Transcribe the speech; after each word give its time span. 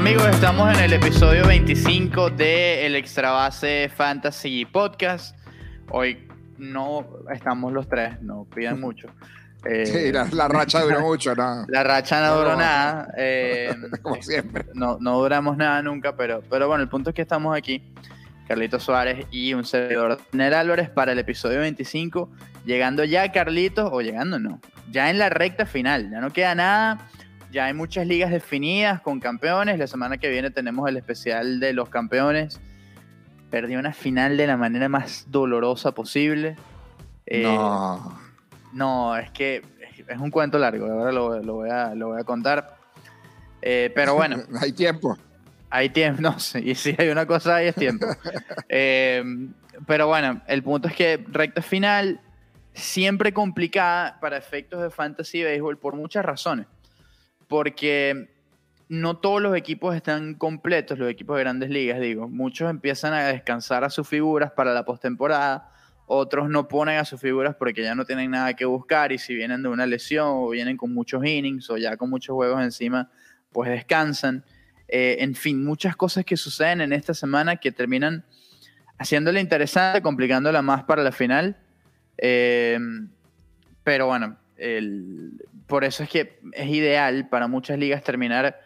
Amigos, 0.00 0.28
estamos 0.30 0.74
en 0.78 0.84
el 0.84 0.94
episodio 0.94 1.46
25 1.46 2.30
de 2.30 2.86
el 2.86 2.96
Extra 2.96 3.32
Base 3.32 3.90
Fantasy 3.94 4.64
Podcast. 4.64 5.36
Hoy 5.90 6.26
no 6.56 7.06
estamos 7.30 7.70
los 7.70 7.86
tres, 7.86 8.18
no 8.22 8.46
pidan 8.46 8.80
mucho. 8.80 9.08
Eh, 9.62 9.84
sí, 9.84 10.10
la, 10.10 10.48
racha 10.48 10.80
duró 10.80 11.00
mucho, 11.06 11.34
¿no? 11.34 11.66
La 11.68 11.84
racha 11.84 12.18
no, 12.26 12.34
duró 12.34 12.56
nada. 12.56 13.12
Eh, 13.18 13.76
como 14.00 14.22
siempre. 14.22 14.64
No, 14.72 14.96
no 14.98 15.18
duramos 15.18 15.58
nada 15.58 15.82
nunca, 15.82 16.16
pero, 16.16 16.42
pero 16.48 16.66
bueno, 16.66 16.82
el 16.82 16.88
punto 16.88 17.10
es 17.10 17.14
que 17.14 17.20
estamos 17.20 17.54
aquí, 17.54 17.92
Carlitos 18.48 18.82
Suárez 18.82 19.26
y 19.30 19.52
un 19.52 19.66
servidor, 19.66 20.18
Nel 20.32 20.54
Álvarez, 20.54 20.88
para 20.88 21.12
el 21.12 21.18
episodio 21.18 21.60
25. 21.60 22.30
Llegando 22.64 23.04
ya, 23.04 23.30
Carlitos, 23.32 23.90
o 23.92 24.00
llegando 24.00 24.38
no, 24.38 24.62
ya 24.90 25.10
en 25.10 25.18
la 25.18 25.28
recta 25.28 25.66
final, 25.66 26.10
ya 26.10 26.22
no 26.22 26.32
queda 26.32 26.54
nada 26.54 27.06
ya 27.50 27.66
hay 27.66 27.74
muchas 27.74 28.06
ligas 28.06 28.30
definidas 28.30 29.00
con 29.00 29.20
campeones. 29.20 29.78
La 29.78 29.86
semana 29.86 30.18
que 30.18 30.28
viene 30.28 30.50
tenemos 30.50 30.88
el 30.88 30.96
especial 30.96 31.60
de 31.60 31.72
los 31.72 31.88
campeones. 31.88 32.60
Perdí 33.50 33.76
una 33.76 33.92
final 33.92 34.36
de 34.36 34.46
la 34.46 34.56
manera 34.56 34.88
más 34.88 35.26
dolorosa 35.28 35.92
posible. 35.92 36.56
Eh, 37.26 37.42
no. 37.42 38.18
No, 38.72 39.16
es 39.16 39.30
que 39.32 39.62
es 40.06 40.18
un 40.18 40.30
cuento 40.30 40.58
largo. 40.58 40.86
Ahora 40.86 41.10
lo, 41.10 41.54
voy, 41.54 41.70
a, 41.70 41.94
lo 41.94 42.08
voy 42.08 42.20
a 42.20 42.24
contar. 42.24 42.76
Eh, 43.60 43.90
pero 43.94 44.14
bueno. 44.14 44.36
hay 44.60 44.72
tiempo. 44.72 45.18
Hay 45.68 45.90
tiempo, 45.90 46.22
no 46.22 46.38
sé. 46.38 46.60
Y 46.60 46.74
si 46.74 46.94
hay 46.96 47.08
una 47.08 47.26
cosa, 47.26 47.62
es 47.62 47.74
tiempo. 47.74 48.06
Eh, 48.72 49.24
pero 49.84 50.06
bueno, 50.06 50.42
el 50.46 50.62
punto 50.62 50.86
es 50.86 50.94
que 50.94 51.24
recta 51.26 51.60
final, 51.60 52.20
siempre 52.72 53.32
complicada 53.32 54.20
para 54.20 54.36
efectos 54.36 54.80
de 54.80 54.90
fantasy 54.90 55.42
baseball 55.42 55.76
por 55.76 55.96
muchas 55.96 56.24
razones 56.24 56.66
porque 57.50 58.30
no 58.88 59.16
todos 59.16 59.42
los 59.42 59.56
equipos 59.56 59.96
están 59.96 60.34
completos, 60.34 61.00
los 61.00 61.10
equipos 61.10 61.36
de 61.36 61.42
grandes 61.42 61.68
ligas, 61.68 62.00
digo. 62.00 62.28
Muchos 62.28 62.70
empiezan 62.70 63.12
a 63.12 63.26
descansar 63.26 63.82
a 63.82 63.90
sus 63.90 64.06
figuras 64.06 64.52
para 64.52 64.72
la 64.72 64.84
postemporada, 64.84 65.72
otros 66.06 66.48
no 66.48 66.68
ponen 66.68 66.98
a 66.98 67.04
sus 67.04 67.20
figuras 67.20 67.56
porque 67.56 67.82
ya 67.82 67.96
no 67.96 68.04
tienen 68.04 68.30
nada 68.30 68.54
que 68.54 68.66
buscar 68.66 69.10
y 69.10 69.18
si 69.18 69.34
vienen 69.34 69.64
de 69.64 69.68
una 69.68 69.84
lesión 69.84 70.28
o 70.28 70.50
vienen 70.50 70.76
con 70.76 70.94
muchos 70.94 71.26
innings 71.26 71.68
o 71.70 71.76
ya 71.76 71.96
con 71.96 72.08
muchos 72.08 72.34
juegos 72.34 72.62
encima, 72.62 73.10
pues 73.50 73.68
descansan. 73.68 74.44
Eh, 74.86 75.16
en 75.18 75.34
fin, 75.34 75.64
muchas 75.64 75.96
cosas 75.96 76.24
que 76.24 76.36
suceden 76.36 76.80
en 76.82 76.92
esta 76.92 77.14
semana 77.14 77.56
que 77.56 77.72
terminan 77.72 78.24
haciéndola 78.96 79.40
interesante, 79.40 80.02
complicándola 80.02 80.62
más 80.62 80.84
para 80.84 81.02
la 81.02 81.10
final. 81.10 81.56
Eh, 82.16 82.78
pero 83.82 84.06
bueno, 84.06 84.36
el, 84.56 85.32
por 85.70 85.84
eso 85.84 86.02
es 86.02 86.10
que 86.10 86.38
es 86.52 86.68
ideal 86.68 87.28
para 87.30 87.46
muchas 87.46 87.78
ligas 87.78 88.02
terminar 88.02 88.60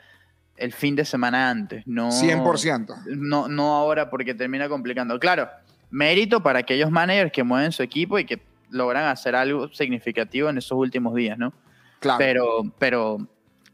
el 0.56 0.72
fin 0.72 0.97
de 0.97 1.05
semana 1.05 1.50
antes. 1.50 1.86
No, 1.86 2.08
100%. 2.11 3.05
No, 3.06 3.46
no 3.46 3.74
ahora 3.77 4.11
porque 4.11 4.34
termina 4.34 4.69
complicando. 4.69 5.20
Claro, 5.20 5.48
mérito 5.91 6.42
para 6.42 6.61
aquellos 6.61 6.91
managers 6.91 7.30
que 7.30 7.44
mueven 7.44 7.70
su 7.70 7.83
equipo 7.83 8.19
y 8.19 8.24
que 8.24 8.42
logran 8.70 9.06
hacer 9.06 9.36
algo 9.36 9.69
significativo 9.69 10.48
en 10.48 10.58
esos 10.58 10.77
últimos 10.77 11.14
días, 11.14 11.38
¿no? 11.38 11.52
Claro. 12.00 12.19
Pero, 12.19 12.46
pero 12.78 13.18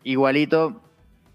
igualito, 0.02 0.82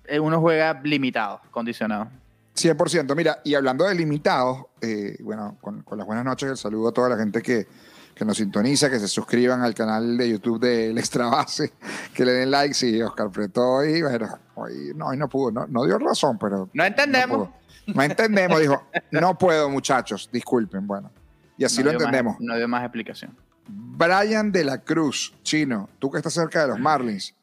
eh, 0.06 0.20
uno 0.20 0.40
juega 0.40 0.82
limitado, 0.84 1.42
condicionado. 1.50 2.10
100%. 2.56 3.16
Mira, 3.16 3.40
y 3.44 3.56
hablando 3.56 3.86
de 3.86 3.96
limitados, 3.96 4.66
eh, 4.82 5.18
bueno, 5.22 5.58
con, 5.62 5.82
con, 5.84 5.98
las 5.98 6.06
buenas 6.06 6.26
noches, 6.26 6.50
el 6.50 6.58
saludo 6.58 6.90
a 6.90 6.92
toda 6.92 7.10
la 7.10 7.18
gente 7.18 7.42
que, 7.42 7.68
que 8.16 8.24
nos 8.24 8.38
sintoniza, 8.38 8.90
que 8.90 9.00
se 9.00 9.10
suscriban 9.10 9.62
al 9.62 9.76
canal 9.76 10.18
de 10.18 10.30
YouTube 10.30 10.60
del 10.60 10.98
Extra 10.98 11.28
Base, 11.28 11.74
que 12.14 12.24
le 12.24 12.32
den 12.32 12.50
like. 12.50 12.74
Sí, 12.74 13.02
Oscar 13.02 13.30
Pretó 13.30 13.84
y 13.84 14.02
bueno, 14.02 14.40
hoy 14.56 14.94
no, 14.96 15.08
hoy 15.08 15.18
no 15.18 15.28
pudo, 15.28 15.52
no, 15.52 15.68
no 15.68 15.86
dio 15.86 16.00
razón, 16.00 16.40
pero. 16.40 16.70
No 16.74 16.86
entendemos. 16.86 17.50
No, 17.88 18.02
entendemos, 18.02 18.60
dijo, 18.60 18.82
no 19.12 19.38
puedo, 19.38 19.70
muchachos, 19.70 20.30
disculpen, 20.32 20.88
bueno. 20.88 21.12
Y 21.58 21.66
así 21.66 21.84
lo 21.84 21.92
entendemos. 21.92 22.38
no 22.40 22.56
dio 22.56 22.68
más 22.68 22.84
explicación. 22.84 23.38
Brian 23.68 24.52
de 24.52 24.64
la 24.64 24.80
Cruz, 24.80 25.36
chino, 25.44 25.90
tú 26.00 26.10
que 26.10 26.18
estás 26.18 26.34
cerca 26.34 26.62
de 26.62 26.70
los 26.70 26.80
Marlins, 26.80 27.36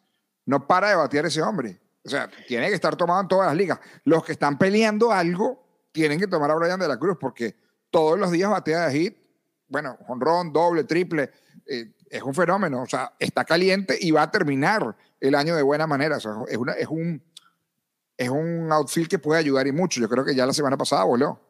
no 0.46 0.66
para 0.66 0.88
de 0.88 0.96
batear 0.96 1.26
ese 1.26 1.42
hombre. 1.42 1.78
O 2.04 2.08
sea, 2.08 2.28
tiene 2.48 2.68
que 2.68 2.74
estar 2.74 2.96
tomado 2.96 3.20
en 3.20 3.28
todas 3.28 3.46
las 3.46 3.56
ligas. 3.56 3.78
Los 4.04 4.24
que 4.24 4.32
están 4.32 4.58
peleando 4.58 5.12
algo 5.12 5.64
tienen 5.92 6.18
que 6.18 6.26
tomar 6.26 6.50
a 6.50 6.54
Brian 6.56 6.80
de 6.80 6.88
la 6.88 6.96
Cruz 6.96 7.16
porque 7.20 7.54
todos 7.90 8.18
los 8.18 8.32
días 8.32 8.50
batea 8.50 8.88
de 8.88 8.98
hit 8.98 9.21
bueno, 9.72 9.96
jonrón, 10.06 10.52
doble, 10.52 10.84
triple, 10.84 11.30
eh, 11.66 11.92
es 12.08 12.22
un 12.22 12.34
fenómeno, 12.34 12.82
o 12.82 12.86
sea, 12.86 13.14
está 13.18 13.44
caliente 13.44 13.96
y 13.98 14.10
va 14.10 14.22
a 14.22 14.30
terminar 14.30 14.94
el 15.18 15.34
año 15.34 15.56
de 15.56 15.62
buena 15.62 15.86
manera, 15.86 16.18
o 16.18 16.20
sea, 16.20 16.32
es, 16.46 16.58
una, 16.58 16.72
es, 16.74 16.86
un, 16.88 17.22
es 18.18 18.28
un 18.28 18.70
outfield 18.70 19.08
que 19.08 19.18
puede 19.18 19.40
ayudar 19.40 19.66
y 19.66 19.72
mucho, 19.72 19.98
yo 19.98 20.08
creo 20.08 20.24
que 20.24 20.34
ya 20.34 20.44
la 20.44 20.52
semana 20.52 20.76
pasada 20.76 21.04
voló. 21.04 21.48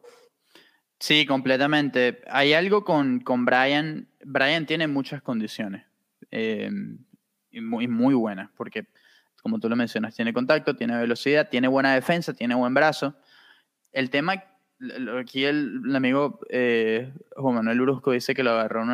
Sí, 0.99 1.25
completamente. 1.25 2.21
Hay 2.27 2.53
algo 2.53 2.85
con, 2.85 3.19
con 3.19 3.43
Brian, 3.43 4.07
Brian 4.23 4.65
tiene 4.65 4.87
muchas 4.87 5.21
condiciones 5.21 5.83
eh, 6.31 6.71
y, 7.51 7.59
muy, 7.59 7.89
muy 7.89 8.13
buenas, 8.13 8.49
porque 8.55 8.87
como 9.41 9.59
tú 9.59 9.67
lo 9.67 9.75
mencionas, 9.75 10.15
tiene 10.15 10.33
contacto, 10.33 10.77
tiene 10.77 10.97
velocidad, 10.97 11.49
tiene 11.49 11.67
buena 11.67 11.93
defensa, 11.93 12.33
tiene 12.33 12.55
buen 12.55 12.73
brazo. 12.73 13.15
El 13.91 14.09
tema 14.09 14.45
Aquí 15.19 15.45
el, 15.45 15.95
amigo 15.95 16.39
eh, 16.49 17.13
Juan 17.35 17.55
Manuel 17.55 17.81
Uruzco 17.81 18.11
dice 18.11 18.33
que 18.33 18.43
lo 18.43 18.51
agarró 18.51 18.83
en 18.83 18.89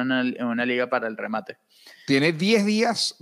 una, 0.45 0.65
liga 0.65 0.87
para 0.87 1.07
el 1.07 1.17
remate. 1.17 1.57
Tiene 2.05 2.31
10 2.31 2.65
días, 2.65 3.15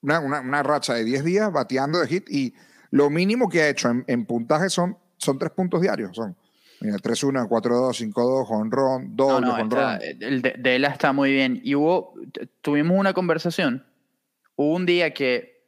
una, 0.00 0.62
racha 0.62 0.94
de 0.94 1.04
10 1.04 1.24
días 1.24 1.52
bateando 1.52 2.00
de 2.00 2.08
hit 2.08 2.30
y 2.30 2.54
lo 2.90 3.10
mínimo 3.10 3.48
que 3.48 3.62
ha 3.62 3.68
hecho 3.68 3.90
en, 4.06 4.26
puntaje 4.26 4.68
son, 4.68 4.96
son 5.16 5.38
3 5.38 5.52
puntos 5.52 5.80
diarios. 5.80 6.16
Son 6.16 6.36
3-1, 6.80 7.48
4-2, 7.48 8.12
5-2, 8.12 8.46
honrón, 8.50 9.16
doble, 9.16 9.46
no, 9.46 9.54
honrón. 9.54 9.98
El 10.02 10.42
de, 10.42 10.76
él 10.76 10.84
está 10.84 11.12
muy 11.12 11.32
bien. 11.32 11.60
Y 11.62 11.74
hubo, 11.74 12.14
tuvimos 12.62 12.98
una 12.98 13.12
conversación. 13.12 13.84
Hubo 14.56 14.74
un 14.74 14.86
día 14.86 15.12
que, 15.12 15.64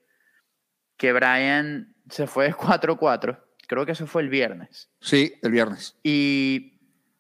que 0.96 1.12
Brian 1.12 1.94
se 2.08 2.26
fue 2.26 2.46
de 2.46 2.54
4-4 2.54 3.49
Creo 3.70 3.86
que 3.86 3.92
eso 3.92 4.04
fue 4.04 4.22
el 4.22 4.28
viernes. 4.28 4.90
Sí, 5.00 5.32
el 5.42 5.52
viernes. 5.52 5.96
Y 6.02 6.76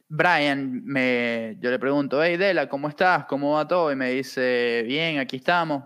Brian, 0.08 0.84
me, 0.84 1.56
yo 1.60 1.70
le 1.70 1.78
pregunto, 1.78 2.20
hey 2.20 2.36
Dela, 2.36 2.68
¿cómo 2.68 2.88
estás? 2.88 3.26
¿Cómo 3.26 3.52
va 3.52 3.68
todo? 3.68 3.92
Y 3.92 3.94
me 3.94 4.10
dice, 4.10 4.82
bien, 4.84 5.20
aquí 5.20 5.36
estamos. 5.36 5.84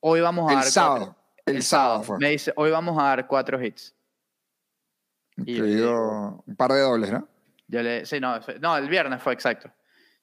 Hoy 0.00 0.20
vamos 0.20 0.50
a 0.50 0.54
el 0.54 0.58
dar 0.58 0.68
sábado. 0.68 1.16
El, 1.46 1.62
sábado. 1.62 2.18
Me 2.18 2.30
dice, 2.30 2.52
hoy 2.56 2.72
vamos 2.72 3.00
a 3.00 3.04
dar 3.04 3.28
cuatro 3.28 3.64
hits. 3.64 3.94
Y 5.36 5.60
digo, 5.60 6.42
un 6.44 6.56
par 6.56 6.72
de 6.72 6.80
dobles, 6.80 7.12
¿no? 7.12 7.28
Yo 7.68 7.80
le, 7.80 8.04
sí, 8.04 8.18
no, 8.18 8.40
no, 8.60 8.76
el 8.76 8.88
viernes 8.88 9.22
fue 9.22 9.34
exacto. 9.34 9.70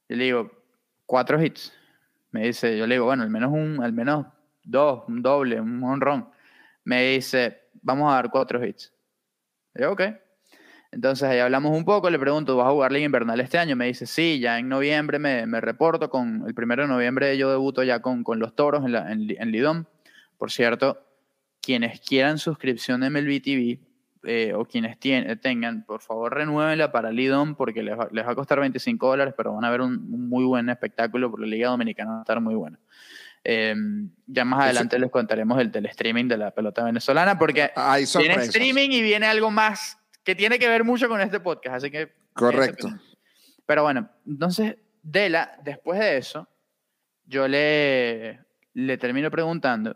Yo 0.09 0.17
le 0.17 0.25
digo, 0.25 0.51
cuatro 1.05 1.41
hits. 1.41 1.71
Me 2.31 2.47
dice, 2.47 2.77
yo 2.77 2.85
le 2.85 2.95
digo, 2.95 3.05
bueno, 3.05 3.23
al 3.23 3.29
menos 3.29 3.53
un, 3.53 3.81
al 3.81 3.93
menos 3.93 4.25
dos, 4.61 5.05
un 5.07 5.21
doble, 5.21 5.61
un 5.61 5.81
honrón. 5.85 6.29
Me 6.83 7.11
dice, 7.11 7.68
vamos 7.89 8.11
a 8.11 8.15
dar 8.15 8.29
cuatro 8.29 8.63
hits. 8.63 8.93
Y 9.75 9.83
ok. 9.83 10.01
Entonces 10.91 11.29
ahí 11.29 11.39
hablamos 11.39 11.77
un 11.77 11.85
poco, 11.85 12.09
le 12.09 12.17
pregunto, 12.17 12.57
¿vas 12.57 12.67
a 12.67 12.71
jugar 12.71 12.91
Liga 12.91 13.05
Invernal 13.05 13.39
este 13.39 13.59
año? 13.59 13.75
Me 13.75 13.85
dice, 13.85 14.07
sí, 14.07 14.39
ya 14.39 14.57
en 14.57 14.69
noviembre 14.69 15.19
me, 15.19 15.45
me 15.45 15.61
reporto, 15.61 16.09
con 16.09 16.45
el 16.47 16.55
primero 16.55 16.83
de 16.83 16.87
noviembre 16.87 17.37
yo 17.37 17.51
debuto 17.51 17.83
ya 17.83 18.01
con, 18.01 18.23
con 18.23 18.39
los 18.39 18.55
toros 18.55 18.83
en, 18.83 18.93
la, 18.93 19.11
en, 19.11 19.51
Lidón. 19.51 19.87
Por 20.37 20.51
cierto, 20.51 20.99
quienes 21.61 22.01
quieran 22.01 22.39
suscripción 22.39 23.01
de 23.01 23.09
MLB 23.11 23.41
TV 23.41 23.79
eh, 24.23 24.53
o 24.55 24.65
quienes 24.65 24.99
tengan, 24.99 25.85
por 25.85 26.01
favor 26.01 26.33
renuévenla 26.33 26.91
para 26.91 27.11
Lidón 27.11 27.53
porque 27.55 27.83
les 27.83 27.97
va, 27.97 28.09
les 28.11 28.25
va, 28.25 28.31
a 28.31 28.35
costar 28.35 28.59
25 28.59 29.07
dólares, 29.07 29.35
pero 29.37 29.53
van 29.53 29.65
a 29.65 29.69
ver 29.69 29.81
un, 29.81 29.93
un 29.93 30.27
muy 30.27 30.43
buen 30.43 30.69
espectáculo 30.69 31.29
por 31.29 31.39
la 31.39 31.47
Liga 31.47 31.69
Dominicana, 31.69 32.11
va 32.11 32.17
a 32.17 32.21
estar 32.21 32.41
muy 32.41 32.55
buena. 32.55 32.79
Em, 33.43 34.09
ya 34.27 34.43
más 34.45 34.65
adelante 34.65 34.99
les 34.99 35.09
contaremos 35.09 35.59
el 35.59 35.85
streaming 35.85 36.27
de 36.27 36.37
la 36.37 36.51
pelota 36.51 36.83
venezolana, 36.83 37.37
porque 37.37 37.71
viene 38.17 38.35
streaming 38.35 38.89
y 38.91 39.01
viene 39.01 39.27
algo 39.27 39.49
más 39.49 39.97
que 40.23 40.35
tiene 40.35 40.59
que 40.59 40.67
ver 40.67 40.83
mucho 40.83 41.07
con 41.07 41.21
este 41.21 41.39
podcast, 41.39 41.77
así 41.77 41.89
que... 41.89 42.13
Correcto. 42.33 42.89
Pero 43.65 43.83
bueno, 43.83 44.09
entonces, 44.27 44.75
Dela, 45.01 45.57
después 45.63 45.99
de 45.99 46.17
eso, 46.17 46.47
yo 47.25 47.47
le, 47.47 48.39
le 48.73 48.97
termino 48.97 49.31
preguntando 49.31 49.95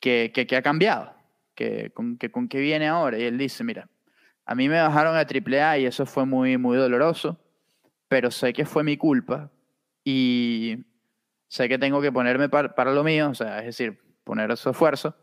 qué 0.00 0.32
que, 0.32 0.56
ha 0.56 0.62
cambiado, 0.62 1.14
que, 1.54 1.90
con, 1.90 2.16
que, 2.16 2.30
con 2.30 2.48
qué 2.48 2.58
viene 2.58 2.88
ahora. 2.88 3.18
Y 3.18 3.24
él 3.24 3.38
dice, 3.38 3.64
mira, 3.64 3.88
a 4.44 4.54
mí 4.54 4.68
me 4.68 4.80
bajaron 4.80 5.16
a 5.16 5.20
AAA 5.20 5.78
y 5.78 5.86
eso 5.86 6.06
fue 6.06 6.24
muy, 6.24 6.56
muy 6.56 6.76
doloroso, 6.76 7.38
pero 8.08 8.30
sé 8.30 8.52
que 8.52 8.64
fue 8.64 8.82
mi 8.82 8.96
culpa 8.96 9.50
y 10.04 10.78
sé 11.48 11.68
que 11.68 11.78
tengo 11.78 12.00
que 12.00 12.12
ponerme 12.12 12.48
para, 12.48 12.92
lo 12.92 13.02
mío, 13.02 13.30
o 13.30 13.34
sea, 13.34 13.58
es 13.60 13.66
decir, 13.66 13.98
poner 14.24 14.56
su 14.56 14.70
esfuerzo. 14.70 15.16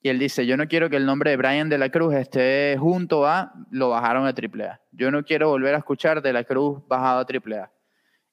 Y 0.00 0.08
él 0.08 0.18
dice, 0.18 0.46
yo 0.46 0.56
no 0.56 0.68
quiero 0.68 0.88
que 0.88 0.96
el 0.96 1.06
nombre 1.06 1.30
de 1.30 1.36
Brian 1.36 1.68
de 1.68 1.76
la 1.76 1.90
Cruz 1.90 2.14
esté 2.14 2.76
junto 2.78 3.26
a, 3.26 3.52
lo 3.70 3.90
bajaron 3.90 4.26
a 4.26 4.30
AAA. 4.30 4.80
Yo 4.92 5.10
no 5.10 5.24
quiero 5.24 5.48
volver 5.48 5.74
a 5.74 5.78
escuchar 5.78 6.22
de 6.22 6.32
la 6.32 6.44
Cruz 6.44 6.80
bajado 6.86 7.20
a 7.20 7.26
AAA. 7.26 7.72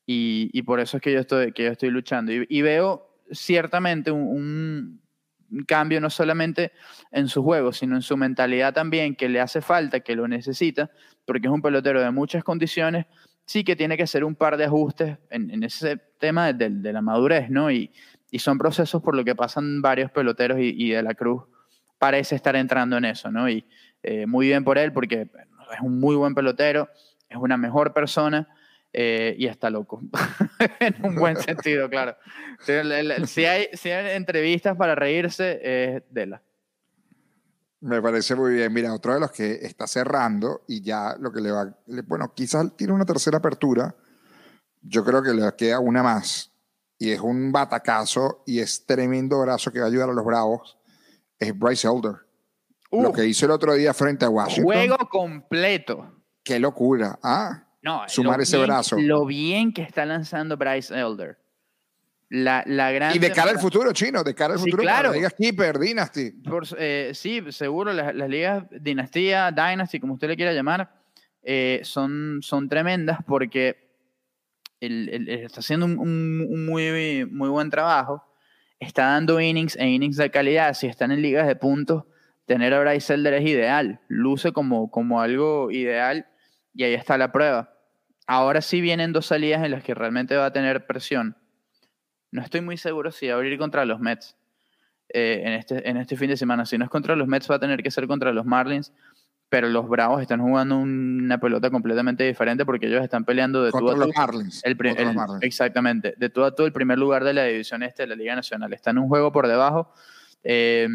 Y, 0.06 0.52
y 0.54 0.62
por 0.62 0.80
eso 0.80 0.98
es 0.98 1.04
que 1.04 1.12
yo 1.12 1.20
estoy, 1.20 1.52
que 1.52 1.64
yo 1.64 1.72
estoy 1.72 1.90
luchando. 1.90 2.32
Y, 2.32 2.62
veo 2.62 3.20
ciertamente 3.32 4.12
un, 4.12 5.02
cambio 5.68 6.00
no 6.02 6.10
solamente 6.10 6.72
en 7.12 7.28
su 7.28 7.42
juego, 7.42 7.72
sino 7.72 7.96
en 7.96 8.02
su 8.04 8.16
mentalidad 8.16 8.74
también, 8.74 9.16
que 9.16 9.30
le 9.30 9.40
hace 9.40 9.62
falta, 9.62 10.02
que 10.02 10.16
lo 10.16 10.28
necesita, 10.28 10.92
porque 11.26 11.48
es 11.48 11.54
un 11.54 11.62
pelotero 11.62 12.02
de 12.02 12.12
muchas 12.12 12.44
condiciones, 12.44 13.06
sí 13.46 13.64
que 13.64 13.76
tiene 13.76 13.98
que 13.98 14.04
hacer 14.04 14.24
un 14.24 14.36
par 14.36 14.58
de 14.58 14.66
ajustes 14.66 15.18
en, 15.30 15.64
ese 15.64 15.98
tema 16.20 16.52
de, 16.52 16.70
la 16.70 17.02
madurez, 17.02 17.50
¿no? 17.50 17.72
Y, 17.72 17.92
son 18.38 18.58
procesos 18.58 19.02
por 19.02 19.16
lo 19.16 19.24
que 19.24 19.34
pasan 19.34 19.82
varios 19.82 20.12
peloteros 20.12 20.58
y, 20.60 20.90
de 20.90 21.02
la 21.02 21.14
Cruz 21.14 21.44
parece 21.98 22.36
estar 22.36 22.54
entrando 22.58 22.98
en 22.98 23.06
eso, 23.06 23.32
¿no? 23.32 23.48
Y 23.48 23.66
eh, 24.04 24.26
muy 24.26 24.48
bien 24.48 24.66
por 24.66 24.78
él, 24.78 24.92
porque 24.92 25.30
es 25.74 25.80
un 25.82 26.02
muy 26.02 26.18
buen 26.18 26.36
pelotero, 26.36 26.90
es 27.30 27.38
una 27.38 27.56
mejor 27.56 27.94
persona 27.94 28.50
eh, 28.92 29.36
y 29.38 29.48
está 29.48 29.70
loco. 29.70 30.02
en 30.82 30.96
un 31.06 31.16
buen 31.16 31.38
sentido, 31.38 31.90
claro. 31.90 32.18
Si 33.26 33.46
hay, 33.46 33.70
si 33.72 33.92
hay 33.92 34.16
entrevistas 34.18 34.76
para 34.76 34.96
reírse, 34.96 35.62
es 35.64 36.04
Dela. 36.10 36.42
Me 37.86 38.02
parece 38.02 38.34
muy 38.34 38.56
bien. 38.56 38.74
Mira, 38.74 38.92
otro 38.92 39.14
de 39.14 39.20
los 39.20 39.32
que 39.32 39.60
está 39.62 39.86
cerrando 39.86 40.64
y 40.68 40.82
ya 40.82 41.16
lo 41.20 41.32
que 41.32 41.40
le 41.40 41.52
va. 41.52 41.72
Bueno, 42.08 42.34
quizás 42.34 42.76
tiene 42.76 42.94
una 42.94 43.06
tercera 43.06 43.38
apertura. 43.38 43.94
Yo 44.82 45.06
creo 45.06 45.22
que 45.22 45.36
le 45.36 45.56
queda 45.56 45.80
una 45.80 46.02
más. 46.02 46.52
Y 46.98 47.12
es 47.12 47.20
un 47.20 47.52
batacazo 47.52 48.42
y 48.48 48.58
es 48.58 48.88
tremendo 48.88 49.40
brazo 49.42 49.72
que 49.72 49.78
va 49.82 49.86
a 49.86 49.90
ayudar 49.90 50.10
a 50.10 50.14
los 50.14 50.26
Bravos. 50.26 50.80
Es 51.38 51.56
Bryce 51.56 51.88
Elder. 51.88 52.16
lo 52.90 53.14
que 53.14 53.28
hizo 53.28 53.46
el 53.46 53.52
otro 53.52 53.76
día 53.76 53.94
frente 53.94 54.26
a 54.26 54.30
Washington. 54.30 54.64
Juego 54.64 54.98
completo. 55.08 56.24
Qué 56.44 56.58
locura. 56.60 57.20
Ah, 57.22 57.68
no, 57.84 58.02
sumar 58.08 58.42
ese 58.42 58.58
brazo. 58.58 58.98
Lo 58.98 59.28
bien 59.28 59.72
que 59.72 59.84
está 59.84 60.08
lanzando 60.08 60.58
Bryce 60.58 60.92
Elder. 60.92 61.38
La, 62.30 62.64
la 62.66 62.92
gran 62.92 63.16
y 63.16 63.20
de 63.20 63.32
cara 63.32 63.52
al 63.52 63.60
futuro, 63.60 63.94
chino, 63.94 64.24
de 64.24 64.34
cara 64.34 64.56
al 64.56 64.60
futuro. 64.60 64.82
Claro. 64.82 65.10
Las 65.10 65.18
ligas 65.18 65.34
Keeper, 65.34 65.78
Dynasty. 65.78 66.34
Eh, 66.78 67.12
sí, 67.14 67.44
seguro, 67.50 67.94
las, 67.94 68.16
ligas 68.16 68.66
Dinastía, 68.72 69.52
Dynasty, 69.52 70.00
como 70.00 70.16
usted 70.16 70.30
le 70.30 70.36
quiera 70.36 70.52
llamar, 70.52 70.92
eh, 71.44 71.82
son, 71.84 72.40
son 72.42 72.68
tremendas 72.68 73.20
porque 73.28 73.86
él, 74.80 75.28
está 75.30 75.60
haciendo 75.60 75.86
un, 75.86 76.66
muy, 76.66 77.26
muy 77.26 77.50
buen 77.50 77.70
trabajo. 77.70 78.24
Está 78.80 79.06
dando 79.06 79.40
innings 79.40 79.76
e 79.78 79.88
innings 79.88 80.18
de 80.18 80.32
calidad. 80.32 80.74
Si 80.74 80.88
están 80.88 81.12
en 81.12 81.22
ligas 81.22 81.48
de 81.48 81.56
puntos, 81.56 82.06
tener 82.46 82.74
a 82.74 82.80
Bryce 82.80 83.14
Elder 83.14 83.36
es 83.36 83.46
ideal. 83.46 84.02
Luce 84.08 84.52
como, 84.52 84.90
como 84.90 85.22
algo 85.22 85.72
ideal 85.72 86.28
y 86.74 86.84
ahí 86.84 86.94
está 86.94 87.18
la 87.18 87.32
prueba. 87.32 87.74
Ahora 88.28 88.62
sí 88.62 88.82
vienen 88.82 89.14
dos 89.14 89.28
salidas 89.28 89.64
en 89.64 89.72
las 89.72 89.84
que 89.84 89.94
realmente 89.94 90.36
va 90.36 90.48
a 90.48 90.54
tener 90.54 90.88
presión. 90.88 91.38
No 92.36 92.42
estoy 92.42 92.60
muy 92.60 92.76
seguro 92.76 93.12
si 93.12 93.28
va 93.28 93.34
a 93.34 93.36
abrir 93.38 93.58
contra 93.58 93.86
los 93.86 94.02
Mets 94.02 94.36
eh, 95.08 95.42
en, 95.46 95.54
este, 95.54 95.90
en 95.90 95.96
este 95.96 96.18
fin 96.18 96.28
de 96.28 96.36
semana. 96.36 96.66
Si 96.66 96.78
no 96.78 96.84
es 96.84 96.92
contra 96.92 97.16
los 97.16 97.30
Mets, 97.30 97.50
va 97.50 97.56
a 97.56 97.60
tener 97.60 97.82
que 97.82 97.90
ser 97.90 98.08
contra 98.08 98.34
los 98.34 98.46
Marlins. 98.46 98.92
Pero 99.48 99.70
los 99.70 99.88
Bravos 99.88 100.22
están 100.22 100.42
jugando 100.42 100.76
una 100.76 101.38
pelota 101.40 101.70
completamente 101.70 102.26
diferente 102.26 102.66
porque 102.66 102.88
ellos 102.88 103.02
están 103.02 103.24
peleando 103.24 103.64
de 103.64 103.72
todo 103.72 103.92
a 103.92 103.96
los 103.96 104.10
Marlins. 104.14 104.62
El, 104.66 104.76
Exactamente, 105.44 106.16
de 106.18 106.30
todo 106.30 106.44
a 106.44 106.54
todo 106.54 106.68
el 106.68 106.74
primer 106.74 106.98
lugar 106.98 107.24
de 107.24 107.34
la 107.34 107.46
división 107.46 107.84
este 107.84 108.04
de 108.04 108.08
la 108.08 108.16
Liga 108.16 108.36
Nacional. 108.36 108.74
Están 108.74 108.98
un 108.98 109.08
juego 109.08 109.32
por 109.32 109.48
debajo. 109.48 109.94
Eh, 110.44 110.90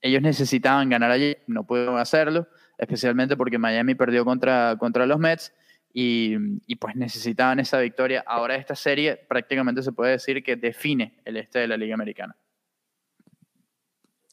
ellos 0.00 0.22
necesitaban 0.22 0.88
ganar 0.90 1.10
allí, 1.10 1.36
no 1.48 1.66
pudieron 1.66 1.98
hacerlo, 1.98 2.46
especialmente 2.78 3.36
porque 3.36 3.58
Miami 3.58 3.96
perdió 3.96 4.24
contra, 4.24 4.76
contra 4.78 5.06
los 5.06 5.18
Mets 5.18 5.52
y, 5.94 6.76
pues 6.76 6.96
necesitaban 6.96 7.60
esa 7.60 7.78
victoria. 7.78 8.24
Ahora 8.26 8.56
esta 8.56 8.74
serie 8.74 9.16
prácticamente 9.16 9.82
se 9.82 9.92
puede 9.92 10.12
decir 10.12 10.42
que 10.42 10.56
define 10.56 11.20
el 11.24 11.36
este 11.36 11.58
de 11.58 11.68
la 11.68 11.76
Liga 11.76 11.94
Americana. 11.94 12.36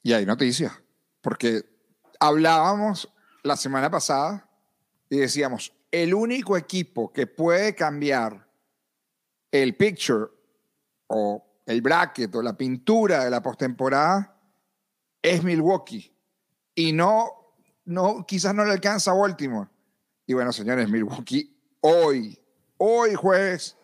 Y 0.02 0.14
hay 0.14 0.26
noticias, 0.26 0.72
porque 1.22 1.64
hablábamos 2.20 3.12
la 3.44 3.58
semana 3.58 3.90
pasada 3.92 4.50
y 5.10 5.18
decíamos, 5.18 5.74
el 5.92 6.14
único 6.14 6.56
equipo 6.56 7.12
que 7.12 7.28
puede 7.28 7.76
cambiar 7.76 8.48
el 9.52 9.76
picture 9.76 10.28
o 11.08 11.62
el 11.66 11.82
bracket 11.82 12.34
o 12.36 12.42
la 12.42 12.56
pintura 12.56 13.26
de 13.26 13.30
la 13.30 13.42
postemporada 13.42 14.40
es 15.22 15.44
Milwaukee. 15.44 16.16
Y 16.76 16.94
no, 16.94 17.56
no, 17.86 18.26
quizás 18.26 18.54
no 18.56 18.64
le 18.64 18.72
alcanza 18.72 19.12
a 19.12 19.16
Baltimore 19.16 19.70
y 20.30 20.34
bueno, 20.36 20.52
señores, 20.52 20.88
Milwaukee 20.88 21.52
hoy, 21.82 22.38
hoy 22.78 23.16
jueves, 23.16 23.76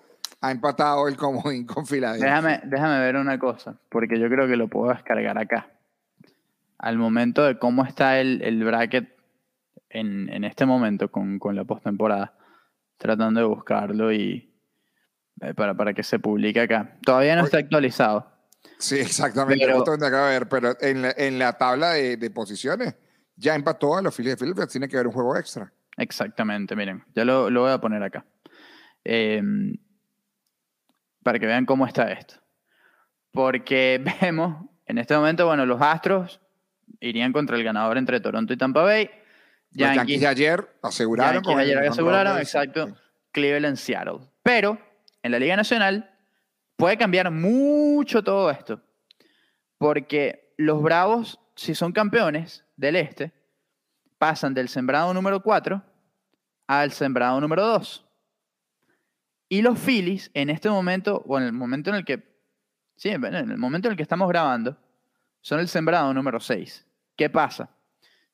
ha 0.42 0.52
empatado 0.52 1.08
el 1.08 1.18
comodín 1.18 1.66
con 1.66 1.88
Filadelfia. 1.88 2.28
Déjame, 2.28 2.62
déjame 2.66 3.00
ver 3.00 3.16
una 3.16 3.40
cosa, 3.40 3.80
porque 3.90 4.20
yo 4.20 4.30
creo 4.30 4.48
que 4.48 4.56
lo 4.56 4.68
puedo 4.68 4.94
descargar 4.94 5.40
acá. 5.40 5.72
Al 6.78 7.00
momento 7.00 7.44
de 7.44 7.58
cómo 7.58 7.84
está 7.84 8.20
el, 8.20 8.44
el 8.44 8.64
bracket 8.64 9.18
en, 9.90 10.30
en, 10.30 10.44
este 10.44 10.68
momento 10.68 11.10
con, 11.10 11.40
con 11.40 11.56
la 11.56 11.64
postemporada, 11.64 12.38
tratando 13.00 13.40
de 13.40 13.48
buscarlo 13.48 14.14
y 14.14 14.54
eh, 15.42 15.56
para, 15.56 15.74
para 15.74 15.96
que 15.96 16.04
se 16.04 16.20
publique 16.20 16.62
acá. 16.62 16.96
Todavía 17.04 17.36
no 17.36 17.46
está 17.46 17.58
actualizado. 17.58 18.32
Sí, 18.78 19.00
exactamente. 19.00 19.66
Pero, 19.66 19.84
ver, 20.28 20.48
pero 20.48 20.78
en 20.80 21.02
la, 21.02 21.16
en 21.18 21.40
la 21.40 21.54
tabla 21.54 21.94
de, 21.94 22.18
de, 22.18 22.30
posiciones 22.30 22.94
ya 23.36 23.56
empató 23.56 23.98
a 23.98 24.04
los 24.04 24.16
Phillies 24.16 24.34
de 24.34 24.38
Philadelphia. 24.38 24.68
Tiene 24.68 24.88
que 24.88 24.96
haber 24.96 25.08
un 25.08 25.14
juego 25.14 25.36
extra. 25.36 25.74
Exactamente, 25.98 26.76
miren, 26.76 27.04
ya 27.16 27.26
lo, 27.26 27.50
voy 27.50 27.72
a 27.72 27.80
poner 27.80 28.04
acá. 28.04 28.26
Em, 29.04 29.78
para 31.24 31.40
que 31.40 31.46
vean 31.46 31.66
cómo 31.66 31.86
está 31.86 32.12
esto. 32.12 32.36
Porque 33.32 34.04
vemos, 34.22 34.70
en 34.86 34.98
este 34.98 35.16
momento, 35.16 35.46
bueno, 35.46 35.66
los 35.66 35.82
Astros 35.82 36.42
irían 37.00 37.34
contra 37.34 37.56
el 37.56 37.64
ganador 37.64 37.98
entre 37.98 38.20
Toronto 38.20 38.54
y 38.54 38.58
Tampa 38.58 38.84
Bay. 38.84 39.10
Yankees, 39.72 39.98
Yankees 39.98 40.22
de 40.22 40.28
ayer 40.28 40.70
aseguraron. 40.82 41.44
Yankees 41.44 41.58
ayer 41.58 41.78
aseguraron, 41.80 42.38
exacto. 42.40 42.96
Cleveland, 43.32 43.78
Seattle. 43.78 44.20
Pero 44.44 44.80
en 45.22 45.32
la 45.32 45.40
Liga 45.40 45.56
Nacional 45.56 46.10
puede 46.78 46.98
cambiar 46.98 47.32
mucho 47.32 48.24
todo 48.24 48.50
esto. 48.52 48.82
Porque 49.78 50.54
los 50.58 50.82
Bravos, 50.82 51.40
si 51.56 51.76
son 51.76 51.92
campeones 51.92 52.64
del 52.78 52.96
Este, 52.96 53.34
pasan 54.18 54.54
del 54.54 54.70
sembrado 54.70 55.14
número 55.14 55.42
4 55.42 55.82
al 56.68 56.92
sembrado 56.92 57.40
número 57.40 57.66
2. 57.66 58.06
Y 59.50 59.62
los 59.62 59.80
Phillies, 59.80 60.32
en 60.34 60.50
este 60.50 60.70
momento, 60.70 61.24
o 61.28 61.38
en 61.38 61.46
el 61.46 61.54
momento 61.54 61.92
en 61.92 61.98
el 61.98 62.06
que, 62.06 62.24
sí, 62.96 63.10
en 63.10 63.24
el 63.24 63.58
momento 63.58 63.88
en 63.88 63.94
el 63.94 63.98
que 63.98 64.04
estamos 64.04 64.28
grabando, 64.28 64.78
son 65.42 65.60
el 65.60 65.68
sembrado 65.68 66.14
número 66.14 66.40
6. 66.40 66.86
¿Qué 67.16 67.30
pasa? 67.30 67.70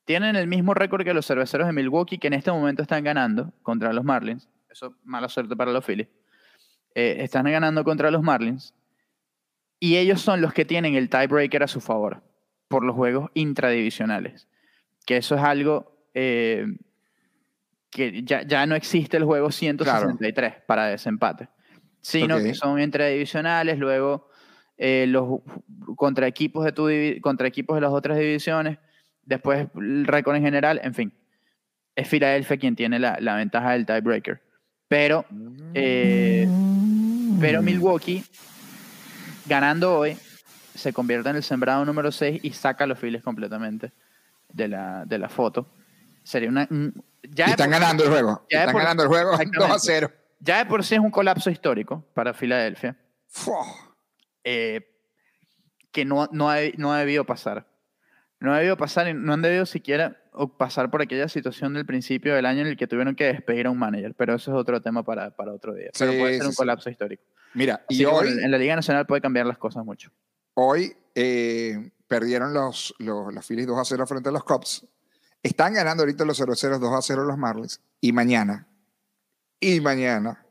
Tienen 0.05 0.35
el 0.35 0.47
mismo 0.47 0.73
récord 0.73 1.03
que 1.03 1.13
los 1.13 1.27
cerveceros 1.27 1.67
de 1.67 1.73
Milwaukee, 1.73 2.17
que 2.17 2.27
en 2.27 2.33
este 2.33 2.51
momento 2.51 2.81
están 2.81 3.03
ganando 3.03 3.53
contra 3.61 3.91
los 3.91 4.03
Marlins. 4.03 4.49
Eso, 4.69 4.95
mala 5.03 5.27
suerte 5.27 5.55
para 5.55 5.71
los 5.71 5.85
Phillies. 5.85 6.07
Eh, 6.95 7.17
están 7.19 7.45
ganando 7.45 7.83
contra 7.83 8.09
los 8.09 8.21
Marlins. 8.21 8.73
Y 9.79 9.97
ellos 9.97 10.21
son 10.21 10.41
los 10.41 10.53
que 10.53 10.63
tienen 10.63 10.95
el 10.95 11.09
tiebreaker 11.09 11.63
a 11.63 11.67
su 11.67 11.81
favor 11.81 12.23
por 12.67 12.83
los 12.83 12.95
juegos 12.95 13.29
intradivisionales 13.33 14.47
que 15.05 15.17
eso 15.17 15.35
es 15.35 15.41
algo 15.41 15.91
eh, 16.13 16.65
que 17.89 18.23
ya, 18.23 18.65
no 18.65 18.75
existe 18.75 19.17
el 19.17 19.25
juego 19.25 19.51
163 19.51 20.55
para 20.65 20.87
desempate, 20.87 21.49
sino 22.01 22.37
que 22.37 22.53
son 22.53 22.79
entredivisionales, 22.79 23.77
luego 23.77 24.29
eh, 24.77 25.05
los 25.07 25.41
contra 25.97 26.25
equipos, 26.25 26.63
de 26.63 26.71
tu, 26.71 26.89
contra 27.21 27.47
equipos 27.47 27.75
de 27.75 27.81
las 27.81 27.91
otras 27.91 28.17
divisiones, 28.17 28.77
después 29.23 29.67
el 29.75 30.07
récord 30.07 30.37
en 30.37 30.43
general, 30.43 30.79
en 30.83 30.93
fin. 30.93 31.13
Es 31.93 32.07
Filadelfia 32.07 32.55
quien 32.55 32.77
tiene 32.77 32.97
la, 32.97 33.35
ventaja 33.35 33.73
del 33.73 33.85
tiebreaker. 33.85 34.41
Pero, 34.87 35.25
eh, 35.73 36.47
pero 37.39 37.61
Milwaukee, 37.61 38.23
ganando 39.45 39.97
hoy, 39.97 40.17
se 40.73 40.93
convierte 40.93 41.29
en 41.29 41.35
el 41.35 41.43
sembrado 41.43 41.83
número 41.83 42.11
6 42.11 42.39
y 42.43 42.51
saca 42.51 42.85
a 42.85 42.87
los 42.87 42.97
Phillies 42.97 43.21
completamente 43.21 43.91
de 44.53 44.67
la, 44.67 45.05
de 45.05 45.17
la 45.17 45.29
foto. 45.29 45.71
Sería 46.23 46.49
una. 46.49 46.67
Ya 47.23 47.45
están 47.45 47.69
ganando 47.69 48.03
el 48.03 48.09
juego. 48.09 48.45
están 48.49 48.75
ganando 48.75 49.03
el 49.03 49.09
juego 49.09 49.31
2 49.57 49.71
a 49.71 49.79
0. 49.79 50.11
Ya 50.39 50.57
de 50.59 50.65
por 50.65 50.83
sí 50.83 50.95
es 50.95 51.01
un 51.01 51.11
colapso 51.11 51.49
histórico 51.49 52.05
para 52.13 52.33
Filadelfia. 52.33 52.97
Eh, 54.43 54.81
que 55.91 56.05
no, 56.05 56.27
no, 56.31 56.49
ha, 56.49 56.57
no 56.77 56.93
ha 56.93 56.99
debido 56.99 57.25
pasar. 57.25 57.67
No 58.39 58.53
ha 58.53 58.57
debido 58.57 58.75
pasar 58.75 59.07
y 59.07 59.13
no 59.13 59.33
han 59.33 59.41
debido 59.43 59.67
siquiera 59.67 60.17
pasar 60.57 60.89
por 60.89 61.01
aquella 61.01 61.27
situación 61.27 61.73
del 61.73 61.85
principio 61.85 62.33
del 62.33 62.45
año 62.45 62.61
en 62.61 62.67
el 62.67 62.77
que 62.77 62.87
tuvieron 62.87 63.15
que 63.15 63.25
despedir 63.25 63.67
a 63.67 63.69
un 63.69 63.77
manager. 63.77 64.15
Pero 64.15 64.33
eso 64.33 64.51
es 64.51 64.57
otro 64.57 64.81
tema 64.81 65.03
para, 65.03 65.35
para 65.35 65.53
otro 65.53 65.75
día. 65.75 65.91
pero 65.97 66.13
puede 66.13 66.37
ser 66.37 66.47
un 66.47 66.55
colapso 66.55 66.89
histórico. 66.89 67.23
Mira, 67.53 67.85
y 67.89 68.03
hoy. 68.05 68.29
En 68.29 68.49
la 68.49 68.57
Liga 68.57 68.75
Nacional 68.75 69.05
puede 69.05 69.21
cambiar 69.21 69.45
las 69.45 69.57
cosas 69.57 69.85
mucho. 69.85 70.09
Hoy 70.55 70.95
eh, 71.13 71.91
perdieron 72.11 72.53
los, 72.53 72.93
los, 72.99 73.33
los 73.33 73.45
Phillies 73.47 73.67
2 73.67 73.79
a 73.79 73.85
0 73.85 74.05
frente 74.05 74.27
a 74.27 74.31
los 74.33 74.43
Cubs. 74.43 74.85
Están 75.41 75.73
ganando 75.73 76.03
ahorita 76.03 76.25
los 76.25 76.37
0-0, 76.41 76.77
2 76.77 76.93
a 76.93 77.01
0 77.01 77.23
los 77.23 77.37
Marlins. 77.37 77.79
Y 78.01 78.11
mañana, 78.11 78.67
y 79.61 79.79
mañana, 79.79 80.45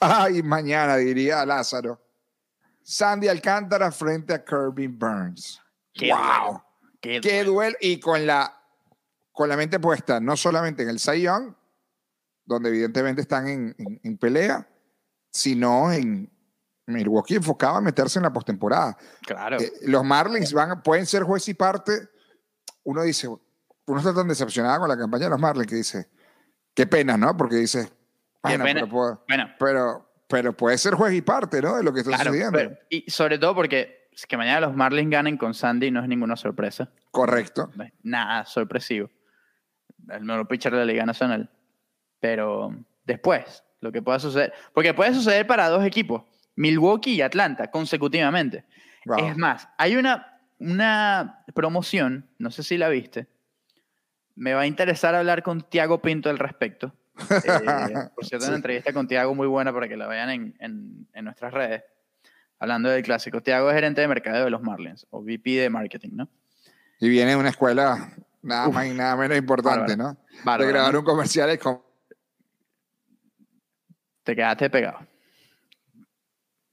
ay, 0.00 0.42
mañana 0.42 0.96
diría 0.96 1.46
Lázaro, 1.46 1.98
Sandy 2.82 3.26
Alcántara 3.28 3.90
frente 3.90 4.34
a 4.34 4.44
Kirby 4.44 4.86
Burns. 4.88 5.62
Qué 5.94 6.10
¡Wow! 6.12 6.20
duelo, 6.20 6.64
qué 7.00 7.20
Qué 7.22 7.30
duelo. 7.44 7.52
duelo. 7.52 7.76
Y 7.80 8.00
con 8.00 8.26
la, 8.26 8.54
con 9.32 9.48
la 9.48 9.56
mente 9.56 9.80
puesta 9.80 10.20
no 10.20 10.36
solamente 10.36 10.82
en 10.82 10.90
el 10.90 10.98
Cy 11.00 11.22
Young, 11.22 11.54
donde 12.44 12.68
evidentemente 12.68 13.22
están 13.22 13.48
en, 13.48 13.74
en- 13.78 13.98
en 14.02 14.18
pelea, 14.18 14.68
sino 15.30 15.90
en 15.90 16.30
Milwaukee 16.88 17.36
enfocado 17.36 17.76
a 17.76 17.80
meterse 17.80 18.18
en 18.18 18.24
la 18.24 18.32
postemporada. 18.32 18.96
Claro. 19.22 19.58
Eh, 19.60 19.72
los 19.82 20.04
Marlins 20.04 20.52
van, 20.52 20.82
pueden 20.82 21.06
ser 21.06 21.22
juez 21.22 21.46
y 21.48 21.54
parte. 21.54 22.08
Uno 22.84 23.02
dice, 23.02 23.28
uno 23.28 23.98
está 23.98 24.14
tan 24.14 24.28
decepcionado 24.28 24.80
con 24.80 24.88
la 24.88 24.96
campaña 24.96 25.24
de 25.24 25.30
los 25.30 25.38
Marlins 25.40 25.66
que 25.66 25.76
dice, 25.76 26.08
qué 26.74 26.86
pena, 26.86 27.16
¿no? 27.16 27.36
Porque 27.36 27.56
dice, 27.56 27.90
bueno, 28.42 28.64
pena. 28.64 28.80
pero, 28.80 28.88
puedo- 28.88 29.24
bueno, 29.28 29.48
pero, 29.58 30.10
pero 30.28 30.56
puede 30.56 30.78
ser 30.78 30.94
juez 30.94 31.12
y 31.14 31.22
parte, 31.22 31.60
¿no? 31.60 31.76
De 31.76 31.82
lo 31.82 31.92
que 31.92 32.00
está 32.00 32.12
claro. 32.14 32.30
sucediendo. 32.30 32.58
pero- 32.58 32.76
y 32.88 33.10
sobre 33.10 33.38
todo 33.38 33.54
porque 33.54 34.08
es 34.12 34.26
que 34.26 34.36
mañana 34.36 34.60
los 34.60 34.74
Marlins 34.74 35.10
ganen 35.10 35.36
con 35.36 35.54
Sandy 35.54 35.90
no 35.90 36.00
es 36.02 36.08
ninguna 36.08 36.36
sorpresa. 36.36 36.90
Correcto. 37.10 37.70
Nada 38.02 38.44
sorpresivo. 38.46 39.10
El 40.08 40.24
mejor 40.24 40.48
pitcher 40.48 40.72
de 40.72 40.78
la 40.78 40.84
Liga 40.86 41.04
Nacional. 41.04 41.50
Pero 42.20 42.74
después, 43.04 43.62
lo 43.80 43.92
que 43.92 44.02
pueda 44.02 44.18
suceder. 44.18 44.52
Porque 44.72 44.92
puede 44.94 45.14
suceder 45.14 45.46
para 45.46 45.68
dos 45.68 45.84
equipos, 45.84 46.22
Milwaukee 46.58 47.14
y 47.14 47.22
Atlanta, 47.22 47.70
consecutivamente. 47.70 48.64
Wow. 49.06 49.26
Es 49.28 49.36
más, 49.36 49.68
hay 49.78 49.94
una, 49.96 50.40
una 50.58 51.44
promoción, 51.54 52.28
no 52.38 52.50
sé 52.50 52.62
si 52.64 52.76
la 52.76 52.88
viste. 52.88 53.28
Me 54.34 54.54
va 54.54 54.62
a 54.62 54.66
interesar 54.66 55.14
hablar 55.14 55.42
con 55.44 55.62
Tiago 55.68 56.02
Pinto 56.02 56.28
al 56.30 56.38
respecto. 56.38 56.92
Eh, 57.30 57.94
por 58.14 58.24
cierto, 58.24 58.44
Sí. 58.44 58.48
una 58.50 58.56
entrevista 58.56 58.92
con 58.92 59.06
Tiago 59.08 59.34
muy 59.34 59.46
buena 59.46 59.72
para 59.72 59.88
que 59.88 59.96
la 59.96 60.06
vean 60.08 60.30
en, 60.30 60.54
en- 60.60 61.08
en 61.12 61.24
nuestras 61.24 61.52
redes. 61.52 61.82
Hablando 62.60 62.88
del 62.88 63.02
clásico. 63.04 63.40
Tiago 63.40 63.68
es 63.70 63.74
gerente 63.76 64.00
de 64.00 64.08
mercadeo 64.08 64.44
de 64.44 64.50
los 64.50 64.62
Marlins, 64.62 65.06
o 65.10 65.20
VP 65.22 65.50
de 65.60 65.70
marketing, 65.70 66.10
¿no? 66.12 66.28
Y 67.00 67.08
viene 67.08 67.30
de 67.32 67.36
una 67.36 67.50
escuela 67.50 68.12
nada 68.42 68.68
Uf. 68.68 68.74
más 68.74 68.86
y 68.86 68.94
nada 68.94 69.16
menos 69.16 69.36
importante, 69.38 69.96
Bárbaro. 69.96 69.96
¿no? 70.14 70.18
Bárbaro, 70.44 70.64
de 70.66 70.72
grabar 70.72 70.92
¿no? 70.92 70.98
un 71.00 71.04
comercial 71.04 71.50
es 71.50 71.58
como- 71.60 71.84
Te 74.24 74.34
quedaste 74.36 74.68
pegado. 74.70 74.98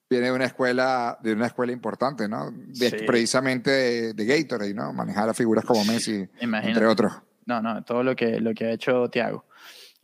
Viene 0.09 0.27
de 0.27 0.31
una 0.31 0.45
escuela, 0.45 1.17
de 1.23 1.33
una 1.33 1.47
escuela 1.47 1.71
importante, 1.73 2.27
¿no? 2.27 2.51
De- 2.51 2.89
Sí. 2.91 2.97
Precisamente 3.05 3.69
de, 3.71 4.13
de 4.13 4.25
Gatorade, 4.25 4.73
¿no? 4.73 4.93
Manejar 4.93 5.29
a 5.29 5.33
figuras 5.33 5.65
como 5.65 5.83
Messi, 5.85 6.27
Imagínate. 6.41 6.67
entre 6.69 6.85
otros. 6.87 7.13
No, 7.45 7.61
no, 7.61 7.83
todo 7.83 8.03
lo 8.03 8.15
que, 8.15 8.39
lo 8.39 8.53
que 8.53 8.65
ha 8.65 8.71
hecho 8.71 9.09
Tiago. 9.09 9.45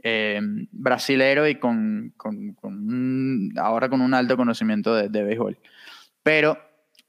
Eh, 0.03 0.39
brasilero 0.71 1.47
y 1.47 1.59
con, 1.59 2.13
con- 2.17 2.53
con 2.53 2.73
un- 2.73 3.53
ahora 3.57 3.89
con 3.89 4.01
un 4.01 4.13
alto 4.13 4.35
conocimiento 4.37 4.95
de, 4.95 5.09
de 5.09 5.23
béisbol. 5.23 5.59
Pero 6.23 6.57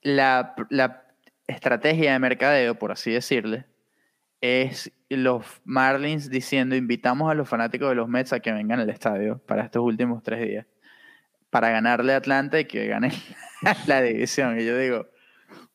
la, 0.02 0.54
la 0.70 1.04
estrategia 1.46 2.12
de 2.12 2.18
mercadeo, 2.18 2.78
por 2.78 2.92
así 2.92 3.11
decirle, 3.11 3.64
es 4.42 4.92
los 5.08 5.44
Marlins 5.64 6.28
diciendo 6.28 6.75
invitamos 6.75 7.30
a 7.30 7.34
los 7.34 7.49
fanáticos 7.49 7.88
de 7.90 7.94
los 7.94 8.08
Mets 8.08 8.32
a 8.32 8.40
que 8.40 8.52
vengan 8.52 8.80
al 8.80 8.90
estadio 8.90 9.38
para 9.46 9.62
estos 9.64 9.82
últimos 9.82 10.22
tres 10.22 10.46
días, 10.46 10.66
para 11.52 11.68
ganarle 11.68 12.14
a 12.14 12.16
Atlanta 12.16 12.59
y 12.59 12.64
que 12.64 12.87
gane 12.87 13.12
la 13.87 14.00
división. 14.00 14.59
Y 14.59 14.64
yo 14.64 14.76
digo, 14.78 15.06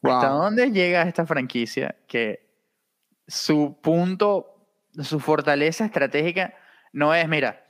¿Hasta 0.01 0.29
Wow. 0.31 0.41
dónde 0.41 0.71
llega 0.71 1.03
esta 1.03 1.27
franquicia 1.27 1.95
que 2.07 2.49
su 3.27 3.79
punto, 3.79 4.65
su 5.03 5.19
fortaleza 5.19 5.85
estratégica 5.85 6.55
no 6.93 7.13
es, 7.13 7.27
mira, 7.29 7.63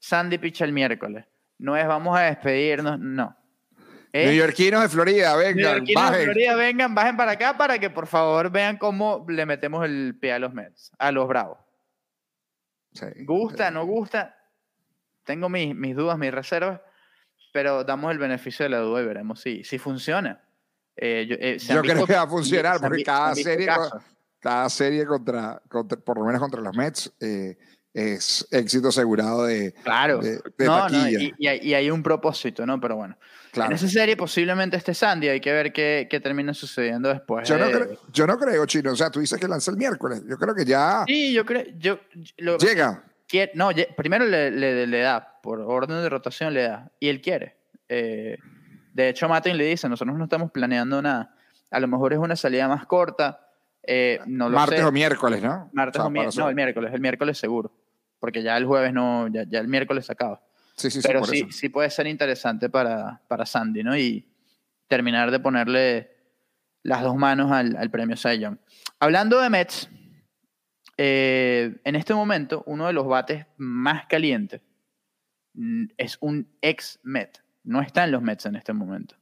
Sandy 0.00 0.38
picha 0.38 0.64
el 0.64 0.72
miércoles, 0.72 1.24
no 1.58 1.76
es 1.76 1.86
vamos 1.86 2.18
a 2.18 2.22
despedirnos, 2.22 2.98
no. 2.98 3.36
Es, 4.12 4.26
Neoyorquinos 4.26 4.82
de 4.82 4.88
Florida, 4.88 5.36
venga, 5.36 5.54
neoyorquinos 5.54 6.02
de 6.02 6.10
bajen. 6.10 6.24
Florida, 6.24 6.54
vengan, 6.56 6.94
bajen 6.96 7.16
para 7.16 7.32
acá 7.32 7.56
para 7.56 7.78
que 7.78 7.90
por 7.90 8.08
favor 8.08 8.50
vean 8.50 8.76
cómo 8.76 9.24
le 9.28 9.46
metemos 9.46 9.84
el 9.84 10.18
pie 10.20 10.32
a 10.32 10.40
los 10.40 10.52
Mets, 10.52 10.90
a 10.98 11.12
los 11.12 11.28
Bravos. 11.28 11.58
Sí. 12.92 13.06
Gusta, 13.24 13.70
no 13.70 13.86
gusta, 13.86 14.36
tengo 15.22 15.48
mis, 15.48 15.76
mis 15.76 15.94
dudas, 15.94 16.18
mis 16.18 16.32
reservas, 16.32 16.80
pero 17.52 17.84
damos 17.84 18.10
el 18.12 18.18
beneficio 18.18 18.64
de 18.64 18.70
la 18.70 18.78
duda 18.78 19.02
y 19.02 19.06
veremos 19.06 19.40
si, 19.40 19.62
si 19.64 19.78
funciona. 19.78 20.40
Eh, 20.96 21.26
yo 21.28 21.36
eh, 21.38 21.58
Yo 21.58 21.80
creo 21.82 22.06
que 22.06 22.14
va 22.14 22.22
a 22.22 22.28
funcionar, 22.28 22.74
han 22.76 22.80
porque 22.82 23.02
cada 23.04 23.28
han 23.28 23.34
visto 23.34 23.50
serie-. 23.50 23.68
Cada 24.40 24.68
serie 24.68 25.06
contra, 25.06 25.62
contra- 25.68 25.98
por 26.00 26.18
lo 26.18 26.24
menos 26.24 26.40
contra 26.40 26.60
los 26.60 26.74
Mets, 26.76 27.12
eh, 27.20 27.56
es 27.94 28.46
éxito 28.50 28.88
asegurado 28.88 29.44
de, 29.44 29.72
Claro. 29.84 30.18
de, 30.18 30.40
de 30.58 30.64
no, 30.66 30.88
no, 30.88 31.08
y, 31.08 31.32
y 31.38 31.46
hay, 31.46 31.58
y 31.62 31.74
hay 31.74 31.90
un 31.90 32.02
propósito, 32.02 32.66
¿no? 32.66 32.80
Pero 32.80 32.96
bueno. 32.96 33.16
claro. 33.52 33.70
En 33.70 33.76
esa 33.76 33.86
serie 33.86 34.16
posiblemente 34.16 34.76
esté 34.76 34.94
Sandy, 34.94 35.28
hay 35.28 35.40
que 35.40 35.52
ver 35.52 35.72
qué, 35.72 36.08
qué 36.10 36.18
termina 36.18 36.54
sucediendo 36.54 37.08
después. 37.10 37.48
Yo 37.48 37.56
no, 37.56 37.66
de- 37.66 37.72
creo, 37.72 37.98
yo 38.12 38.26
no 38.26 38.36
creo, 38.38 38.66
Chino. 38.66 38.90
O 38.92 38.96
sea, 38.96 39.10
tú 39.10 39.20
dices 39.20 39.38
que 39.38 39.46
lanza 39.46 39.70
el 39.70 39.76
miércoles. 39.76 40.22
Yo 40.28 40.36
creo 40.36 40.54
que 40.54 40.64
ya 40.64 41.04
Sí, 41.06 41.32
yo 41.32 41.44
creo. 41.44 41.64
Yo, 41.78 42.00
lo- 42.38 42.58
llega. 42.58 43.04
quiere- 43.28 43.52
no, 43.54 43.70
primero 43.96 44.24
le, 44.24 44.50
le- 44.50 44.86
le 44.88 45.00
da, 45.00 45.31
por 45.42 45.60
orden 45.60 46.00
de 46.00 46.08
rotación 46.08 46.54
le 46.54 46.62
da, 46.62 46.90
y 46.98 47.08
él 47.08 47.20
quiere. 47.20 47.56
Eh, 47.88 48.38
de 48.94 49.08
hecho, 49.10 49.28
Martin 49.28 49.56
le 49.58 49.64
dice: 49.66 49.88
Nosotros 49.88 50.16
no 50.16 50.24
estamos 50.24 50.50
planeando 50.50 51.02
nada. 51.02 51.34
A 51.70 51.80
lo 51.80 51.88
mejor 51.88 52.12
es 52.14 52.18
una 52.18 52.36
salida 52.36 52.68
más 52.68 52.86
corta. 52.86 53.46
eh, 53.82 54.20
no 54.26 54.48
lo 54.48 54.56
Martes 54.56 54.78
sé. 54.78 54.84
o 54.84 54.92
miércoles, 54.92 55.42
¿no? 55.42 55.68
Martes 55.72 55.98
O 55.98 56.02
sea, 56.02 56.06
o 56.06 56.10
miércoles. 56.10 56.38
No, 56.38 56.48
el 56.48 56.54
miércoles, 56.54 56.94
el 56.94 57.00
miércoles 57.00 57.36
seguro. 57.38 57.72
Porque 58.20 58.42
ya 58.42 58.56
el 58.56 58.64
jueves 58.66 58.92
no, 58.92 59.26
ya, 59.28 59.42
ya 59.48 59.58
el 59.58 59.68
miércoles 59.68 60.06
se 60.06 60.12
acaba. 60.12 60.40
Sí, 60.76 60.90
sí, 60.90 61.02
sí, 61.02 61.08
pero 61.08 61.24
sí, 61.24 61.46
sí 61.50 61.68
puede 61.68 61.90
ser 61.90 62.06
interesante 62.06 62.70
para, 62.70 63.20
para 63.28 63.44
Sandy, 63.44 63.82
¿no? 63.82 63.96
Y 63.96 64.26
terminar 64.86 65.30
de 65.32 65.40
ponerle 65.40 66.10
las 66.84 67.02
dos 67.02 67.16
manos 67.16 67.50
al, 67.50 67.76
al 67.76 67.90
premio 67.90 68.16
Cy. 68.16 68.46
Hablando 69.00 69.40
de 69.40 69.50
Mets, 69.50 69.90
eh, 70.96 71.80
en 71.84 71.96
este 71.96 72.14
momento 72.14 72.62
uno 72.66 72.86
de 72.86 72.92
los 72.92 73.06
bates 73.06 73.46
más 73.56 74.06
calientes 74.06 74.60
es 75.96 76.18
un 76.20 76.48
ex 76.60 76.98
Met. 77.02 77.42
No 77.64 77.80
está 77.80 78.04
en 78.04 78.12
los 78.12 78.22
Mets 78.22 78.46
en 78.46 78.56
este 78.56 78.72
momento. 78.72 79.16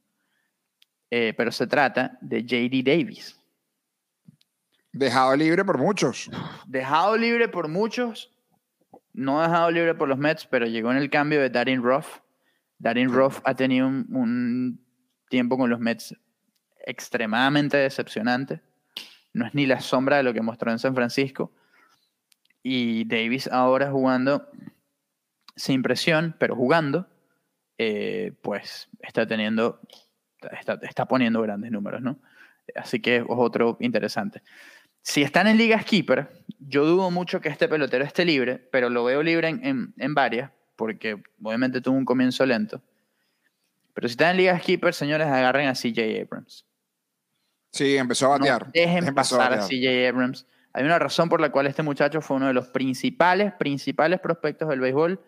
Eh, 1.11 1.35
pero 1.37 1.51
se 1.51 1.67
trata 1.67 2.19
de 2.21 2.45
JD 2.45 2.85
Davis. 2.85 3.37
Dejado 4.93 5.37
libre 5.37 5.65
por 5.65 5.79
muchos. 5.79 6.31
Dejado 6.67 7.17
libre 7.17 7.49
por 7.49 7.69
muchos, 7.69 8.33
no 9.13 9.41
dejado 9.41 9.71
libre 9.71 9.95
por 9.95 10.09
los 10.09 10.19
Mets, 10.19 10.47
pero 10.47 10.67
llegó 10.67 10.91
en 10.91 10.99
el 10.99 11.11
cambio 11.11 11.41
de 11.41 11.51
Darin 11.51 11.83
Ruff. 11.83 12.21
Darin 12.79 13.13
Ruff 13.13 13.41
ha 13.45 13.55
tenido 13.55 13.87
un, 13.87 14.07
un 14.11 14.85
tiempo 15.29 15.59
con 15.59 15.69
los 15.69 15.81
Mets 15.81 16.15
extremadamente 16.87 17.77
decepcionante. 17.77 18.63
No 19.33 19.47
es 19.47 19.55
ni 19.55 19.67
la 19.67 19.81
sombra 19.81 20.17
de 20.17 20.23
lo 20.23 20.33
que 20.33 20.43
mostró 20.43 20.71
en 20.71 20.79
San 20.79 20.95
Francisco. 20.95 21.53
Y 22.63 23.05
Davis 23.05 23.49
ahora 23.49 23.91
jugando 23.91 24.49
sin 25.57 25.83
presión, 25.83 26.35
pero 26.39 26.55
jugando, 26.57 27.07
eh, 27.79 28.33
pues 28.43 28.89
está 29.01 29.27
teniendo, 29.27 29.81
está, 30.59 30.79
está 30.83 31.07
poniendo 31.07 31.41
grandes 31.43 31.71
números, 31.71 32.01
¿no? 32.03 32.19
Así 32.75 33.01
que 33.01 33.17
es 33.17 33.25
otro 33.29 33.77
interesante. 33.81 34.43
Si 35.03 35.23
están 35.23 35.47
en 35.47 35.57
ligas 35.57 35.85
keeper, 35.85 36.29
yo 36.59 36.85
dudo 36.85 37.11
mucho 37.11 37.41
que 37.41 37.49
este 37.49 37.69
pelotero 37.69 38.05
esté 38.05 38.25
libre, 38.25 38.59
pero 38.71 38.91
lo 38.91 39.03
veo 39.05 39.23
libre 39.23 39.49
en, 39.49 39.65
en- 39.65 39.95
en 39.97 40.15
varias, 40.15 40.51
porque 40.77 41.23
obviamente 41.43 41.81
tuvo 41.81 41.97
un 41.97 42.05
comienzo 42.05 42.45
lento. 42.47 42.83
Pero 43.95 44.09
si 44.09 44.13
están 44.13 44.33
en 44.33 44.37
ligas 44.39 44.63
keeper, 44.63 44.95
señores, 44.95 45.27
agarren 45.27 45.69
a 45.69 45.75
CJ 45.75 46.21
Abrams. 46.23 46.65
Sí, 47.73 47.97
empezó 47.97 48.27
a 48.33 48.39
No 48.39 48.45
batear. 48.45 48.71
dejen 48.73 48.99
Empezó 49.09 49.37
pasar 49.39 49.53
a. 49.55 49.67
CJ 49.67 50.09
Abrams. 50.09 50.47
Hay 50.73 50.85
una 50.85 50.99
razón 50.99 51.29
por 51.29 51.41
la 51.41 51.51
cual 51.51 51.67
este 51.67 51.83
muchacho 51.83 52.21
fue 52.21 52.37
uno 52.37 52.47
de 52.47 52.53
los 52.55 52.69
principales, 52.69 53.53
principales 53.55 54.21
prospectos 54.21 54.69
del 54.69 54.81
béisbol 54.81 55.21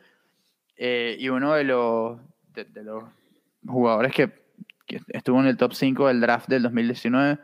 eh, 0.84 1.16
y 1.18 1.28
uno 1.28 1.52
de 1.54 1.62
los, 1.64 2.18
de, 2.54 2.64
de 2.64 2.82
los 2.82 3.04
jugadores 3.64 4.12
que, 4.12 4.32
que 4.86 5.00
estuvo 5.08 5.38
en 5.40 5.46
el 5.46 5.56
top 5.56 5.74
5 5.74 6.08
del 6.08 6.20
draft 6.20 6.48
del 6.48 6.62
2019 6.64 7.38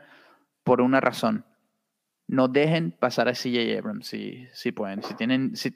por 0.63 0.81
una 0.81 0.99
razón. 0.99 1.45
No 2.27 2.47
dejen 2.49 2.91
pasar 2.91 3.27
a 3.29 3.31
CJ 3.33 3.77
Abrams 3.79 4.07
si, 4.07 4.45
si 4.53 4.71
pueden. 4.73 5.01
Si 5.03 5.13
tienen, 5.15 5.55
si, 5.55 5.73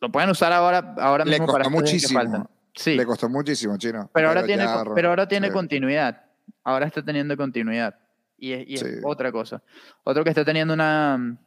lo 0.00 0.10
pueden 0.10 0.30
usar 0.30 0.52
ahora, 0.52 0.94
ahora 0.98 1.24
Le 1.24 1.32
mismo 1.32 1.46
costó 1.46 1.58
para 1.58 1.68
días 1.68 1.74
que 1.74 1.80
muchísimo. 1.92 2.18
faltan. 2.20 2.48
Sí, 2.74 2.96
Le 2.96 3.04
costó 3.06 3.28
muchísimo, 3.28 3.76
Chino. 3.76 4.10
pero 4.12 4.28
ahora 4.28 4.44
tiene, 4.44 4.64
ya- 4.64 4.82
pero 4.94 5.10
ahora 5.10 5.28
tiene 5.28 5.48
sí. 5.48 5.52
continuidad. 5.52 6.24
Ahora 6.64 6.86
está 6.86 7.04
teniendo 7.04 7.36
continuidad. 7.36 7.94
Y 8.38 8.52
es, 8.52 8.64
y 8.68 8.74
es 8.74 8.80
Sí. 8.80 8.86
otra 9.04 9.30
cosa. 9.30 9.62
Otro 10.02 10.24
que 10.24 10.30
está 10.30 10.44
teniendo 10.44 10.72
una. 10.74 11.38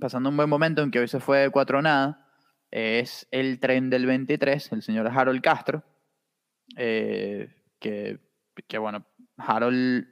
pasando 0.00 0.28
un 0.28 0.36
buen 0.36 0.48
momento, 0.48 0.82
aunque 0.82 0.98
hoy 0.98 1.08
se 1.08 1.20
fue 1.20 1.38
de 1.38 1.50
cuatro 1.50 1.80
nada, 1.80 2.26
es 2.72 3.28
el 3.30 3.60
tren 3.60 3.90
del 3.90 4.06
23, 4.06 4.72
el 4.72 4.82
señor 4.82 5.06
Harold 5.08 5.40
Castro. 5.42 5.84
eh, 6.76 7.54
que, 7.78 8.18
que, 8.68 8.78
bueno, 8.78 9.04
Harold, 9.36 10.06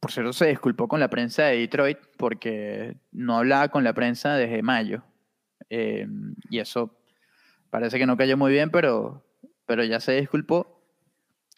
por 0.00 0.10
cierto, 0.12 0.32
se 0.32 0.46
disculpó 0.46 0.88
con 0.88 1.00
la 1.00 1.08
prensa 1.10 1.44
de 1.44 1.58
Detroit 1.58 1.98
porque 2.16 2.96
no 3.12 3.36
hablaba 3.38 3.68
con 3.68 3.82
la 3.84 3.92
prensa 3.92 4.34
desde 4.36 4.62
mayo. 4.62 5.02
Eh, 5.70 6.06
y 6.50 6.58
eso 6.60 6.96
parece 7.70 7.98
que 7.98 8.06
no 8.06 8.16
cayó 8.16 8.36
muy 8.36 8.52
bien, 8.52 8.70
pero, 8.70 9.26
pero 9.66 9.82
ya 9.84 10.00
se 10.00 10.12
disculpó. 10.12 10.80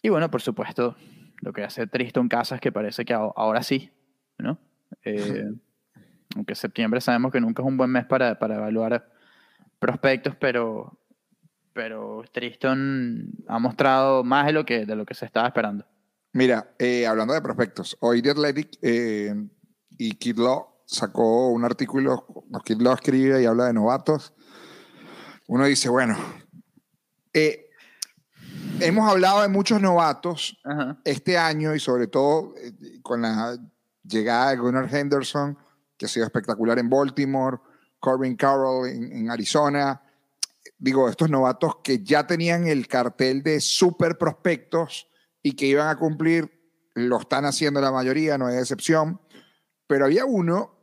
Y 0.02 0.08
bueno, 0.08 0.30
por 0.30 0.40
supuesto, 0.42 0.96
lo 1.42 1.52
que 1.52 1.64
hace 1.64 1.86
Tristan 1.86 2.28
Casas, 2.28 2.60
que 2.60 2.72
parece 2.72 3.04
que 3.04 3.14
aho- 3.14 3.34
ahora 3.36 3.62
sí, 3.62 3.90
¿no? 4.38 4.58
Eh, 5.04 5.44
aunque 6.36 6.54
septiembre 6.54 7.00
sabemos 7.00 7.32
que 7.32 7.40
nunca 7.40 7.62
es 7.62 7.68
un 7.68 7.76
buen 7.76 7.90
mes 7.90 8.04
para, 8.06 8.38
para 8.38 8.56
evaluar 8.56 9.10
prospectos, 9.78 10.34
pero, 10.40 10.98
pero 11.72 12.22
Tristan 12.32 13.30
ha 13.48 13.58
mostrado 13.58 14.24
más 14.24 14.46
de 14.46 14.52
lo 14.52 14.64
que, 14.64 14.86
de 14.86 14.96
lo 14.96 15.04
que 15.04 15.14
se 15.14 15.26
estaba 15.26 15.48
esperando. 15.48 15.84
Mira, 16.32 16.74
eh, 16.78 17.06
hablando 17.06 17.34
de 17.34 17.40
prospectos, 17.40 17.96
hoy 18.00 18.20
The 18.20 18.30
Athletic 18.30 18.78
eh, 18.82 19.34
y 19.96 20.12
Kid 20.16 20.38
Law 20.38 20.76
sacó 20.84 21.48
un 21.48 21.64
artículo, 21.64 22.26
Kid 22.64 22.80
Law 22.80 22.94
escribe 22.94 23.42
y 23.42 23.46
habla 23.46 23.66
de 23.66 23.72
novatos. 23.72 24.32
Uno 25.48 25.64
dice, 25.64 25.88
bueno, 25.88 26.16
eh, 27.32 27.70
hemos 28.80 29.10
hablado 29.10 29.42
de 29.42 29.48
muchos 29.48 29.80
novatos 29.80 30.58
Ajá. 30.64 30.98
este 31.04 31.38
año 31.38 31.74
y 31.74 31.80
sobre 31.80 32.06
todo 32.06 32.54
eh, 32.56 33.00
con 33.02 33.22
la 33.22 33.58
llegada 34.02 34.50
de 34.50 34.56
Gunnar 34.56 34.94
Henderson, 34.94 35.58
que 35.96 36.06
ha 36.06 36.08
sido 36.08 36.26
espectacular 36.26 36.78
en 36.78 36.88
Baltimore, 36.88 37.58
Corbin 38.00 38.36
Carroll 38.36 38.88
en, 38.88 39.30
Arizona. 39.30 40.02
Digo, 40.78 41.08
estos 41.08 41.30
novatos 41.30 41.76
que 41.82 42.02
ya 42.02 42.26
tenían 42.26 42.66
el 42.66 42.86
cartel 42.86 43.42
de 43.42 43.60
super 43.60 44.18
prospectos 44.18 45.08
y 45.42 45.52
que 45.52 45.66
iban 45.66 45.88
a 45.88 45.96
cumplir, 45.96 46.50
lo 46.94 47.20
están 47.20 47.44
haciendo 47.44 47.80
la 47.80 47.92
mayoría, 47.92 48.38
no 48.38 48.46
hay 48.46 48.58
excepción. 48.58 49.20
Pero 49.86 50.04
había 50.04 50.24
uno 50.24 50.78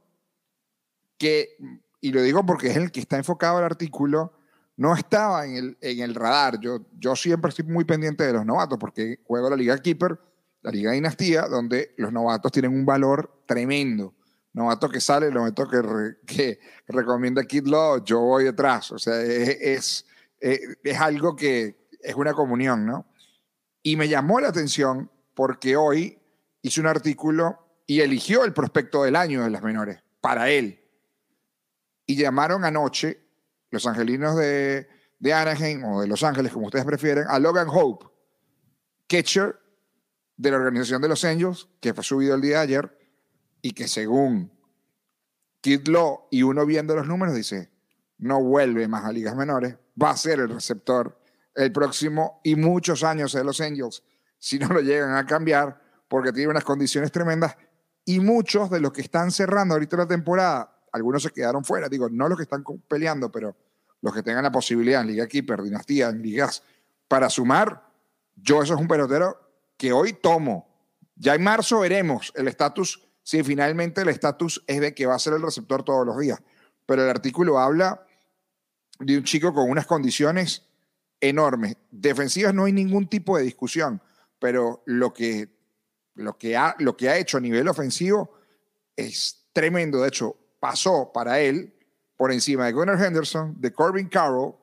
que, 1.17 1.58
y 2.01 2.12
lo 2.12 2.22
digo 2.22 2.46
porque 2.46 2.67
es 2.67 2.77
el 2.77 2.91
que 2.91 3.00
está 3.00 3.17
enfocado 3.17 3.60
el 3.60 3.65
artículo, 3.65 4.34
no 4.75 4.96
estaba 4.96 5.46
en 5.46 5.55
el, 5.55 5.77
en 5.82 6.00
el 6.00 6.15
radar. 6.15 6.60
Yo, 6.60 6.86
yo 6.98 7.15
siempre 7.15 7.50
estoy 7.50 7.65
muy 7.65 7.86
pendiente 7.86 8.25
de 8.25 8.34
los 8.34 8.46
novatos 8.46 8.77
porque 8.79 9.20
juego 9.24 9.50
la 9.50 9.55
Liga 9.55 9.77
Keeper, 9.77 10.20
la 10.62 10.72
Liga 10.72 10.91
Dinastía, 10.91 11.43
donde 11.43 11.93
los 11.98 12.12
novatos 12.12 12.51
tienen 12.51 12.74
un 12.74 12.86
valor 12.86 13.43
tremendo. 13.46 14.15
Novato 14.54 14.88
que 14.88 15.02
sale, 15.02 15.32
novato 15.32 15.68
que, 15.68 15.82
re, 15.82 16.18
que 16.28 16.60
recomienda 16.88 17.44
Kid 17.44 17.66
Law, 17.66 18.04
yo 18.04 18.20
voy 18.20 18.44
detrás. 18.44 18.92
O 18.92 19.00
sea, 19.00 19.20
es, 19.20 20.06
es, 20.40 21.00
algo 21.00 21.36
que 21.36 21.88
es 22.00 22.16
una 22.16 22.34
comunión, 22.34 22.86
¿no? 22.86 23.08
Y 23.82 23.96
me 23.98 24.08
llamó 24.08 24.40
la 24.40 24.50
atención 24.50 25.10
porque 25.34 25.76
hoy 25.76 26.20
hice 26.62 26.82
un 26.82 26.88
artículo 26.88 27.82
y 27.88 28.02
eligió 28.02 28.46
el 28.46 28.54
prospecto 28.54 29.04
del 29.04 29.16
año 29.16 29.44
de 29.44 29.50
las 29.50 29.64
menores 29.64 30.04
para 30.22 30.50
él. 30.50 30.80
Y 32.06 32.16
llamaron 32.16 32.64
anoche 32.64 33.26
los 33.72 33.88
angelinos 33.88 34.36
de, 34.36 34.88
de 35.18 35.34
Anaheim 35.34 35.84
o 35.84 36.02
de 36.02 36.08
Los 36.08 36.22
Ángeles, 36.22 36.54
como 36.54 36.68
ustedes 36.68 36.86
prefieren, 36.86 37.26
a 37.28 37.40
Logan 37.40 37.68
Hope, 37.70 38.06
catcher 39.08 39.60
de 40.38 40.52
la 40.52 40.58
organización 40.58 41.02
de 41.02 41.08
los 41.08 41.26
Angels, 41.26 41.68
que 41.80 41.94
fue 41.94 42.04
subido 42.04 42.36
el 42.36 42.42
día 42.42 42.58
de 42.58 42.64
ayer 42.64 43.03
y 43.63 43.72
que 43.72 43.88
según 43.88 44.51
Kid 45.62 45.88
Law 45.88 46.27
y 46.29 46.43
uno 46.43 46.67
viendo 46.67 46.96
los 46.96 47.08
números 47.08 47.34
dice, 47.34 47.72
no 48.20 48.43
vuelve 48.43 48.88
más 48.88 49.05
a 49.05 49.12
ligas 49.12 49.36
menores, 49.36 49.75
va 50.00 50.12
a 50.12 50.17
ser 50.17 50.39
el 50.39 50.50
receptor 50.50 51.20
el 51.55 51.72
próximo 51.72 52.41
y 52.43 52.55
muchos 52.55 53.03
años 53.03 53.34
de 53.34 53.43
los 53.43 53.62
Angels 53.62 54.03
si 54.38 54.60
no 54.60 54.67
lo 54.67 54.82
llegan 54.82 55.15
a 55.15 55.25
cambiar 55.25 55.82
porque 56.10 56.34
tiene 56.34 56.50
unas 56.50 56.65
condiciones 56.65 57.12
tremendas 57.12 57.55
y 58.03 58.20
muchos 58.20 58.70
de 58.70 58.82
los 58.82 58.91
que 58.91 59.01
están 59.01 59.32
cerrando 59.32 59.74
ahorita 59.75 59.96
la 59.96 60.08
temporada, 60.08 60.77
algunos 60.91 61.24
se 61.24 61.32
quedaron 61.32 61.63
fuera, 61.63 61.88
digo, 61.88 62.10
no 62.10 62.27
los 62.27 62.38
que 62.38 62.43
están 62.43 62.63
peleando, 62.88 63.32
pero 63.32 63.55
los 64.01 64.13
que 64.13 64.22
tengan 64.22 64.43
la 64.43 64.51
posibilidad 64.51 65.00
en 65.00 65.08
Liga 65.08 65.27
Keeper, 65.27 65.62
Dinastía, 65.62 66.10
en 66.10 66.22
ligas 66.22 66.62
para 67.08 67.29
sumar, 67.29 67.89
yo 68.36 68.62
eso 68.62 68.74
es 68.74 68.82
un 68.82 68.88
pelotero 68.89 69.39
que 69.77 69.93
hoy 69.93 70.12
tomo. 70.12 70.67
Ya 71.15 71.36
en 71.36 71.43
marzo 71.43 71.79
veremos 71.79 72.34
el 72.36 72.50
estatus, 72.50 73.08
si 73.24 73.44
finalmente 73.44 74.02
el 74.02 74.10
estatus 74.10 74.63
es 74.67 74.82
de 74.82 74.93
que 74.93 75.06
va 75.06 75.15
a 75.15 75.19
ser 75.19 75.34
el 75.34 75.41
receptor 75.41 75.84
todos 75.84 76.06
los 76.06 76.19
días. 76.19 76.41
Pero 76.86 77.04
el 77.04 77.10
artículo 77.10 77.58
habla 77.58 78.06
de 79.00 79.17
un 79.17 79.24
chico 79.24 79.54
con 79.54 79.69
unas 79.69 79.88
condiciones 79.88 80.63
enormes. 81.19 81.78
Defensivas 81.89 82.54
no 82.54 82.65
hay 82.65 82.74
ningún 82.74 83.08
tipo 83.08 83.38
de 83.38 83.43
discusión, 83.43 84.02
pero 84.39 84.84
lo 84.86 85.13
que, 85.13 85.50
lo 86.15 86.38
que, 86.38 86.58
ha, 86.58 86.76
lo 86.80 86.98
que 86.98 87.10
ha 87.10 87.17
hecho 87.17 87.38
a 87.38 87.41
nivel 87.41 87.67
ofensivo 87.69 88.34
es 88.95 89.48
tremendo. 89.54 90.02
De 90.02 90.10
hecho, 90.10 90.38
pasó 90.60 91.12
para 91.13 91.39
él 91.39 91.74
por 92.17 92.32
encima 92.32 92.65
de 92.65 92.74
Gunnar 92.74 93.02
Henderson, 93.02 93.56
de 93.60 93.71
Corbin 93.71 94.08
Carroll, 94.10 94.56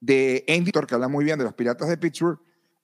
de 0.00 0.44
Andy 0.48 0.72
que 0.72 0.94
habla 0.94 1.08
muy 1.08 1.24
bien 1.24 1.38
de 1.38 1.44
los 1.44 1.54
Piratas 1.54 1.88
de 1.88 1.96
Pittsburgh, 1.96 2.40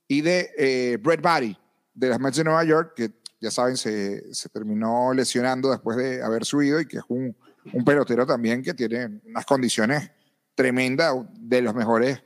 y 0.06 0.20
de 0.20 0.50
eh, 0.56 0.96
Brett 0.98 1.20
Barry, 1.20 1.58
de 1.98 2.08
las 2.08 2.20
Mets 2.20 2.36
de 2.36 2.44
Nueva 2.44 2.62
York, 2.64 2.92
que 2.94 3.10
ya 3.40 3.50
saben, 3.50 3.76
se, 3.76 4.32
se, 4.32 4.48
terminó 4.48 5.12
lesionando 5.12 5.70
después 5.70 5.96
de 5.96 6.22
haber 6.22 6.44
subido 6.44 6.80
y 6.80 6.86
que 6.86 6.98
es 6.98 7.04
un, 7.08 7.36
un 7.72 7.84
pelotero 7.84 8.24
también 8.24 8.62
que 8.62 8.74
tiene 8.74 9.20
unas 9.26 9.44
condiciones 9.44 10.10
tremendas, 10.54 11.14
de 11.34 11.62
los 11.62 11.74
mejores 11.74 12.22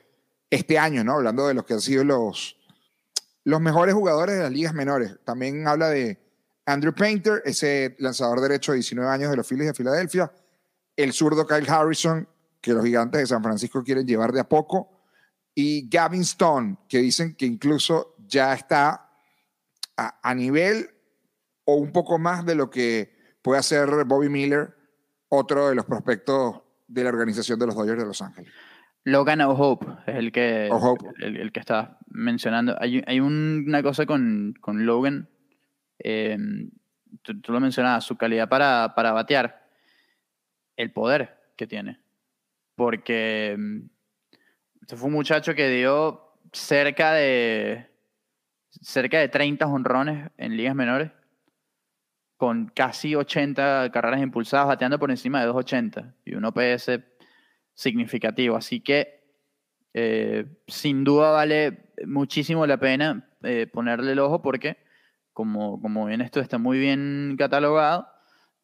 este 0.50 0.78
año, 0.78 1.04
¿no? 1.04 1.14
Hablando 1.14 1.46
de 1.46 1.54
los 1.54 1.64
que 1.64 1.74
han 1.74 1.80
sido 1.80 2.04
los, 2.04 2.56
los 3.44 3.60
mejores 3.60 3.94
jugadores 3.94 4.36
de 4.36 4.42
las 4.42 4.52
ligas 4.52 4.74
menores. 4.74 5.16
También 5.24 5.66
habla 5.66 5.88
de 5.88 6.18
Andrew 6.66 6.94
Painter, 6.94 7.42
ese 7.44 7.96
lanzador 7.98 8.40
derecho 8.40 8.72
de 8.72 8.76
19 8.76 9.10
años 9.10 9.30
de 9.30 9.36
los 9.36 9.46
Phillies 9.46 9.68
de 9.68 9.74
Filadelfia, 9.74 10.32
el 10.96 11.12
zurdo 11.12 11.46
Kyle 11.46 11.68
Harrison, 11.68 12.28
que 12.60 12.72
los 12.72 12.84
gigantes 12.84 13.20
de 13.20 13.26
San 13.26 13.42
Francisco 13.42 13.82
quieren 13.82 14.06
llevar 14.06 14.32
de 14.32 14.40
a 14.40 14.48
poco, 14.48 15.02
y 15.54 15.88
Gavin 15.88 16.22
Stone, 16.22 16.76
que 16.88 16.98
dicen 16.98 17.34
que 17.34 17.46
incluso 17.46 18.16
ya 18.26 18.54
está 18.54 19.11
a, 20.06 20.20
a 20.22 20.34
nivel 20.34 20.90
o 21.64 21.76
un 21.76 21.92
poco 21.92 22.18
más 22.18 22.44
de 22.44 22.54
lo 22.54 22.70
que 22.70 23.16
puede 23.42 23.60
hacer 23.60 23.88
Bobby 24.06 24.28
Miller, 24.28 24.74
otro 25.28 25.68
de 25.68 25.74
los 25.74 25.84
prospectos 25.84 26.62
de 26.86 27.04
la 27.04 27.10
organización 27.10 27.58
de 27.58 27.66
los 27.66 27.74
Dodgers 27.74 28.00
de 28.00 28.06
Los 28.06 28.22
Ángeles. 28.22 28.52
Logan 29.04 29.40
O'Hope 29.40 29.86
es 30.06 30.16
el 30.16 30.30
que, 30.30 30.68
el, 31.18 31.36
el, 31.36 31.52
que 31.52 31.60
estás 31.60 31.90
mencionando. 32.06 32.76
Hay, 32.80 33.02
hay 33.06 33.18
una 33.18 33.82
cosa 33.82 34.06
con, 34.06 34.54
con 34.60 34.86
Logan, 34.86 35.28
eh, 35.98 36.38
tú, 37.22 37.40
tú, 37.40 37.52
lo 37.52 37.58
mencionabas, 37.58 38.04
su 38.04 38.16
calidad 38.16 38.48
para, 38.48 38.94
para 38.94 39.12
batear, 39.12 39.68
el 40.76 40.92
poder 40.92 41.40
que 41.56 41.66
tiene. 41.66 42.00
Porque 42.76 43.58
este 44.80 44.96
fue 44.96 45.08
un 45.08 45.14
muchacho 45.14 45.54
que 45.54 45.68
dio 45.68 46.38
cerca 46.52 47.12
de 47.12 47.91
cerca 48.82 49.18
de 49.18 49.28
30 49.28 49.66
honrones 49.66 50.30
en 50.36 50.56
ligas 50.56 50.74
menores, 50.74 51.12
con 52.36 52.66
casi 52.74 53.14
80 53.14 53.90
carreras 53.92 54.20
impulsadas, 54.20 54.66
bateando 54.66 54.98
por 54.98 55.10
encima 55.10 55.40
de 55.40 55.46
280 55.46 56.14
y 56.24 56.34
un 56.34 56.44
OPS 56.44 57.00
significativo. 57.74 58.56
Así 58.56 58.80
que 58.80 59.22
eh, 59.94 60.46
sin 60.66 61.04
duda 61.04 61.30
vale 61.30 61.92
muchísimo 62.06 62.66
la 62.66 62.78
pena 62.78 63.28
eh, 63.42 63.68
ponerle 63.72 64.12
el 64.12 64.18
ojo 64.18 64.42
porque, 64.42 64.78
como, 65.32 65.80
como 65.80 66.06
bien 66.06 66.20
esto 66.20 66.40
está 66.40 66.58
muy 66.58 66.78
bien 66.78 67.36
catalogado, 67.38 68.08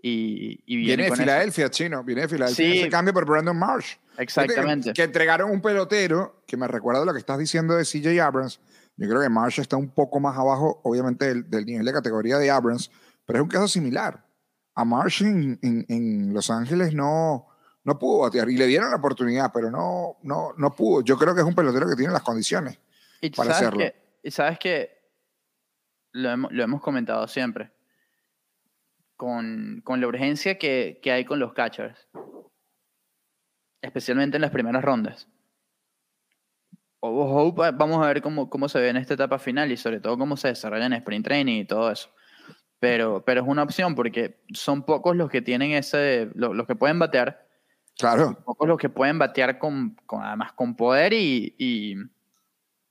y, 0.01 0.63
y 0.65 0.77
viene, 0.77 1.05
viene 1.05 1.11
de 1.11 1.17
Filadelfia, 1.17 1.65
eso. 1.65 1.73
chino, 1.73 2.05
viene 2.05 2.23
de 2.23 2.29
Filadelfia. 2.29 2.73
Sí. 2.73 2.79
Ese 2.81 2.89
cambio 2.89 3.13
por 3.13 3.27
Brandon 3.27 3.57
Marsh. 3.57 3.97
Exactamente. 4.17 4.91
Que, 4.91 4.95
que, 4.95 5.03
entregaron 5.03 5.51
un 5.51 5.61
pelotero 5.61 6.43
que 6.47 6.57
me 6.57 6.69
recuerda 6.69 7.05
lo 7.05 7.13
que 7.13 7.19
estás 7.19 7.39
diciendo 7.39 7.75
de 7.75 7.85
CJ 7.85 8.21
Abrams. 8.21 8.61
Yo 8.99 9.09
creo 9.09 9.23
que 9.23 9.29
Marsh 9.29 9.61
está 9.61 9.77
un 9.77 9.89
poco 9.91 10.21
más 10.21 10.37
abajo, 10.37 10.81
obviamente, 10.85 11.27
del, 11.27 11.49
del 11.49 11.65
nivel 11.65 11.87
de 11.87 11.93
categoría 11.93 12.37
de 12.37 12.51
Abrams, 12.51 12.91
pero 13.25 13.39
es 13.39 13.43
un 13.45 13.49
caso 13.49 13.69
similar. 13.69 14.27
A 14.75 14.85
Marsh 14.85 15.23
en, 15.23 15.59
en, 15.63 15.87
en 15.89 16.35
Los 16.35 16.51
Ángeles 16.51 16.95
no, 16.95 17.47
no 17.85 17.99
pudo 17.99 18.21
batear 18.21 18.51
y 18.51 18.57
le 18.57 18.67
dieron 18.67 18.91
la 18.91 18.97
oportunidad, 18.97 19.51
pero 19.53 19.71
no, 19.71 20.19
no, 20.23 20.53
no 20.57 20.75
pudo. 20.75 21.03
Yo 21.03 21.17
creo 21.17 21.35
que 21.35 21.41
es 21.41 21.47
un 21.47 21.55
pelotero 21.55 21.89
que 21.89 21.97
tiene 21.97 22.13
las 22.13 22.23
condiciones 22.23 22.79
y 23.21 23.31
para 23.31 23.53
hacerlo. 23.53 23.79
Que, 23.79 23.95
y 24.23 24.31
sabes 24.31 24.59
que 24.59 24.91
lo 26.13 26.31
hemos, 26.31 26.53
lo 26.53 26.63
hemos 26.63 26.83
comentado 26.83 27.27
siempre 27.29 27.73
con, 29.17 29.81
con 29.85 30.01
la 30.01 30.07
urgencia 30.07 30.59
que, 30.59 31.01
que, 31.03 31.13
hay 31.13 31.25
con 31.25 31.39
los 31.39 31.53
catchers, 31.53 32.09
especialmente 33.81 34.37
en 34.37 34.43
las 34.43 34.51
primeras 34.51 34.85
rondas. 34.85 35.29
Hope, 37.01 37.71
vamos 37.75 38.05
a 38.05 38.09
ver 38.09 38.23
cómo, 38.23 38.51
cómo 38.51 38.69
se 38.69 38.81
ve 38.81 38.89
en 38.89 38.97
esta 38.97 39.15
etapa 39.15 39.39
final 39.39 39.71
y 39.71 39.77
sobre 39.77 40.01
todo 40.01 40.19
cómo 40.19 40.37
se 40.37 40.49
desarrolla 40.49 40.87
en 40.87 40.95
sprint 40.95 41.25
training 41.25 41.61
y 41.61 41.65
todo 41.65 41.91
eso. 41.91 42.11
Pero, 42.81 43.25
pero 43.25 43.43
es 43.43 43.49
una 43.49 43.63
opción 43.63 43.95
porque 43.95 44.41
son 44.53 44.85
pocos 44.85 45.17
los 45.17 45.31
que 45.31 45.43
tienen 45.43 45.73
ese, 45.73 46.31
los, 46.35 46.55
los 46.55 46.67
que 46.67 46.77
pueden 46.77 46.99
batear. 46.99 47.47
Claro. 47.97 48.25
Son 48.25 48.45
pocos 48.45 48.69
los 48.69 48.79
que 48.79 48.89
pueden 48.89 49.19
batear 49.19 49.59
con, 49.59 49.97
con 50.07 50.23
además 50.23 50.53
con 50.53 50.77
poder 50.77 51.13
y, 51.13 51.55
y, 51.59 51.95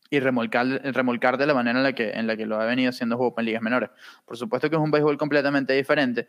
y, 0.09 0.19
remolcar, 0.19 0.67
remolcar 0.93 1.37
de 1.37 1.45
la 1.45 1.53
manera 1.53 1.79
en 1.79 1.83
la, 1.83 1.93
que, 1.93 2.11
en 2.11 2.27
la 2.27 2.35
que 2.35 2.45
lo 2.45 2.59
ha 2.59 2.65
venido 2.65 2.89
haciendo 2.89 3.17
Hope 3.17 3.41
en 3.41 3.45
ligas 3.45 3.61
menores. 3.61 3.89
Por 4.25 4.37
supuesto 4.37 4.69
que 4.69 4.75
es 4.75 4.81
un 4.81 4.91
béisbol 4.91 5.17
completamente 5.17 5.73
diferente. 5.73 6.27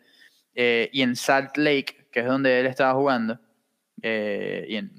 Eh, 0.55 0.91
y 0.93 1.03
en 1.03 1.15
Salt 1.15 1.57
Lake, 1.57 2.09
que 2.11 2.21
es 2.21 2.27
donde 2.27 2.61
él 2.61 2.67
estaba 2.67 2.95
jugando, 2.95 3.41
eh, 4.03 4.67
y 4.69 4.77
en 4.77 4.98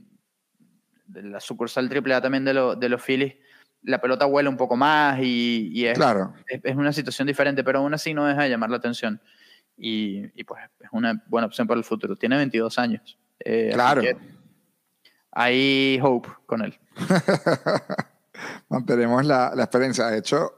la 1.14 1.40
sucursal 1.40 1.90
AAA 1.90 2.22
también 2.22 2.46
de, 2.46 2.54
lo, 2.54 2.76
de 2.76 2.90
los 2.90 3.02
Phillies, 3.04 3.36
la 3.84 4.00
pelota 4.02 4.26
vuela 4.26 4.50
un 4.50 4.58
poco 4.58 4.76
más 4.76 5.20
y, 5.22 5.70
y 5.74 5.86
es, 5.86 5.98
Claro. 5.98 6.34
es, 6.48 6.60
es 6.64 6.76
una 6.76 6.92
situación 6.94 7.28
diferente, 7.28 7.64
pero 7.64 7.80
aún 7.80 7.94
así 7.94 8.14
no 8.14 8.26
deja 8.26 8.44
de 8.44 8.50
llamar 8.50 8.70
la 8.70 8.78
atención. 8.78 9.22
Y, 9.78 10.26
y, 10.40 10.44
pues 10.44 10.62
es 10.82 10.90
una 10.92 11.24
buena 11.28 11.48
opción 11.48 11.66
para 11.66 11.78
el 11.78 11.86
futuro. 11.86 12.16
Tiene 12.18 12.36
22 12.36 12.78
años. 12.80 13.18
eh, 13.40 13.70
Claro. 13.74 14.02
hay 15.32 16.00
hope 16.04 16.30
con 16.46 16.62
él. 16.64 16.78
Mantenemos 18.70 19.26
la, 19.26 19.54
la 19.56 19.64
experiencia. 19.64 20.08
De 20.08 20.18
hecho, 20.20 20.54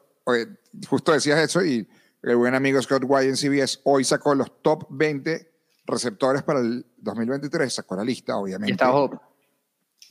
justo 0.87 1.11
decías 1.11 1.39
eso 1.39 1.63
y 1.63 1.87
el 2.23 2.35
buen 2.35 2.53
amigo 2.55 2.81
Scott 2.81 3.03
White 3.05 3.29
en 3.29 3.37
CBS 3.37 3.79
hoy 3.83 4.03
sacó 4.03 4.35
los 4.35 4.61
top 4.61 4.85
20 4.89 5.51
receptores 5.85 6.43
para 6.43 6.59
el 6.59 6.85
2023. 6.97 7.73
Sacó 7.73 7.95
la 7.95 8.03
lista, 8.03 8.37
obviamente. 8.37 8.71
Y 8.71 8.73
está 8.73 8.91
hope 8.91 9.17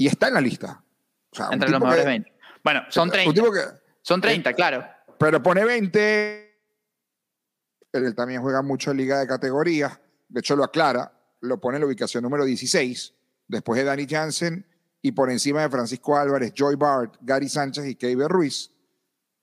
Y 0.01 0.07
está 0.07 0.29
en 0.29 0.35
la 0.35 0.41
lista. 0.41 0.83
O 1.31 1.37
sea, 1.37 1.49
un 1.49 1.55
entre 1.55 1.69
los 1.69 1.79
mejores 1.79 2.05
que- 2.05 2.09
20. 2.09 2.33
Bueno, 2.65 2.81
son 2.89 3.09
Un 3.09 3.13
30. 3.13 3.35
tipo 3.35 3.53
que, 3.53 3.61
Son 4.01 4.19
30, 4.19 4.55
claro. 4.55 4.83
pero 5.19 5.43
pone 5.43 5.63
20. 5.63 6.59
Él 7.93 8.15
también 8.15 8.41
juega 8.41 8.63
mucho 8.63 8.93
en 8.93 8.97
liga 8.97 9.19
de 9.21 9.27
categorías. 9.27 10.01
De 10.29 10.41
hecho, 10.41 10.57
lo 10.57 10.65
aclara. 10.65 11.13
Lo 11.43 11.61
pone 11.61 11.77
en 11.77 11.83
la 11.83 11.87
ubicación 11.87 12.23
número 12.23 12.47
16, 12.47 13.13
después 13.47 13.79
de 13.79 13.85
Danny 13.85 14.07
Jansen 14.09 14.67
y 15.03 15.13
por 15.13 15.31
encima 15.31 15.61
de 15.61 15.69
Francisco 15.69 16.17
Álvarez, 16.17 16.53
Joy 16.55 16.77
Bart, 16.77 17.17
Gary 17.21 17.51
Sánchez 17.51 17.85
y 17.87 17.95
Keiber 17.97 18.29
Ruiz. 18.29 18.71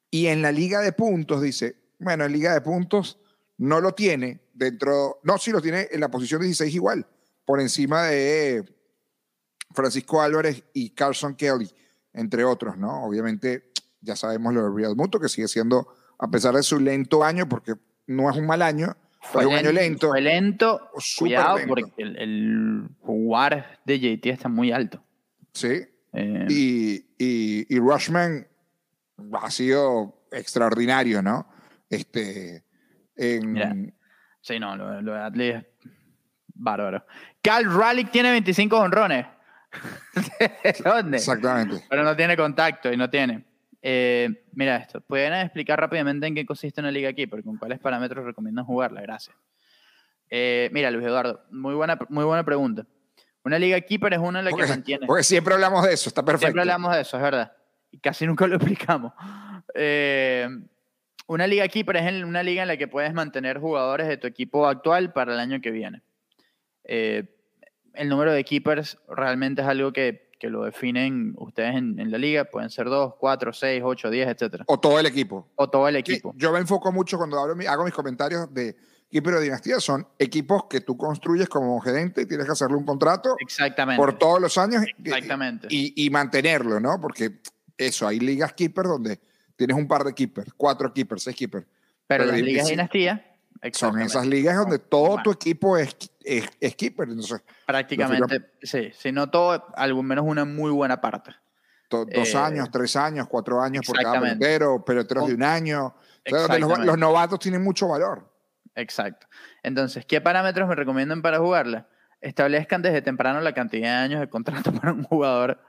Y 0.10 0.26
en 0.26 0.42
la 0.42 0.52
liga 0.52 0.82
de 0.82 0.92
puntos, 0.92 1.40
dice, 1.44 1.76
bueno, 2.00 2.26
en 2.26 2.32
liga 2.32 2.54
de 2.54 2.62
puntos 2.62 3.20
no 3.58 3.80
lo 3.80 3.94
tiene 3.94 4.42
dentro, 4.56 5.20
no, 5.24 5.38
sí 5.38 5.52
lo 5.52 5.62
tiene 5.62 5.88
en 5.92 6.00
la 6.00 6.10
posición 6.10 6.42
16 6.42 6.74
igual, 6.74 7.06
por 7.46 7.60
encima 7.62 8.06
de 8.06 8.77
Francisco 9.78 10.22
Álvarez 10.24 10.64
y 10.74 10.90
Carson 10.90 11.36
Kelly, 11.36 11.70
entre 12.12 12.44
otros, 12.44 12.78
¿no? 12.78 13.04
Obviamente, 13.04 13.70
ya 14.02 14.16
sabemos 14.16 14.52
lo 14.54 14.64
de 14.64 14.76
Real 14.76 14.96
Muto, 14.96 15.20
que 15.20 15.30
sigue 15.30 15.48
siendo, 15.48 15.88
a 16.18 16.28
pesar 16.30 16.56
de 16.56 16.64
su 16.64 16.80
lento 16.80 17.24
año, 17.24 17.48
porque 17.48 17.74
no 18.08 18.28
es 18.28 18.36
un 18.38 18.48
mal 18.48 18.64
año, 18.64 18.98
fue 19.22 19.46
un 19.46 19.54
año 19.54 19.72
lento. 19.72 20.10
Fue 20.10 20.22
lento. 20.22 20.90
Cuidado, 21.20 21.58
lento. 21.58 21.70
porque 21.70 21.92
el, 22.02 22.18
el 22.18 22.90
jugar 23.02 23.80
de 23.86 24.00
JT 24.00 24.26
está 24.30 24.50
muy 24.50 24.72
alto. 24.72 25.04
Sí. 25.54 25.86
Eh, 26.14 26.48
Y, 26.50 26.96
y, 27.20 27.76
y 27.76 27.80
Rushman 27.80 28.48
ha 29.34 29.52
sido 29.52 30.26
extraordinario, 30.32 31.22
¿no? 31.22 31.48
Este, 31.90 32.64
en, 33.16 33.52
Mira. 33.54 33.76
sí, 34.42 34.60
no, 34.60 34.76
lo, 34.76 35.02
lo 35.02 35.14
de 35.14 35.20
Atley 35.20 35.50
es 35.50 35.66
bárbaro. 36.56 37.06
Cal 37.44 37.66
Raleigh 37.72 38.10
tiene 38.12 38.32
25 38.32 38.76
honrones. 38.76 39.26
¿De 40.40 40.76
dónde? 40.84 41.18
Exactamente. 41.18 41.84
Pero 41.90 42.04
no 42.04 42.16
tiene 42.16 42.38
contacto 42.38 42.92
y 42.92 42.98
no 42.98 43.10
tiene. 43.10 43.46
Eh, 43.82 44.46
mira 44.54 44.78
esto. 44.78 45.02
¿Pueden 45.02 45.34
explicar 45.34 45.80
rápidamente 45.80 46.28
en 46.28 46.36
qué 46.36 46.46
consiste 46.46 46.82
una 46.82 46.92
Liga 46.92 47.14
Keeper? 47.14 47.44
¿Con 47.44 47.58
cuáles 47.58 47.80
parámetros 47.80 48.26
recomiendan 48.26 48.66
jugarla? 48.66 49.02
Gracias. 49.02 49.36
Eh, 50.30 50.70
mira, 50.74 50.92
Luis 50.92 51.06
Eduardo, 51.06 51.42
muy 51.52 51.74
buena, 51.76 51.98
muy 52.10 52.26
buena 52.26 52.44
pregunta. 52.44 52.86
Una 53.44 53.60
Liga 53.60 53.80
Keeper 53.80 54.14
es 54.14 54.20
una 54.20 54.40
en 54.40 54.46
la 54.46 54.52
que 54.52 54.66
mantiene. 54.66 55.08
porque 55.08 55.24
siempre 55.24 55.54
hablamos 55.54 55.86
de 55.86 55.94
eso, 55.94 56.10
está 56.10 56.24
perfecto. 56.24 56.48
Siempre 56.48 56.62
hablamos 56.62 56.94
de 56.94 57.02
eso, 57.02 57.18
es 57.18 57.24
verdad. 57.24 57.54
Y 57.92 58.00
casi 58.00 58.26
nunca 58.26 58.48
lo 58.48 58.56
explicamos. 58.58 59.14
Eh, 59.74 60.48
una 61.28 61.46
liga 61.46 61.68
keeper 61.68 61.98
es 61.98 62.24
una 62.24 62.42
liga 62.42 62.62
en 62.62 62.70
la 62.70 62.78
que 62.78 62.88
puedes 62.88 63.14
mantener 63.14 63.60
jugadores 63.60 64.08
de 64.08 64.18
tu 64.18 64.28
equipo 64.28 64.68
actual 64.68 65.12
para 65.12 65.34
el 65.34 65.40
año 65.40 65.60
que 65.62 65.72
viene. 65.72 66.02
Eh, 66.86 67.37
el 67.98 68.10
número 68.10 68.32
de 68.32 68.44
keepers 68.44 68.98
realmente 69.10 69.62
es 69.62 69.68
algo 69.68 69.92
que, 69.94 70.30
que 70.40 70.50
lo 70.50 70.64
definen 70.64 71.34
ustedes 71.38 71.76
en, 71.76 72.00
en 72.00 72.12
la 72.12 72.18
liga. 72.18 72.46
Pueden 72.46 72.70
ser 72.70 72.86
2, 72.88 73.16
4, 73.20 73.54
6, 73.54 73.82
8, 73.86 74.10
10, 74.10 74.28
etc. 74.30 74.62
O 74.68 74.80
todo 74.80 75.00
el 75.00 75.06
equipo. 75.06 75.48
O 75.56 75.70
todo 75.70 75.88
el 75.88 75.96
equipo. 75.96 76.34
Yo 76.38 76.52
me 76.52 76.60
enfoco 76.60 76.92
mucho 76.92 77.18
cuando 77.18 77.40
hablo, 77.40 77.56
hago 77.70 77.84
mis 77.84 77.94
comentarios 77.94 78.54
de 78.54 78.76
equipo 79.10 79.32
de 79.32 79.42
dinastía. 79.42 79.80
Son 79.80 80.08
equipos 80.20 80.66
que 80.70 80.82
tú 80.82 80.98
construyes 80.98 81.50
como 81.50 81.80
gerente 81.80 82.22
y 82.22 82.26
tienes 82.26 82.46
que 82.46 82.52
hacerle 82.52 82.78
un 82.78 82.86
contrato 82.86 83.36
Exactamente. 83.40 83.98
por 84.00 84.18
todos 84.18 84.40
los 84.42 84.58
años 84.58 84.84
y- 84.98 85.10
Exactamente. 85.10 85.68
y, 85.70 86.06
y 86.06 86.10
mantenerlo, 86.10 86.80
¿no? 86.80 87.00
Porque 87.02 87.40
eso, 87.78 88.08
hay 88.08 88.20
ligas 88.20 88.54
keeper 88.54 88.86
donde 88.86 89.20
tienes 89.56 89.76
un 89.78 89.88
par 89.88 90.04
de 90.04 90.14
keepers, 90.14 90.52
cuatro 90.56 90.94
keepers, 90.94 91.24
seis 91.24 91.36
keepers. 91.36 91.66
Pero 92.08 92.24
pero 92.24 92.32
las 92.32 92.42
ligas 92.42 92.66
de 92.66 92.72
dinastía, 92.72 93.27
Son 93.74 94.00
esas 94.02 94.26
ligas 94.28 94.56
donde 94.58 94.80
todo 94.80 95.08
Bueno. 95.08 95.24
tu 95.24 95.32
equipo 95.32 95.78
es, 95.78 95.96
es, 96.24 96.48
es 96.60 96.76
keeper. 96.76 97.08
Entonces, 97.10 97.42
prácticamente, 97.66 98.52
sí. 98.62 98.92
Si 98.98 99.12
no 99.12 99.30
todo, 99.30 99.66
al 99.76 99.96
menos 100.04 100.26
una 100.28 100.46
muy 100.46 100.72
buena 100.72 101.00
parte. 101.02 101.32
to- 101.90 102.06
dos 102.06 102.34
Eh, 102.34 102.38
años, 102.38 102.70
tres 102.72 102.96
años, 102.98 103.28
cuatro 103.30 103.62
años 103.62 103.86
por 103.86 103.98
cada 104.02 104.20
pelotero, 104.20 104.84
peloteros 104.84 105.28
de 105.28 105.34
un 105.36 105.44
año. 105.44 105.86
O 105.88 105.96
sea, 106.30 106.40
donde 106.58 106.86
los, 106.86 106.98
novatos 106.98 107.40
tienen 107.40 107.64
mucho 107.64 107.88
valor. 107.88 108.30
Exacto. 108.76 109.26
Entonces, 109.64 110.06
¿qué 110.06 110.20
parámetros 110.22 110.68
me 110.68 110.76
recomiendan 110.76 111.22
para 111.22 111.40
jugarla? 111.40 111.88
Establezcan 112.20 112.82
desde 112.82 113.02
temprano 113.02 113.40
la 113.42 113.54
cantidad 113.54 113.88
de 114.00 114.04
años 114.04 114.20
de 114.20 114.30
contrato 114.30 114.72
para 114.82 114.92
un 114.92 115.04
jugador. 115.04 115.62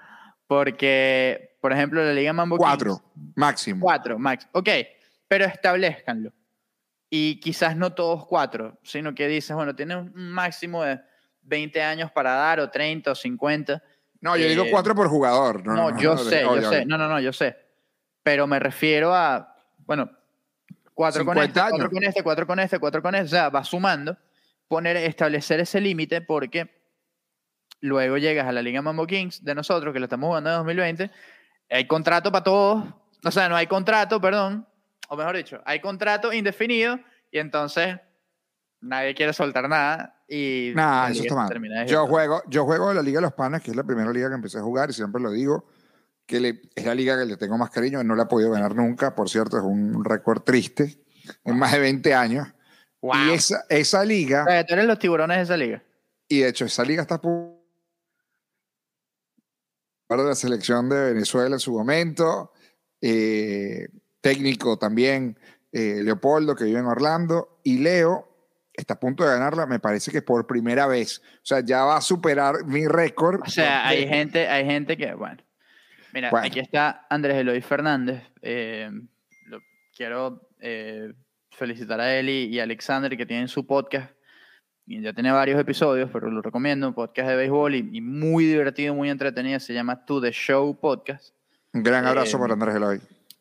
Porque, 0.49 1.57
por 1.61 1.73
ejemplo, 1.73 2.03
la 2.03 2.13
Liga 2.13 2.33
Mambo 2.33 2.57
Kings- 2.57 2.61
Cuatro, 2.67 3.03
máximo. 3.37 3.81
Cuatro, 3.85 4.19
max. 4.19 4.49
Ok, 4.53 4.69
pero 5.29 5.45
establezcanlo. 5.45 6.33
Y 7.11 7.41
quizás 7.41 7.77
no 7.77 7.95
todos 7.95 8.27
cuatro, 8.27 8.79
sino 8.83 9.15
que 9.15 9.29
dices, 9.29 9.57
bueno, 9.57 9.75
tiene 9.75 9.97
un 9.97 10.13
máximo 10.15 10.83
de 10.83 11.01
20 11.43 11.83
años 11.83 12.11
para 12.13 12.33
dar, 12.33 12.61
o 12.61 12.71
30, 12.71 13.13
o 13.13 13.15
50. 13.15 13.83
No, 14.21 14.37
yo 14.37 14.49
digo 14.49 14.65
Eh, 14.65 14.71
cuatro 14.71 14.95
por 14.95 15.09
jugador. 15.09 15.65
No, 15.65 15.75
No, 15.75 15.91
no, 15.91 15.99
yo 15.99 16.15
no, 16.15 16.19
sé, 16.19 16.43
yo 16.43 16.71
sé. 16.71 16.85
No, 16.85 16.99
no, 16.99 17.09
no, 17.09 17.21
yo 17.21 17.33
sé. 17.33 17.57
Pero 18.23 18.47
me 18.47 18.59
refiero 18.59 19.15
a, 19.15 19.57
bueno, 19.87 20.11
cuatro 20.95 21.25
con 21.25 21.35
50 21.35 21.43
este, 21.45 21.61
cuatro 21.61 21.77
años. 21.77 21.91
con 21.91 22.05
este, 22.05 22.23
cuatro 22.23 22.47
con 22.47 22.61
este, 22.61 22.79
cuatro 22.79 23.03
con 23.03 23.15
este. 23.15 23.27
O 23.27 23.31
sea, 23.31 23.49
va 23.49 23.65
sumando. 23.65 24.17
Poner, 24.67 24.99
establecer 24.99 25.61
ese 25.61 25.81
límite 25.81 26.21
porque 26.21 26.79
luego 27.81 28.19
llegas 28.19 28.47
a 28.47 28.53
la 28.53 28.61
Liga 28.61 28.83
Mambo 28.83 29.07
Kings 29.07 29.43
de 29.43 29.55
nosotros, 29.55 29.95
que 29.95 29.99
lo 29.99 30.05
estamos 30.05 30.29
jugando 30.29 30.51
en 30.51 30.57
2020. 30.57 31.11
Hay 31.71 31.87
contrato 31.87 32.31
para 32.31 32.45
todos. 32.45 32.85
O 33.25 33.31
sea, 33.31 33.49
no 33.49 33.57
hay 33.57 33.67
contrato, 33.67 34.21
perdón. 34.21 34.67
O 35.09 35.17
mejor 35.17 35.37
dicho, 35.37 35.61
hay 35.65 35.81
contrato 35.81 36.33
indefinido 36.33 36.99
y 37.31 37.39
entonces 37.39 37.97
nadie 38.81 39.15
quiere 39.15 39.33
soltar 39.33 39.69
nada. 39.69 40.23
Y 40.29 40.73
Nah, 40.75 41.09
eso 41.11 41.23
está 41.23 41.35
mal. 41.35 41.87
Yo 41.87 42.07
juego, 42.07 42.43
yo 42.49 42.65
juego 42.65 42.93
la 42.93 43.03
Liga 43.03 43.19
de 43.19 43.23
los 43.23 43.33
Panas, 43.33 43.63
que 43.63 43.71
es 43.71 43.77
la 43.77 43.85
primera 43.85 44.13
liga 44.13 44.29
que 44.29 44.35
empecé 44.35 44.59
a 44.59 44.63
jugar 44.63 44.91
y 44.91 44.93
siempre 44.93 45.21
lo 45.23 45.31
digo, 45.31 45.67
que 46.27 46.39
le- 46.41 46.61
es 46.75 46.85
la 46.85 46.95
liga 46.95 47.19
que 47.19 47.25
le 47.25 47.37
tengo 47.39 47.57
más 47.57 47.71
cariño. 47.71 48.05
No 48.05 48.15
la 48.15 48.25
he 48.25 48.27
podido 48.27 48.51
ganar 48.51 48.75
nunca, 48.77 49.15
por 49.15 49.31
cierto, 49.31 49.57
es 49.57 49.63
un 49.65 50.05
récord 50.05 50.43
triste 50.43 51.03
en 51.45 51.59
más 51.59 51.73
de 51.73 51.79
20 51.79 52.13
años. 52.15 52.47
Wow. 53.01 53.15
Y 53.29 53.31
esa, 53.33 53.65
esa 53.71 54.05
liga, 54.05 54.43
O 54.43 54.51
sea, 54.51 54.67
tú 54.67 54.75
eres 54.75 54.85
los 54.87 54.99
tiburones 54.99 55.39
de 55.39 55.43
esa 55.45 55.57
liga. 55.57 55.83
y 56.29 56.41
de 56.41 56.49
hecho 56.49 56.67
esa 56.67 56.85
liga 56.85 57.01
está 57.03 57.19
de 60.09 60.25
la 60.25 60.35
selección 60.35 60.89
de 60.89 61.13
Venezuela 61.13 61.57
en 61.57 61.61
su 61.61 61.73
momento, 61.73 62.53
eh, 63.01 63.89
técnico 64.21 64.79
también, 64.79 65.39
eh, 65.73 66.01
Leopoldo, 66.03 66.55
que 66.55 66.65
vive 66.65 66.79
en 66.81 66.87
Orlando, 66.87 67.61
y 67.63 67.79
Leo 67.79 68.27
está 68.73 68.95
a 68.95 69.01
punto 69.01 69.25
de 69.25 69.31
ganarla, 69.31 69.67
me 69.67 69.81
parece 69.81 70.11
que 70.13 70.23
por 70.23 70.47
primera 70.47 70.87
vez. 70.87 71.19
O 71.19 71.41
sea, 71.47 71.61
ya 71.61 71.85
va 71.85 71.97
a 71.97 72.01
superar 72.01 72.65
mi 72.65 72.87
récord. 72.87 73.41
O 73.45 73.51
sea, 73.51 73.87
hay 73.89 74.07
gente, 74.07 74.49
hay 74.49 74.65
gente 74.65 74.97
que, 74.97 75.15
bueno. 75.15 75.43
Mira, 76.13 76.31
Bueno. 76.31 76.47
aquí 76.47 76.61
está 76.61 77.07
Andrés 77.11 77.37
Eloy 77.37 77.61
Fernández. 77.61 78.23
eh, 78.41 78.89
lo- 79.47 79.59
quiero 79.97 80.49
eh, 80.61 81.13
felicitar 81.51 82.01
a 82.01 82.17
él 82.17 82.29
y, 82.29 82.45
y 82.47 82.61
a 82.61 82.63
Alexander 82.63 83.15
que 83.17 83.27
tienen 83.27 83.49
su 83.49 83.67
podcast. 83.67 84.13
Y 84.87 85.03
ya 85.03 85.13
tiene 85.13 85.31
varios 85.33 85.61
episodios, 85.61 86.09
pero 86.11 86.31
lo 86.31 86.41
recomiendo. 86.41 86.89
Un 86.89 86.95
podcast 86.95 87.29
de 87.29 87.37
béisbol 87.37 87.75
y, 87.75 87.91
y 87.93 88.01
muy 88.01 88.47
divertido, 88.47 88.95
muy 88.95 89.11
entretenido. 89.11 89.61
Se 89.61 89.75
llama 89.75 90.05
To 90.07 90.21
The 90.21 90.31
Show 90.33 90.79
Podcast. 90.81 91.35
Un 91.75 91.83
gran 91.83 92.07
abrazo 92.07 92.39
eh, 92.39 92.41
para 92.41 92.55
Andrés 92.55 92.77
Eloy. 92.77 93.01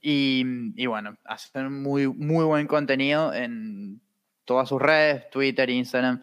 Y, 0.10 0.72
y 0.78 0.86
bueno, 0.86 1.18
hacen 1.26 1.82
muy, 1.84 2.08
muy 2.08 2.46
buen 2.46 2.66
contenido 2.66 3.34
en 3.34 4.00
todas 4.46 4.70
sus 4.70 4.82
redes, 4.82 5.30
Twitter, 5.30 5.70
Instagram, 5.70 6.22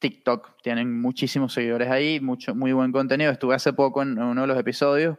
TikTok. 0.00 0.60
Tienen 0.60 1.00
muchísimos 1.00 1.52
seguidores 1.52 1.88
ahí, 1.88 2.18
mucho, 2.18 2.52
muy 2.52 2.72
buen 2.72 2.90
contenido. 2.90 3.30
Estuve 3.30 3.54
hace 3.54 3.72
poco 3.74 4.02
en 4.02 4.18
uno 4.18 4.40
de 4.40 4.46
los 4.48 4.58
episodios 4.58 5.18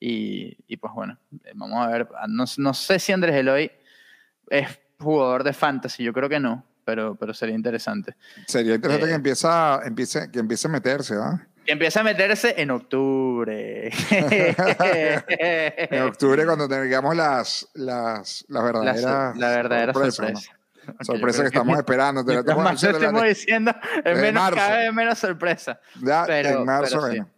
y, 0.00 0.56
y 0.66 0.78
pues 0.78 0.94
bueno, 0.94 1.18
eh, 1.44 1.52
vamos 1.54 1.86
a 1.86 1.90
ver. 1.90 2.08
No, 2.26 2.44
no 2.56 2.72
sé 2.72 2.98
si 2.98 3.12
Andrés 3.12 3.36
Eloy 3.36 3.70
es 4.48 4.80
jugador 4.98 5.44
de 5.44 5.52
fantasy, 5.52 6.04
yo 6.04 6.14
creo 6.14 6.30
que 6.30 6.40
no, 6.40 6.64
pero, 6.86 7.16
pero 7.16 7.34
sería 7.34 7.54
interesante. 7.54 8.16
Sería 8.46 8.76
interesante 8.76 9.04
eh, 9.04 9.08
que, 9.10 9.14
empieza, 9.14 9.82
empiece, 9.84 10.30
que 10.30 10.38
empiece 10.38 10.68
a 10.68 10.70
meterse, 10.70 11.16
¿ah? 11.16 11.46
Que 11.64 11.72
empieza 11.72 12.00
a 12.00 12.02
meterse 12.04 12.54
en 12.60 12.70
octubre. 12.70 13.90
En 15.90 16.02
octubre, 16.02 16.44
cuando 16.44 16.68
tengamos 16.68 17.14
las, 17.16 17.68
las, 17.74 18.44
las 18.48 18.62
la, 18.62 18.62
verdaderas. 18.62 19.36
la 19.36 19.48
verdadera 19.48 19.92
¿no? 19.92 20.10
sorpresa. 20.10 21.42
Que 21.42 21.46
estamos 21.48 21.78
esperando. 21.78 22.24
te 22.24 22.34
la 22.34 22.40
estamos 22.40 22.64
más 22.64 22.82
lo 22.82 23.22
diciendo 23.22 23.70
la- 23.72 24.10
es 24.10 24.18
menos, 24.18 24.42
marzo. 24.42 24.56
cada 24.56 24.78
vez 24.78 24.92
menos 24.92 25.18
sorpresa. 25.18 25.80
ya 26.02 26.24
Pero, 26.26 26.48
en 26.48 26.64
marzo, 26.64 26.96
pero 26.96 27.02
sí. 27.02 27.08
bueno. 27.18 27.28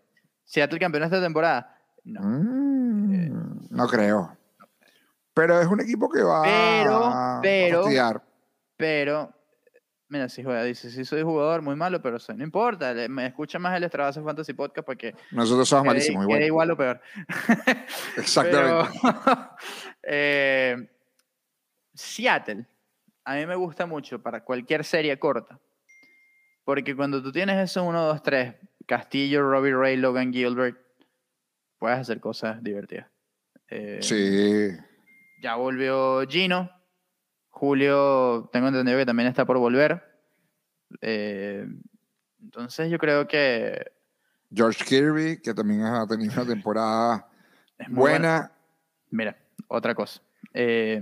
Seattle 0.45 0.79
campeón 0.79 1.05
esta 1.05 1.21
temporada. 1.21 1.77
No, 2.05 2.21
Mm, 2.23 3.67
no 3.71 3.87
creo. 3.89 4.37
Pero 5.35 5.61
es 5.61 5.67
un 5.67 5.81
equipo 5.81 6.09
que 6.09 6.23
va 6.23 6.43
Pero- 6.43 7.05
a 7.05 7.41
pero- 7.43 7.79
fastidiar. 7.83 8.23
Pero, 8.77 9.33
mira, 10.15 10.29
si 10.29 10.43
juega, 10.45 10.63
dice, 10.63 10.91
sí 10.91 11.05
soy 11.05 11.23
jugador, 11.23 11.61
muy 11.61 11.75
malo, 11.75 12.01
pero 12.01 12.19
soy, 12.21 12.37
no 12.37 12.45
importa, 12.45 12.95
le- 12.95 13.09
me 13.09 13.27
escucha 13.27 13.59
más 13.59 13.77
el 13.77 13.83
Estrabase 13.85 14.23
Fantasy 14.23 14.53
Podcast 14.55 14.87
porque 14.87 15.15
Nosotros 15.33 15.69
somos 15.69 15.87
malísimos, 15.87 16.23
igual. 16.25 16.43
igual 16.43 16.71
o 16.71 16.77
peor. 16.77 17.01
Exactamente. 18.17 18.91
Pero, 19.03 19.51
eh, 20.05 20.89
Seattle, 21.95 22.67
a 23.25 23.35
mí 23.35 23.47
me 23.47 23.57
gusta 23.57 23.87
mucho 23.87 24.23
para 24.23 24.45
cualquier 24.45 24.85
serie 24.85 25.19
corta. 25.19 25.59
Porque 26.65 26.95
cuando 26.97 27.23
tú 27.23 27.31
tienes 27.33 27.59
eso 27.71 27.85
1, 27.85 28.03
2, 28.07 28.23
3, 28.23 28.55
Castillo, 28.87 29.43
Robbie 29.43 29.75
Ray, 29.75 29.97
Logan 29.97 30.33
Gilbert, 30.33 30.79
puedes 31.79 31.99
hacer 31.99 32.21
cosas 32.21 32.63
divertidas. 32.63 33.07
Eh, 33.69 33.99
Sí. 34.01 34.71
Ya 35.43 35.57
volvió 35.57 36.23
Gino. 36.29 36.71
Julio, 37.55 38.51
tengo 38.53 38.67
entendido 38.67 38.99
que 38.99 39.07
también 39.07 39.29
está 39.29 39.45
por 39.45 39.59
volver. 39.59 40.03
Eh, 41.01 41.65
entonces 42.43 42.91
yo 42.91 42.99
creo 42.99 43.29
que 43.29 43.93
George 44.53 44.85
Kirby, 44.85 45.41
que 45.41 45.55
también 45.55 45.83
ha 45.83 46.05
tenido 46.05 46.33
una 46.35 46.53
temporada 46.53 47.29
buena. 47.91 48.51
Mira, 49.11 49.37
otra 49.69 49.95
cosa. 49.95 50.21
Eh, 50.53 51.01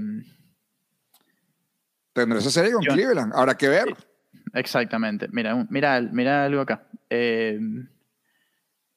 Tendrá 2.13 2.39
esa 2.39 2.51
serie 2.51 2.73
con 2.73 2.85
Cleveland. 2.85 3.33
Habrá 3.35 3.57
que 3.57 3.69
ver. 3.71 3.97
exactamente. 4.53 5.29
Mira, 5.33 5.67
mira, 5.71 6.03
mira 6.03 6.45
algo 6.45 6.61
acá. 6.61 6.87
Eh, 7.09 7.59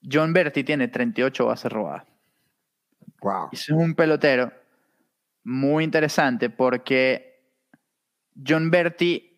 John 0.04 0.34
Berti 0.34 0.66
tiene 0.66 0.90
38 0.90 1.46
bases 1.46 1.72
robadas. 1.72 2.06
Wow. 3.22 3.48
Es 3.54 3.70
un 3.70 3.96
pelotero 3.96 4.52
muy 5.46 5.86
interesante 5.86 6.50
porque 6.50 7.35
John 8.48 8.70
Berti 8.72 9.38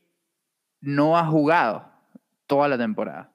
no 0.82 1.18
ha 1.18 1.26
jugado 1.26 1.92
toda 2.46 2.68
la 2.68 2.78
temporada. 2.78 3.32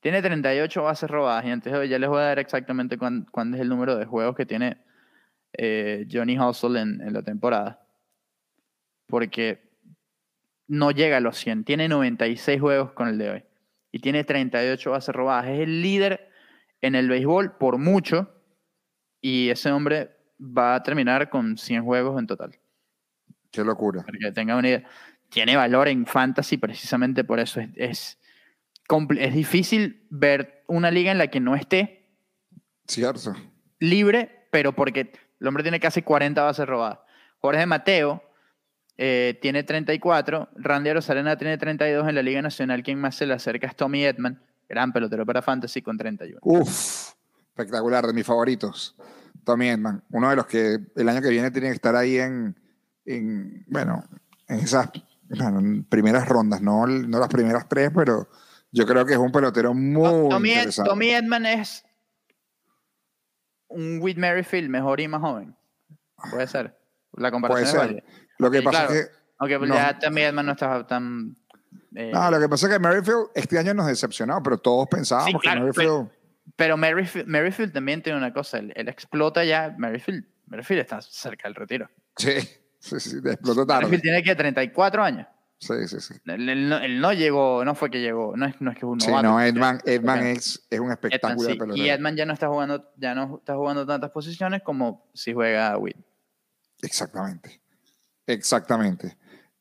Tiene 0.00 0.20
38 0.22 0.82
bases 0.82 1.10
robadas 1.10 1.44
y 1.46 1.50
antes 1.50 1.72
de- 1.72 1.88
ya 1.88 1.98
les 1.98 2.08
voy 2.08 2.18
a 2.20 2.24
dar 2.26 2.38
exactamente 2.38 2.98
cuán- 2.98 3.26
cuándo 3.30 3.56
es 3.56 3.62
el 3.62 3.68
número 3.68 3.96
de 3.96 4.04
juegos 4.06 4.34
que 4.36 4.46
tiene 4.46 4.78
eh, 5.56 6.06
Johnny 6.10 6.38
Hustle 6.38 6.80
en, 6.80 7.00
en 7.00 7.12
la 7.12 7.22
temporada. 7.22 7.86
Porque 9.06 9.70
no 10.66 10.90
llega 10.90 11.18
a 11.18 11.20
los 11.20 11.36
100. 11.38 11.64
Tiene 11.64 11.88
96 11.88 12.60
juegos 12.60 12.92
con 12.92 13.08
el 13.08 13.18
de 13.18 13.30
hoy. 13.30 13.44
Y 13.92 14.00
tiene 14.00 14.24
38 14.24 14.90
bases 14.90 15.14
robadas. 15.14 15.46
Es 15.46 15.60
el 15.60 15.80
líder 15.82 16.28
en 16.80 16.94
el 16.96 17.08
béisbol 17.08 17.56
por 17.56 17.78
mucho. 17.78 18.34
Y 19.20 19.50
ese 19.50 19.70
hombre 19.70 20.10
va 20.40 20.74
a 20.74 20.82
terminar 20.82 21.30
con 21.30 21.56
100 21.56 21.84
juegos 21.84 22.18
en 22.18 22.26
total. 22.26 22.58
Qué 23.54 23.62
locura. 23.64 24.02
Para 24.02 24.18
que 24.18 24.32
tengan 24.32 24.58
una 24.58 24.68
idea. 24.68 24.84
Tiene 25.28 25.56
valor 25.56 25.88
en 25.88 26.06
fantasy 26.06 26.56
precisamente 26.58 27.22
por 27.24 27.38
eso. 27.38 27.60
Es, 27.60 27.70
es, 27.76 28.18
es 29.18 29.34
difícil 29.34 30.06
ver 30.10 30.64
una 30.66 30.90
liga 30.90 31.12
en 31.12 31.18
la 31.18 31.28
que 31.28 31.40
no 31.40 31.54
esté 31.54 32.10
Cierto. 32.86 33.34
libre, 33.78 34.48
pero 34.50 34.74
porque 34.74 35.12
el 35.40 35.46
hombre 35.46 35.62
tiene 35.62 35.80
casi 35.80 36.02
40 36.02 36.42
bases 36.42 36.66
robadas. 36.66 36.98
Jorge 37.38 37.66
Mateo 37.66 38.22
eh, 38.96 39.38
tiene 39.40 39.62
34, 39.62 40.48
Randy 40.56 40.90
Arozarena 40.90 41.36
tiene 41.36 41.58
32 41.58 42.08
en 42.08 42.14
la 42.14 42.22
Liga 42.22 42.42
Nacional. 42.42 42.82
Quien 42.82 42.98
más 42.98 43.14
se 43.14 43.26
le 43.26 43.34
acerca 43.34 43.66
es 43.66 43.76
Tommy 43.76 44.04
Edman, 44.04 44.42
gran 44.68 44.92
pelotero 44.92 45.24
para 45.26 45.42
fantasy 45.42 45.82
con 45.82 45.96
31. 45.96 46.38
Uf, 46.42 47.12
espectacular, 47.50 48.06
de 48.06 48.12
mis 48.12 48.26
favoritos. 48.26 48.96
Tommy 49.44 49.68
Edman, 49.68 50.02
uno 50.10 50.30
de 50.30 50.36
los 50.36 50.46
que 50.46 50.78
el 50.96 51.08
año 51.08 51.20
que 51.20 51.28
viene 51.28 51.50
tiene 51.50 51.68
que 51.68 51.74
estar 51.74 51.94
ahí 51.96 52.18
en, 52.18 52.56
en, 53.06 53.64
bueno, 53.68 54.04
en 54.48 54.60
esas 54.60 54.90
bueno, 55.28 55.58
en 55.58 55.84
primeras 55.84 56.28
rondas, 56.28 56.60
no, 56.60 56.86
no 56.86 57.18
las 57.18 57.28
primeras 57.28 57.68
tres, 57.68 57.90
pero 57.94 58.28
yo 58.70 58.86
creo 58.86 59.04
que 59.06 59.12
es 59.14 59.18
un 59.18 59.32
pelotero 59.32 59.72
muy 59.74 60.28
Tommy, 60.28 60.50
interesante. 60.50 60.88
Tommy 60.90 61.10
Edman 61.10 61.46
es 61.46 61.84
un 63.68 63.98
Whit 64.00 64.16
Merrifield 64.18 64.68
mejor 64.68 65.00
y 65.00 65.08
más 65.08 65.20
joven. 65.20 65.56
Puede 66.30 66.46
ser. 66.46 66.78
La 67.16 67.30
comparación 67.30 67.74
Puede 67.76 67.88
ser. 67.94 68.04
Lo 68.38 68.50
que 68.50 68.58
Sí, 68.58 68.64
pasa 68.64 68.86
claro. 68.86 68.94
es 68.94 69.06
que 69.06 69.12
Aunque 69.38 69.58
No. 69.66 69.74
ya 69.74 69.98
Tommy 69.98 70.20
Edman 70.22 70.46
no 70.46 70.52
estaba 70.52 70.86
tan... 70.86 71.36
eh, 71.94 72.10
no, 72.12 72.30
lo 72.30 72.38
que 72.40 72.48
pasa 72.48 72.66
es 72.66 72.72
que 72.72 72.78
Merrifield 72.78 73.28
este 73.34 73.58
año 73.58 73.74
nos 73.74 73.86
decepcionó, 73.86 74.42
pero 74.42 74.58
todos 74.58 74.88
pensábamos 74.88 75.32
Sí, 75.32 75.38
claro, 75.38 75.60
que 75.60 75.64
Merrifield 75.80 76.10
Pero 76.56 76.76
Merrifield, 76.76 77.26
Merrifield 77.28 77.72
también 77.72 78.02
tiene 78.02 78.18
una 78.18 78.32
cosa, 78.32 78.58
él, 78.58 78.72
él 78.76 78.88
explota 78.88 79.44
ya, 79.44 79.74
Merrifield, 79.78 80.24
Merrifield 80.46 80.82
está 80.82 81.00
cerca 81.00 81.48
del 81.48 81.54
retiro. 81.54 81.88
sí, 82.16 82.36
sí, 82.84 83.00
sí, 83.00 83.16
explotó 83.24 83.66
tarde. 83.66 83.98
Tiene 83.98 84.22
que 84.22 84.34
34 84.34 85.02
años. 85.02 85.26
Sí, 85.58 85.88
sí, 85.88 85.98
sí. 86.00 86.14
Él, 86.26 86.48
él 86.48 86.68
no, 86.68 86.76
él 86.78 87.00
no 87.00 87.12
llegó, 87.12 87.64
no 87.64 87.74
fue 87.74 87.90
que 87.90 88.00
llegó, 88.00 88.36
no 88.36 88.44
es, 88.46 88.60
no 88.60 88.70
es 88.70 88.74
que 88.76 88.80
es 88.80 88.84
un 88.84 89.00
Sí, 89.00 89.06
novato, 89.08 89.28
no, 89.28 89.40
es- 89.40 89.52
Edman, 89.54 89.80
Edman 89.86 90.18
Edman, 90.18 90.26
es, 90.36 90.66
es 90.68 90.78
un 90.80 90.86
Edman, 90.86 90.92
espectáculo 90.92 91.48
de 91.48 91.54
sí. 91.54 91.80
Y 91.80 91.88
Edman 91.88 92.16
ya 92.16 92.26
no 92.26 92.32
está 92.34 92.48
jugando, 92.48 92.92
ya 92.96 93.14
no 93.14 93.36
está 93.38 93.54
jugando 93.54 93.86
tantas 93.86 94.10
posiciones 94.10 94.62
como 94.62 95.08
si 95.14 95.32
juega 95.32 95.76
Witt. 95.78 95.96
Exactamente. 96.82 97.62
Exactamente. 98.26 99.16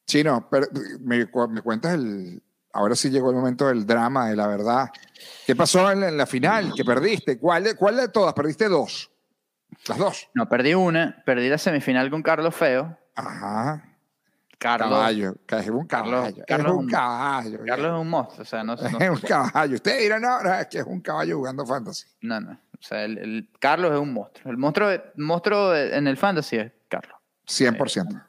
Chino, 0.05 0.47
pero 0.49 0.67
me, 1.01 1.25
cu- 1.29 1.47
me 1.47 1.61
cuentas 1.61 1.93
el. 1.93 2.41
Ahora 2.73 2.95
sí 2.95 3.09
llegó 3.11 3.29
el 3.29 3.35
momento 3.35 3.67
del 3.67 3.85
drama, 3.85 4.29
de 4.29 4.35
la 4.35 4.47
verdad. 4.47 4.89
¿Qué 5.45 5.55
pasó 5.55 5.89
en 5.91 5.99
la, 6.01 6.09
en 6.09 6.17
la 6.17 6.25
final? 6.25 6.73
¿Que 6.75 6.83
perdiste? 6.83 7.37
¿Cuál 7.37 7.75
¿Cuál 7.77 7.97
de 7.97 8.07
todas? 8.09 8.33
Perdiste 8.33 8.67
dos. 8.67 9.11
Las 9.87 9.97
dos. 9.97 10.29
No, 10.33 10.49
perdí 10.49 10.73
una, 10.73 11.21
perdí 11.25 11.49
la 11.49 11.57
semifinal 11.59 12.09
con 12.09 12.23
Carlos 12.23 12.55
Feo. 12.55 12.97
Ajá. 13.15 13.89
Carlos, 14.57 14.89
Caballo. 14.91 15.35
Es 15.47 15.67
un 15.69 15.85
caballo. 15.87 15.87
Carlos 15.87 16.27
es 16.29 16.43
es 16.47 16.65
un 16.71 16.79
un- 16.85 16.89
caballo. 16.89 17.59
Carlos 17.65 17.93
es 17.93 17.99
un 18.01 18.09
monstruo, 18.09 18.41
o 18.43 18.45
sea, 18.45 18.63
no, 18.63 18.75
no, 18.77 18.97
Es 18.99 19.09
un 19.09 19.19
caballo. 19.27 19.75
Ustedes 19.75 20.01
dirán, 20.03 20.23
es 20.61 20.67
que 20.67 20.77
es 20.79 20.85
un 20.85 21.01
caballo 21.01 21.37
jugando 21.37 21.65
fantasy. 21.65 22.05
no, 22.21 22.39
no. 22.39 22.51
O 22.51 22.85
sea, 22.85 23.03
el, 23.05 23.17
el- 23.17 23.49
Carlos 23.59 23.91
es 23.93 23.99
un 23.99 24.13
monstruo. 24.13 24.51
El 24.51 24.57
monstruo, 24.57 24.89
monstruo 25.15 25.75
en 25.75 26.05
el 26.07 26.17
fantasy 26.17 26.57
es 26.57 26.71
Carlos. 26.89 27.15
100%. 27.47 28.25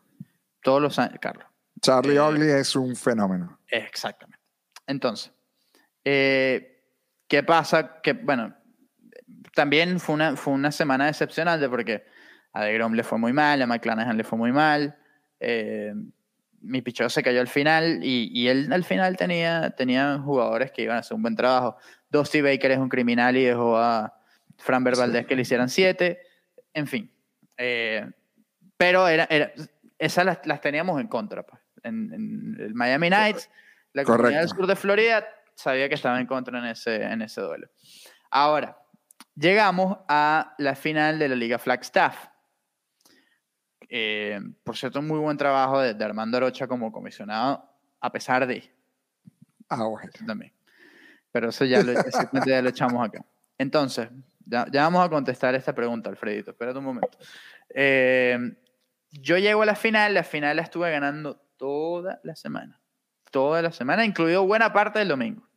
Todos 0.62 0.80
los 0.82 0.98
años, 0.98 1.18
Carlos. 1.20 1.44
Charlie 1.80 2.16
Eh, 2.16 2.20
Ugly 2.20 2.50
es 2.50 2.74
un 2.76 2.94
fenómeno. 2.96 3.58
Exactamente. 3.68 4.42
Entonces, 4.86 5.32
eh, 6.04 6.84
¿qué 7.28 7.42
pasa? 7.42 8.00
Que, 8.00 8.12
bueno, 8.12 8.54
también 9.54 9.98
fue 10.00 10.14
una, 10.14 10.36
fue 10.36 10.52
una 10.54 10.70
semana 10.72 11.06
decepcionante 11.06 11.68
porque 11.68 12.04
a 12.54 12.64
DeGrom 12.64 12.94
le 12.94 13.02
fue 13.02 13.18
muy 13.18 13.32
mal, 13.34 13.60
a 13.60 13.66
McClanahan 13.66 14.16
le 14.16 14.24
fue 14.24 14.38
muy 14.38 14.52
mal, 14.52 14.96
eh, 15.40 15.92
mi 16.62 16.80
picheo 16.80 17.10
se 17.10 17.22
cayó 17.22 17.42
al 17.42 17.48
final 17.48 18.00
y, 18.02 18.30
y 18.32 18.48
él 18.48 18.72
al 18.72 18.84
final 18.84 19.18
tenía, 19.18 19.70
tenía 19.76 20.18
jugadores 20.18 20.72
que 20.72 20.82
iban 20.82 20.96
a 20.96 21.00
hacer 21.00 21.14
un 21.14 21.20
buen 21.22 21.36
trabajo. 21.36 21.76
Dusty 22.08 22.40
Baker 22.40 22.70
es 22.70 22.78
un 22.78 22.88
criminal 22.88 23.36
y 23.36 23.44
dejó 23.44 23.76
a 23.76 24.16
Fran 24.56 24.82
Valdez 24.82 25.26
que 25.26 25.36
le 25.36 25.42
hicieran 25.42 25.68
siete, 25.68 26.20
en 26.72 26.86
fin. 26.86 27.10
Eh, 27.58 28.08
pero 28.78 29.06
era, 29.08 29.26
era, 29.28 29.52
esas 29.98 30.24
las, 30.24 30.38
las 30.46 30.60
teníamos 30.60 30.98
en 31.00 31.08
contra. 31.08 31.42
pues. 31.42 31.60
En, 31.82 32.12
en 32.14 32.56
el 32.60 32.74
Miami 32.74 33.08
Knights, 33.08 33.50
la 33.92 34.04
comunidad 34.04 34.28
del 34.28 34.48
Correcto. 34.48 34.56
sur 34.56 34.66
de 34.66 34.76
Florida 34.76 35.26
sabía 35.54 35.88
que 35.88 35.96
estaba 35.96 36.18
en 36.18 36.26
contra 36.26 36.58
en 36.58 36.64
ese, 36.66 37.02
en 37.02 37.20
ese 37.20 37.42
duelo. 37.42 37.68
Ahora, 38.30 38.78
llegamos 39.36 39.98
a 40.08 40.54
la 40.58 40.74
final 40.74 41.18
de 41.18 41.28
la 41.28 41.36
Liga 41.36 41.58
Flagstaff. 41.58 42.28
Eh, 43.96 44.40
por 44.64 44.76
cierto, 44.76 45.00
muy 45.02 45.20
buen 45.20 45.36
trabajo 45.36 45.78
de, 45.78 45.94
de 45.94 46.04
Armando 46.04 46.36
Arocha 46.36 46.66
como 46.66 46.90
comisionado, 46.90 47.64
a 48.00 48.10
pesar 48.10 48.44
de 48.44 48.68
Ah, 49.68 49.84
bueno. 49.86 50.10
también. 50.26 50.52
Pero 51.30 51.50
eso 51.50 51.64
ya 51.64 51.80
lo, 51.80 51.92
ese 51.92 52.28
ya 52.44 52.60
lo 52.60 52.70
echamos 52.70 53.06
acá. 53.06 53.24
Entonces, 53.56 54.08
ya, 54.46 54.66
ya 54.72 54.82
vamos 54.82 55.06
a 55.06 55.08
contestar 55.08 55.54
esta 55.54 55.72
pregunta, 55.76 56.10
Alfredito. 56.10 56.50
Espérate 56.50 56.76
un 56.76 56.86
momento. 56.86 57.16
Eh, 57.72 58.56
yo 59.12 59.38
llego 59.38 59.62
a 59.62 59.66
la 59.66 59.76
final, 59.76 60.12
la 60.12 60.24
final 60.24 60.56
la 60.56 60.62
estuve 60.62 60.90
ganando 60.90 61.36
toda 61.56 62.18
la 62.24 62.34
semana. 62.34 62.80
Toda 63.30 63.62
la 63.62 63.70
semana, 63.70 64.04
incluido 64.04 64.44
buena 64.44 64.72
parte 64.72 64.98
del 64.98 65.06
domingo. 65.06 65.48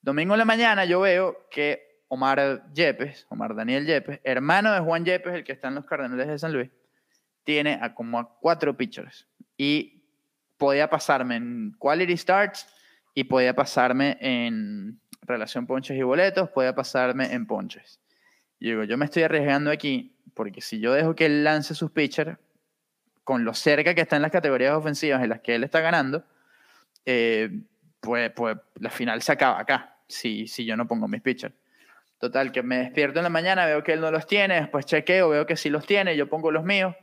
Domingo 0.00 0.34
en 0.34 0.38
la 0.38 0.44
mañana 0.44 0.84
yo 0.84 1.00
veo 1.00 1.48
que 1.50 2.02
Omar 2.06 2.70
Yepes, 2.72 3.26
Omar 3.30 3.56
Daniel 3.56 3.84
Yepes, 3.84 4.20
hermano 4.22 4.72
de 4.72 4.78
Juan 4.78 5.04
Yepes, 5.04 5.34
el 5.34 5.42
que 5.42 5.50
está 5.50 5.66
en 5.66 5.74
los 5.74 5.86
Cardenales 5.86 6.28
de 6.28 6.38
San 6.38 6.52
Luis, 6.52 6.70
tiene 7.44 7.78
a 7.80 7.94
como 7.94 8.18
a 8.18 8.38
cuatro 8.38 8.76
pitchers. 8.76 9.26
Y 9.56 10.02
podía 10.56 10.88
pasarme 10.88 11.36
en 11.36 11.74
quality 11.78 12.16
starts 12.16 12.66
y 13.14 13.24
podía 13.24 13.54
pasarme 13.54 14.16
en 14.20 15.00
relación 15.22 15.66
ponches 15.66 15.96
y 15.96 16.02
boletos, 16.02 16.50
podía 16.50 16.74
pasarme 16.74 17.32
en 17.32 17.46
ponches. 17.46 18.00
Y 18.58 18.70
digo, 18.70 18.84
yo 18.84 18.96
me 18.96 19.04
estoy 19.04 19.24
arriesgando 19.24 19.70
aquí 19.70 20.16
porque 20.34 20.60
si 20.60 20.80
yo 20.80 20.92
dejo 20.92 21.14
que 21.14 21.26
él 21.26 21.44
lance 21.44 21.74
sus 21.74 21.90
pitchers, 21.90 22.38
con 23.24 23.44
lo 23.44 23.54
cerca 23.54 23.94
que 23.94 24.00
está 24.00 24.16
en 24.16 24.22
las 24.22 24.30
categorías 24.30 24.74
ofensivas 24.74 25.22
en 25.22 25.28
las 25.28 25.40
que 25.40 25.54
él 25.54 25.64
está 25.64 25.80
ganando, 25.80 26.24
eh, 27.04 27.50
pues, 28.00 28.30
pues 28.32 28.56
la 28.76 28.90
final 28.90 29.22
se 29.22 29.32
acaba 29.32 29.60
acá, 29.60 29.96
si, 30.08 30.48
si 30.48 30.64
yo 30.64 30.76
no 30.76 30.88
pongo 30.88 31.06
mis 31.06 31.22
pitchers. 31.22 31.54
Total, 32.18 32.52
que 32.52 32.62
me 32.62 32.78
despierto 32.78 33.18
en 33.18 33.24
la 33.24 33.30
mañana, 33.30 33.66
veo 33.66 33.82
que 33.82 33.92
él 33.92 34.00
no 34.00 34.10
los 34.10 34.26
tiene, 34.26 34.54
después 34.54 34.86
chequeo, 34.86 35.28
veo 35.28 35.46
que 35.46 35.56
sí 35.56 35.70
los 35.70 35.86
tiene, 35.86 36.16
yo 36.16 36.28
pongo 36.28 36.50
los 36.52 36.64
míos. 36.64 36.94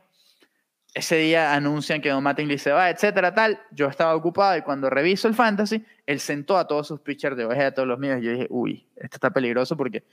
Ese 0.93 1.15
día 1.17 1.54
anuncian 1.54 2.02
que 2.02 2.10
Don 2.10 2.23
Mattingly 2.23 2.58
se 2.58 2.71
va, 2.71 2.89
etcétera, 2.89 3.34
tal. 3.34 3.60
Yo 3.71 3.88
estaba 3.88 4.15
ocupado 4.15 4.58
y 4.58 4.62
cuando 4.63 4.89
reviso 4.89 5.28
el 5.28 5.36
fantasy, 5.36 5.86
él 6.06 6.19
sentó 6.19 6.58
a 6.58 6.67
todos 6.67 6.88
sus 6.88 6.99
pitchers 6.99 7.38
de 7.38 7.45
oveja 7.45 7.67
a 7.67 7.71
todos 7.73 7.88
los 7.88 7.99
míos. 7.99 8.19
Y 8.21 8.25
yo 8.25 8.32
dije, 8.32 8.47
uy, 8.49 8.88
esto 8.95 9.17
está 9.17 9.30
peligroso 9.30 9.78
porque 9.78 10.04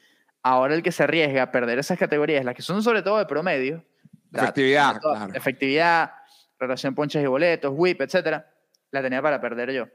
ahora 0.43 0.75
el 0.75 0.83
que 0.83 0.93
se 0.93 1.03
arriesga 1.03 1.43
a 1.45 1.51
perder 1.51 1.79
esas 1.79 1.99
categorías, 1.99 2.45
las 2.45 2.55
que 2.55 2.63
son 2.63 2.83
sobre 2.83 3.03
todo 3.03 3.19
de 3.19 3.27
promedio, 3.27 3.85
Efectividad, 4.33 4.95
la- 4.95 5.01
claro. 5.01 5.35
efectividad, 5.35 6.13
relación 6.59 6.95
ponches 6.95 7.23
y 7.23 7.27
boletos, 7.27 7.73
whip, 7.75 8.01
etcétera, 8.03 8.51
la 8.91 9.01
tenía 9.03 9.23
para 9.23 9.41
perder 9.41 9.73
yo. 9.73 9.89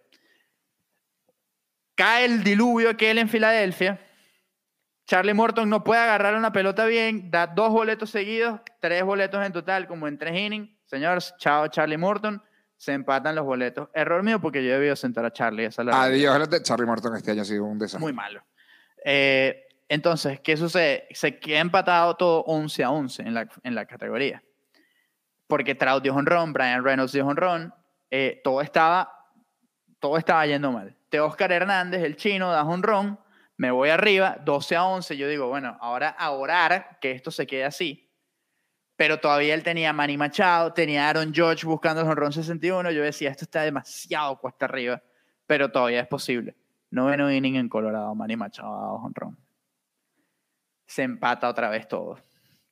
Cae 1.95 2.25
el 2.25 2.43
diluvio 2.43 2.89
aquel 2.89 3.19
en 3.19 3.29
Filadelfia. 3.29 3.99
Charlie 5.11 5.33
Morton 5.33 5.69
no 5.69 5.83
puede 5.83 5.99
agarrar 5.99 6.35
una 6.35 6.53
pelota 6.53 6.85
bien, 6.85 7.29
da 7.29 7.45
dos 7.45 7.69
boletos 7.69 8.11
seguidos, 8.11 8.61
tres 8.79 9.03
boletos 9.03 9.45
en 9.45 9.51
total, 9.51 9.85
como 9.85 10.07
en 10.07 10.17
tres 10.17 10.39
innings. 10.39 10.69
Señores, 10.85 11.35
chao 11.37 11.67
Charlie 11.67 11.97
Morton, 11.97 12.41
se 12.77 12.93
empatan 12.93 13.35
los 13.35 13.43
boletos. 13.43 13.89
Error 13.93 14.23
mío 14.23 14.39
porque 14.39 14.63
yo 14.63 14.69
he 14.69 14.75
debido 14.75 14.95
sentar 14.95 15.25
a 15.25 15.33
Charlie. 15.33 15.65
Esa 15.65 15.81
es 15.81 15.87
la 15.87 15.91
realidad. 15.91 16.35
Adiós, 16.35 16.49
de 16.49 16.63
Charlie 16.63 16.85
Morton 16.85 17.13
este 17.17 17.31
año 17.31 17.41
ha 17.41 17.43
sido 17.43 17.65
un 17.65 17.77
desastre. 17.77 17.99
Muy 17.99 18.13
malo. 18.13 18.41
Eh, 19.03 19.67
entonces, 19.89 20.39
¿qué 20.39 20.55
sucede? 20.55 21.09
Se 21.11 21.37
queda 21.39 21.59
empatado 21.59 22.15
todo 22.15 22.45
11 22.45 22.81
a 22.81 22.91
11 22.91 23.23
en 23.23 23.33
la, 23.33 23.49
en 23.63 23.75
la 23.75 23.85
categoría. 23.85 24.41
Porque 25.45 25.75
Trout 25.75 26.03
dio 26.03 26.15
honrón, 26.15 26.53
Brian 26.53 26.85
Reynolds 26.85 27.11
dio 27.11 27.27
honrón, 27.27 27.73
eh, 28.09 28.39
todo, 28.45 28.61
estaba, 28.61 29.11
todo 29.99 30.17
estaba 30.17 30.45
yendo 30.45 30.71
mal. 30.71 30.95
Oscar 31.19 31.51
Hernández, 31.51 32.01
el 32.01 32.15
chino, 32.15 32.49
da 32.49 32.63
honrón, 32.63 33.19
me 33.61 33.69
voy 33.69 33.89
arriba, 33.89 34.39
12 34.43 34.75
a 34.75 34.85
11. 34.85 35.17
Yo 35.17 35.27
digo, 35.27 35.47
bueno, 35.47 35.77
ahora 35.81 36.09
a 36.09 36.31
orar 36.31 36.97
que 36.99 37.11
esto 37.11 37.29
se 37.29 37.45
quede 37.45 37.63
así. 37.63 38.09
Pero 38.95 39.19
todavía 39.19 39.53
él 39.53 39.61
tenía 39.61 39.93
Manny 39.93 40.17
Machado, 40.17 40.73
tenía 40.73 41.07
Aaron 41.07 41.31
George 41.31 41.67
buscando 41.67 42.01
el 42.01 42.07
honrón 42.07 42.33
61. 42.33 42.89
Yo 42.89 43.03
decía, 43.03 43.29
esto 43.29 43.45
está 43.45 43.61
demasiado 43.61 44.39
cuesta 44.39 44.65
arriba, 44.65 45.03
pero 45.45 45.71
todavía 45.71 46.01
es 46.01 46.07
posible. 46.07 46.55
Noveno 46.89 47.31
inning 47.31 47.55
en 47.55 47.69
Colorado, 47.69 48.15
Manny 48.15 48.35
Machado 48.35 48.95
honrón. 48.95 49.37
Se 50.87 51.03
empata 51.03 51.47
otra 51.47 51.69
vez 51.69 51.87
todo. 51.87 52.17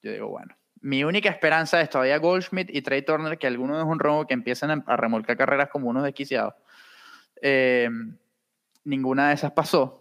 Yo 0.01 0.11
digo, 0.11 0.29
bueno, 0.29 0.57
mi 0.81 1.03
única 1.03 1.29
esperanza 1.29 1.79
es 1.81 1.91
todavía 1.91 2.17
Goldschmidt 2.17 2.71
y 2.75 2.81
Trey 2.81 3.03
Turner, 3.03 3.37
que 3.37 3.45
algunos 3.45 3.77
de 3.77 3.83
honrón 3.83 4.25
que 4.25 4.33
empiezan 4.33 4.71
a, 4.71 4.83
a 4.87 4.97
remolcar 4.97 5.37
carreras 5.37 5.69
como 5.69 5.87
unos 5.87 6.03
desquiciados. 6.03 6.55
Eh, 7.43 7.91
ninguna 8.85 9.27
de 9.27 9.35
esas 9.35 9.51
pasó. 9.51 9.98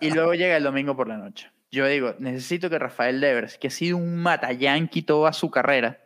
Y 0.00 0.10
luego 0.10 0.34
llega 0.34 0.56
el 0.56 0.64
domingo 0.64 0.96
por 0.96 1.08
la 1.08 1.16
noche. 1.16 1.50
Yo 1.70 1.86
digo, 1.86 2.14
necesito 2.18 2.68
que 2.68 2.78
Rafael 2.78 3.20
Devers, 3.20 3.56
que 3.56 3.68
ha 3.68 3.70
sido 3.70 3.96
un 3.96 4.16
matayanqui 4.16 5.02
toda 5.02 5.32
su 5.32 5.50
carrera, 5.50 6.00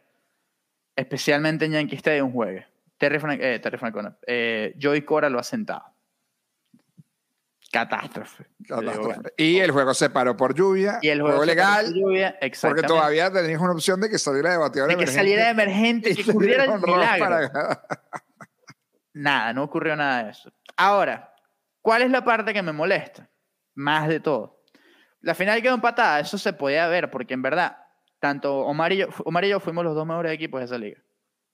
especialmente 0.95 1.65
en 1.65 1.73
Yankee 1.73 1.97
Stadium, 1.97 2.33
juegue. 2.33 2.67
Terry, 2.99 3.19
Fran 3.19 3.39
eh, 3.41 3.59
Terry 3.59 3.79
Francona. 3.79 4.17
Eh, 4.27 4.77
Joey 4.81 5.03
Cora 5.03 5.29
lo 5.29 5.39
ha 5.39 5.43
sentado. 5.43 5.85
Catástrofe. 7.73 8.47
Digo, 8.59 8.77
Catástrofe. 8.81 9.33
Y 9.37 9.59
el 9.59 9.73
juego 9.73 9.95
se 9.95 10.11
paró 10.11 10.37
por 10.37 10.55
lluvia. 10.55 10.99
Y 11.03 11.09
el 11.09 11.23
juego, 11.23 11.45
legal. 11.45 11.87
por 11.87 11.95
lluvia, 11.95 12.39
Porque 12.61 12.83
todavía 12.83 13.33
tenías 13.33 13.61
una 13.61 13.73
opción 13.73 14.01
de 14.01 14.11
que 14.11 14.19
saliera 14.19 14.53
de 14.53 14.59
bateador 14.59 14.91
de 14.91 14.97
que 14.97 15.03
emergente. 15.03 15.19
saliera 15.21 15.51
emergente, 15.51 16.11
Y 16.11 16.15
que 16.23 16.31
ocurriera 16.31 16.65
el 16.65 16.81
milagro. 16.81 17.51
Nada, 19.15 19.53
no 19.53 19.65
ocurrió 19.65 19.97
nada 19.97 20.25
de 20.25 20.31
eso. 20.31 20.53
Ahora, 20.77 21.35
¿cuál 21.81 22.03
es 22.03 22.11
la 22.11 22.25
parte 22.25 22.53
que 22.53 22.63
me 22.63 22.73
molesta? 22.73 23.29
Más 23.75 24.09
de 24.09 24.21
todo. 24.21 24.63
La 25.21 25.35
final 25.35 25.63
quedó 25.63 25.75
empatada, 25.75 26.21
eso 26.21 26.37
se 26.37 26.53
podía 26.53 26.87
ver, 26.89 27.11
porque 27.11 27.35
en 27.35 27.43
verdad, 27.43 27.79
tanto 28.21 28.59
Omar 28.59 28.93
y 28.93 28.99
yo, 28.99 29.09
Omar 29.25 29.45
y 29.45 29.49
yo 29.49 29.61
fuimos 29.61 29.85
los 29.85 29.95
dos 29.95 30.07
mejores 30.07 30.33
equipos 30.33 30.61
de 30.61 30.67
esa 30.67 30.79
liga. 30.79 31.01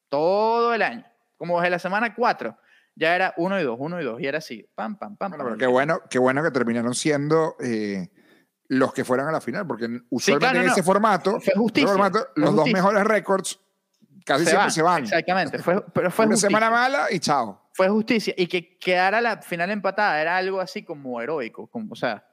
Todo 0.09 0.75
el 0.75 0.83
año. 0.83 1.05
Como 1.37 1.59
desde 1.59 1.71
la 1.71 1.79
semana 1.79 2.15
4, 2.15 2.57
ya 2.97 3.15
era 3.15 3.33
1 3.37 3.61
y 3.61 3.63
2, 3.63 3.77
1 3.79 4.01
y 4.01 4.05
2, 4.05 4.21
y 4.21 4.27
era 4.27 4.39
así, 4.39 4.69
pam, 4.75 4.99
pam, 4.99 5.17
pam. 5.17 5.31
Bueno, 5.31 5.45
pam. 5.45 5.53
pero 5.53 5.59
qué 5.59 5.67
bueno, 5.67 6.01
qué 6.11 6.19
bueno 6.19 6.43
que 6.43 6.51
terminaron 6.51 6.95
siendo 6.95 7.57
eh, 7.61 8.11
los 8.69 8.93
que 8.93 9.05
fueron 9.05 9.29
a 9.29 9.33
la 9.33 9.41
final, 9.41 9.67
porque 9.67 9.87
usualmente 10.11 10.47
claro, 10.47 10.61
en 10.61 10.67
no. 10.67 10.73
ese 10.73 10.83
formato, 10.83 11.41
Fue 11.41 11.55
justicia, 11.55 11.89
formato, 11.89 12.29
los 12.35 12.55
dos 12.55 12.71
mejores 12.71 13.05
récords 13.05 13.61
casi 14.25 14.45
Se 14.45 14.51
siempre 14.51 14.65
van, 14.65 14.71
se 14.71 14.83
van. 14.83 15.03
Exactamente, 15.05 15.59
fue, 15.59 15.83
pero 15.95 16.11
fue 16.11 16.27
Una 16.27 16.35
justicia. 16.35 16.49
semana 16.49 16.71
mala 16.71 17.07
y 17.11 17.19
chao. 17.21 17.61
fue 17.73 17.89
justicia. 17.89 18.35
Y 18.37 18.47
que 18.47 18.79
quedara 18.79 19.21
la 19.21 19.43
final 19.43 19.71
empatada 19.71 20.21
era 20.21 20.37
algo 20.37 20.61
así 20.61 20.83
como 20.83 21.21
heroico, 21.21 21.67
como, 21.69 21.93
o 21.93 21.97
sea, 21.97 22.25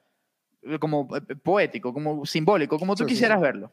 como 0.80 1.08
eh, 1.16 1.20
poético, 1.36 1.92
como 1.92 2.24
simbólico, 2.26 2.78
como 2.78 2.94
tú 2.94 3.04
Sí, 3.04 3.08
sí, 3.10 3.14
quisieras 3.14 3.38
sí. 3.38 3.42
verlo. 3.42 3.72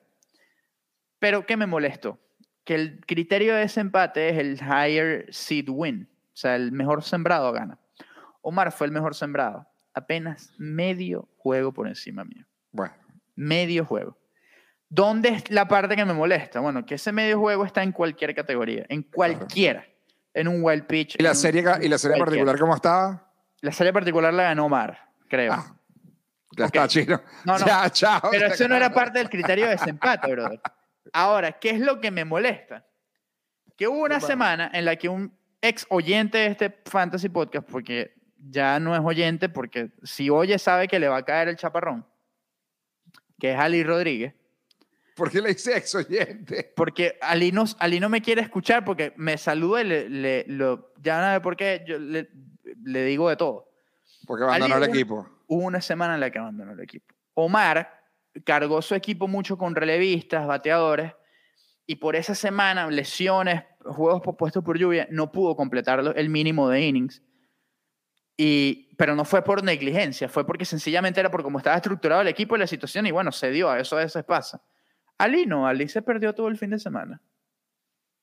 Pero 1.19 1.45
¿qué 1.45 1.57
me 1.57 1.65
molestó? 1.65 2.19
Que 2.63 2.75
el 2.75 3.01
criterio 3.05 3.55
de 3.55 3.63
ese 3.63 3.79
empate 3.81 4.29
es 4.29 4.37
el 4.37 4.59
higher 4.61 5.25
seed 5.31 5.67
win, 5.69 6.09
o 6.33 6.35
sea, 6.37 6.55
el 6.55 6.71
mejor 6.71 7.03
sembrado 7.03 7.51
gana. 7.51 7.79
Omar 8.41 8.71
fue 8.71 8.87
el 8.87 8.93
mejor 8.93 9.15
sembrado, 9.15 9.67
apenas 9.93 10.53
medio 10.57 11.27
juego 11.37 11.71
por 11.73 11.87
encima 11.87 12.23
mío. 12.25 12.45
Bueno, 12.71 12.93
Medio 13.35 13.83
juego. 13.85 14.17
¿Dónde 14.95 15.29
es 15.29 15.51
la 15.51 15.67
parte 15.67 15.95
que 15.97 16.05
me 16.05 16.13
molesta? 16.13 16.61
Bueno, 16.61 16.85
que 16.85 16.95
ese 16.95 17.11
medio 17.11 17.37
juego 17.37 17.65
está 17.65 17.83
en 17.83 17.91
cualquier 17.91 18.33
categoría, 18.33 18.85
en 18.87 19.03
cualquiera. 19.03 19.85
En 20.33 20.47
un 20.47 20.63
wild 20.63 20.85
pitch. 20.85 21.15
¿y 21.19 21.23
la 21.23 21.31
un- 21.31 21.35
serie, 21.35 21.63
y 21.81 21.87
la 21.89 21.97
serie 21.97 22.17
particular 22.17 22.57
cómo 22.59 22.75
estaba? 22.75 23.29
La 23.61 23.71
serie 23.71 23.91
particular 23.91 24.33
la 24.33 24.43
ganó 24.43 24.65
Omar, 24.65 25.09
creo. 25.27 25.51
Ah, 25.53 25.75
ya 26.57 26.65
está, 26.65 26.87
chino. 26.87 27.21
No, 27.45 27.57
no. 27.59 27.65
Ya, 27.65 27.89
chao. 27.89 28.21
Pero 28.31 28.47
eso 28.47 28.67
no 28.69 28.75
era 28.75 28.89
parte 28.93 29.19
del 29.19 29.29
criterio 29.29 29.65
de 29.65 29.71
desempate, 29.71 30.31
brother. 30.31 30.61
Ahora, 31.13 31.51
¿qué 31.53 31.71
es 31.71 31.79
lo 31.79 31.99
que 31.99 32.11
me 32.11 32.23
molesta? 32.25 32.85
Que 33.77 33.87
hubo 33.87 33.97
una 33.99 34.15
Bueno. 34.15 34.27
semana 34.27 34.71
en 34.73 34.85
la 34.85 34.95
que 34.95 35.09
un 35.09 35.37
ex 35.61 35.85
oyente 35.89 36.37
de 36.37 36.47
este 36.47 36.69
Fantasy 36.85 37.27
Podcast, 37.29 37.67
porque 37.69 38.13
ya 38.37 38.79
no 38.79 38.93
es 38.95 39.01
oyente, 39.03 39.49
porque 39.49 39.91
si 40.03 40.29
oye 40.29 40.57
sabe 40.59 40.87
que 40.87 40.99
le 40.99 41.07
va 41.09 41.17
a 41.17 41.23
caer 41.25 41.47
el 41.49 41.57
chaparrón, 41.57 42.05
que 43.39 43.51
es 43.53 43.59
Ali 43.59 43.83
Rodríguez, 43.83 44.33
¿Por 45.15 45.31
qué 45.31 45.41
le 45.41 45.51
hice 45.51 45.77
ex 45.77 45.95
oyente? 45.95 46.73
porque 46.75 47.17
Ali 47.21 47.51
no, 47.51 47.63
Ali 47.79 47.99
no 47.99 48.09
me 48.09 48.21
quiere 48.21 48.41
escuchar 48.41 48.83
porque 48.83 49.13
me 49.15 49.37
saluda 49.37 49.81
y 49.81 49.85
le, 49.85 50.09
le- 50.09 50.45
lo, 50.47 50.93
ya 51.01 51.21
no 51.25 51.33
sé 51.33 51.41
por 51.41 51.55
qué, 51.55 51.83
yo 51.87 51.97
le, 51.97 52.29
le 52.83 53.03
digo 53.05 53.29
de 53.29 53.37
todo. 53.37 53.71
Porque 54.27 54.43
abandonó 54.43 54.77
el 54.77 54.83
Ali- 54.83 54.91
equipo. 54.91 55.27
hubo 55.47 55.63
una 55.63 55.79
semana 55.81 56.15
en 56.15 56.19
la 56.19 56.29
que 56.31 56.39
abandonó 56.39 56.73
el 56.73 56.79
equipo. 56.81 57.13
Omar 57.33 58.03
cargó 58.43 58.81
su 58.81 58.93
equipo 58.95 59.27
mucho 59.27 59.57
con 59.57 59.73
relevistas, 59.75 60.45
bateadores, 60.45 61.13
y 61.87 61.95
por 61.95 62.15
esa 62.15 62.35
semana, 62.35 62.89
lesiones, 62.89 63.63
juegos 63.85 64.21
pospuestos 64.21 64.63
por 64.63 64.77
lluvia, 64.77 65.07
no 65.11 65.31
pudo 65.31 65.55
completar 65.55 66.01
el 66.15 66.29
mínimo 66.29 66.67
de 66.69 66.81
innings. 66.81 67.21
Y, 68.37 68.93
pero 68.97 69.15
no 69.15 69.23
fue 69.23 69.43
por 69.43 69.63
negligencia, 69.63 70.27
fue 70.27 70.45
porque 70.45 70.65
sencillamente 70.65 71.19
era 71.21 71.31
por 71.31 71.41
cómo 71.43 71.57
estaba 71.59 71.77
estructurado 71.77 72.21
el 72.21 72.27
equipo 72.27 72.55
y 72.55 72.59
la 72.59 72.67
situación, 72.67 73.05
y 73.05 73.11
bueno, 73.11 73.31
se 73.31 73.49
dio, 73.51 73.69
a 73.69 73.79
eso 73.79 73.95
a 73.97 73.99
veces 74.03 74.23
pasa. 74.25 74.61
Ali 75.17 75.45
no, 75.45 75.67
Ali 75.67 75.87
se 75.87 76.01
perdió 76.01 76.33
todo 76.33 76.47
el 76.47 76.57
fin 76.57 76.69
de 76.69 76.79
semana. 76.79 77.21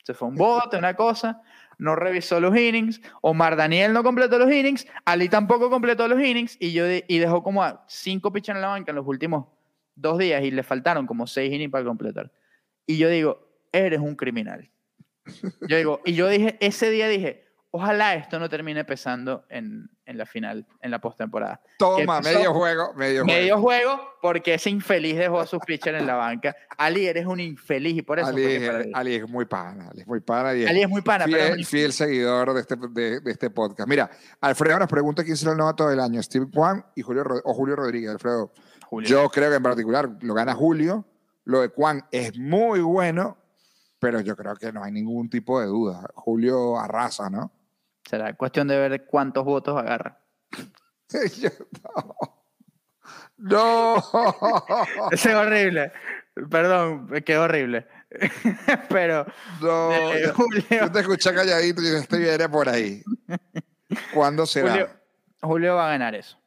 Se 0.04 0.14
fue 0.14 0.28
un 0.28 0.34
bote, 0.34 0.76
una 0.76 0.94
cosa, 0.94 1.42
no 1.78 1.94
revisó 1.94 2.40
los 2.40 2.56
innings. 2.56 3.00
Omar 3.20 3.56
Daniel 3.56 3.92
no 3.92 4.02
completó 4.02 4.38
los 4.38 4.50
innings. 4.50 4.86
Ali 5.04 5.28
tampoco 5.28 5.70
completó 5.70 6.08
los 6.08 6.20
innings. 6.20 6.56
Y, 6.60 6.72
yo 6.72 6.84
y 6.88 7.18
dejó 7.18 7.42
como 7.42 7.64
cinco 7.86 8.32
pitchers 8.32 8.56
en 8.56 8.62
la 8.62 8.68
banca 8.68 8.90
en 8.90 8.96
los 8.96 9.06
últimos 9.06 9.46
dos 9.94 10.18
días 10.18 10.42
y 10.42 10.50
le 10.50 10.62
faltaron 10.62 11.06
como 11.06 11.26
seis 11.26 11.52
innings 11.52 11.70
para 11.70 11.84
completar. 11.84 12.32
Y 12.86 12.98
yo 12.98 13.08
digo, 13.08 13.48
eres 13.70 14.00
un 14.00 14.16
criminal. 14.16 14.68
Yo 15.68 15.76
digo, 15.76 16.00
y 16.04 16.14
yo 16.14 16.28
dije, 16.28 16.56
ese 16.60 16.90
día 16.90 17.08
dije, 17.08 17.44
ojalá 17.74 18.14
esto 18.14 18.38
no 18.38 18.48
termine 18.48 18.84
pesando 18.84 19.44
en, 19.48 19.88
en 20.04 20.18
la 20.18 20.26
final, 20.26 20.66
en 20.80 20.90
la 20.90 21.00
postemporada. 21.00 21.60
Toma, 21.78 22.20
medio 22.20 22.52
juego, 22.52 22.92
medio, 22.94 23.24
Medio 23.24 23.58
juego. 23.58 23.96
juego 23.96 24.08
porque 24.20 24.54
ese 24.54 24.68
infeliz 24.70 25.16
dejó 25.16 25.40
a 25.40 25.46
sus 25.46 25.58
pitchers 25.60 25.98
en 25.98 26.06
la 26.06 26.14
banca. 26.14 26.54
Ali, 26.76 27.06
eres 27.06 27.26
un 27.26 27.40
infeliz 27.40 27.96
y 27.96 28.02
por 28.02 28.18
eso 28.18 28.28
Ali, 28.28 28.44
es-. 28.44 28.70
Ali 28.92 29.14
es 29.14 29.28
muy 29.28 29.46
pana, 29.46 29.88
Ali 29.90 30.02
es 30.02 30.06
muy 30.06 30.20
pana. 30.20 30.54
y 30.54 30.66
Ali 30.66 30.82
es 30.82 30.88
muy 30.88 31.00
pana, 31.02 31.24
pero 31.24 31.38
es 31.38 31.50
un 31.50 31.54
fiel, 31.56 31.66
fiel 31.66 31.92
seguidor 31.92 32.52
de 32.52 32.60
este, 32.60 32.76
de, 32.76 33.20
de 33.20 33.30
este 33.30 33.48
podcast. 33.50 33.88
Mira, 33.88 34.10
Alfredo 34.40 34.78
nos 34.78 34.88
pregunta 34.88 35.24
quién 35.24 35.36
será 35.36 35.52
el 35.52 35.58
novato 35.58 35.88
del 35.88 35.98
año, 36.00 36.22
Steve 36.22 36.46
Kwan 36.52 36.84
y 36.94 37.02
Julio, 37.02 37.24
o 37.44 37.54
Julio 37.54 37.74
Rodríguez. 37.74 38.10
Alfredo, 38.10 38.52
Julio. 38.86 39.08
yo 39.08 39.28
creo 39.30 39.48
que 39.50 39.56
en 39.56 39.62
particular 39.62 40.10
lo 40.20 40.34
gana 40.34 40.54
Julio. 40.54 41.06
Lo 41.44 41.62
de 41.62 41.70
Kwan 41.70 42.04
es 42.12 42.38
muy 42.38 42.80
bueno, 42.80 43.36
pero 43.98 44.20
yo 44.20 44.36
creo 44.36 44.54
que 44.56 44.72
no 44.72 44.84
hay 44.84 44.92
ningún 44.92 45.28
tipo 45.30 45.58
de 45.58 45.66
duda. 45.66 46.06
Julio 46.14 46.78
arrasa, 46.78 47.28
¿no? 47.30 47.50
Será 48.08 48.34
cuestión 48.34 48.68
de 48.68 48.76
ver 48.78 49.04
cuántos 49.06 49.44
votos 49.44 49.78
agarra. 49.78 50.18
Yo- 51.38 51.50
no. 51.82 52.38
No. 53.36 54.02
Ese 55.10 55.30
es 55.30 55.34
horrible. 55.36 55.92
Perdón, 56.50 57.08
quedó 57.24 57.44
horrible. 57.44 57.86
Pero 58.88 59.26
No. 59.60 59.92
eh, 59.92 60.22
Yo 60.26 60.34
Julio, 60.34 60.92
te 60.92 61.00
escuché 61.00 61.34
calladito 61.34 61.82
y 61.82 61.86
este 61.88 62.18
viene 62.18 62.48
por 62.48 62.68
ahí. 62.68 63.02
¿Cuándo 64.14 64.46
será? 64.46 64.70
Julio, 64.70 64.88
Julio 65.42 65.74
va 65.76 65.88
a 65.88 65.90
ganar 65.92 66.14
eso. 66.14 66.38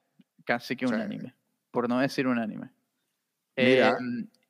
Casi 0.46 0.76
que 0.76 0.88
Sí. 0.88 0.94
unánime. 0.94 1.36
Por 1.72 1.90
no 1.90 2.00
decir 2.00 2.28
unánime. 2.28 2.70
Eh, 3.56 3.84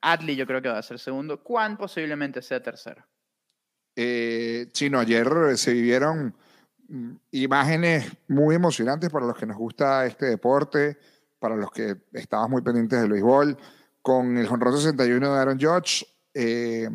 Adley 0.02 0.36
yo 0.36 0.46
creo 0.46 0.62
que 0.62 0.70
va 0.70 0.78
a 0.78 0.84
ser 0.84 1.00
segundo. 1.00 1.42
Juan 1.44 1.78
posiblemente 1.78 2.42
sea 2.42 2.62
tercero. 2.62 3.06
Eh, 3.96 4.68
Chino, 4.72 5.00
ayer 5.00 5.58
se 5.58 5.74
vivieron 5.74 6.36
imágenes 7.32 8.12
muy 8.28 8.56
emocionantes 8.56 9.10
para 9.10 9.26
los 9.26 9.38
que 9.38 9.46
nos 9.46 9.58
gusta 9.58 10.06
este 10.06 10.28
deporte, 10.28 10.98
para 11.40 11.56
los 11.56 11.72
que 11.72 11.98
estábamos 12.14 12.52
muy 12.52 12.62
pendientes 12.62 13.02
del 13.02 13.12
béisbol, 13.12 13.58
con 14.02 14.38
el 14.38 14.48
jonrón 14.48 14.78
61 14.78 15.34
de 15.34 15.40
Aaron 15.40 15.60
Judge, 15.60 16.06
eh, 16.34 16.90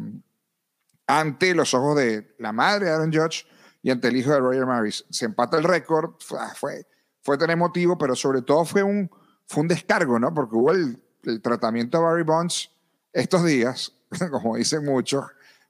ante 1.06 1.54
los 1.54 1.74
ojos 1.74 1.96
de 1.96 2.34
la 2.38 2.52
madre 2.52 2.86
de 2.86 2.92
Aaron 2.92 3.12
Judge 3.12 3.46
y 3.82 3.90
ante 3.90 4.08
el 4.08 4.16
hijo 4.16 4.30
de 4.30 4.38
Roger 4.38 4.66
Maris. 4.66 5.04
Se 5.10 5.24
empata 5.24 5.58
el 5.58 5.64
récord, 5.64 6.12
fue, 6.20 6.86
fue 7.20 7.38
tan 7.38 7.50
emotivo, 7.50 7.98
pero 7.98 8.14
sobre 8.14 8.42
todo 8.42 8.64
fue 8.64 8.82
un, 8.82 9.10
fue 9.46 9.62
un 9.62 9.68
descargo, 9.68 10.18
¿no? 10.18 10.32
Porque 10.32 10.56
hubo 10.56 10.70
el, 10.70 11.02
tratamiento 11.42 11.98
de 11.98 12.04
Barry 12.04 12.22
Bonds 12.22 12.70
estos 13.12 13.44
días, 13.44 13.92
como 14.30 14.56
dicen 14.56 14.84
muchos, 14.84 15.24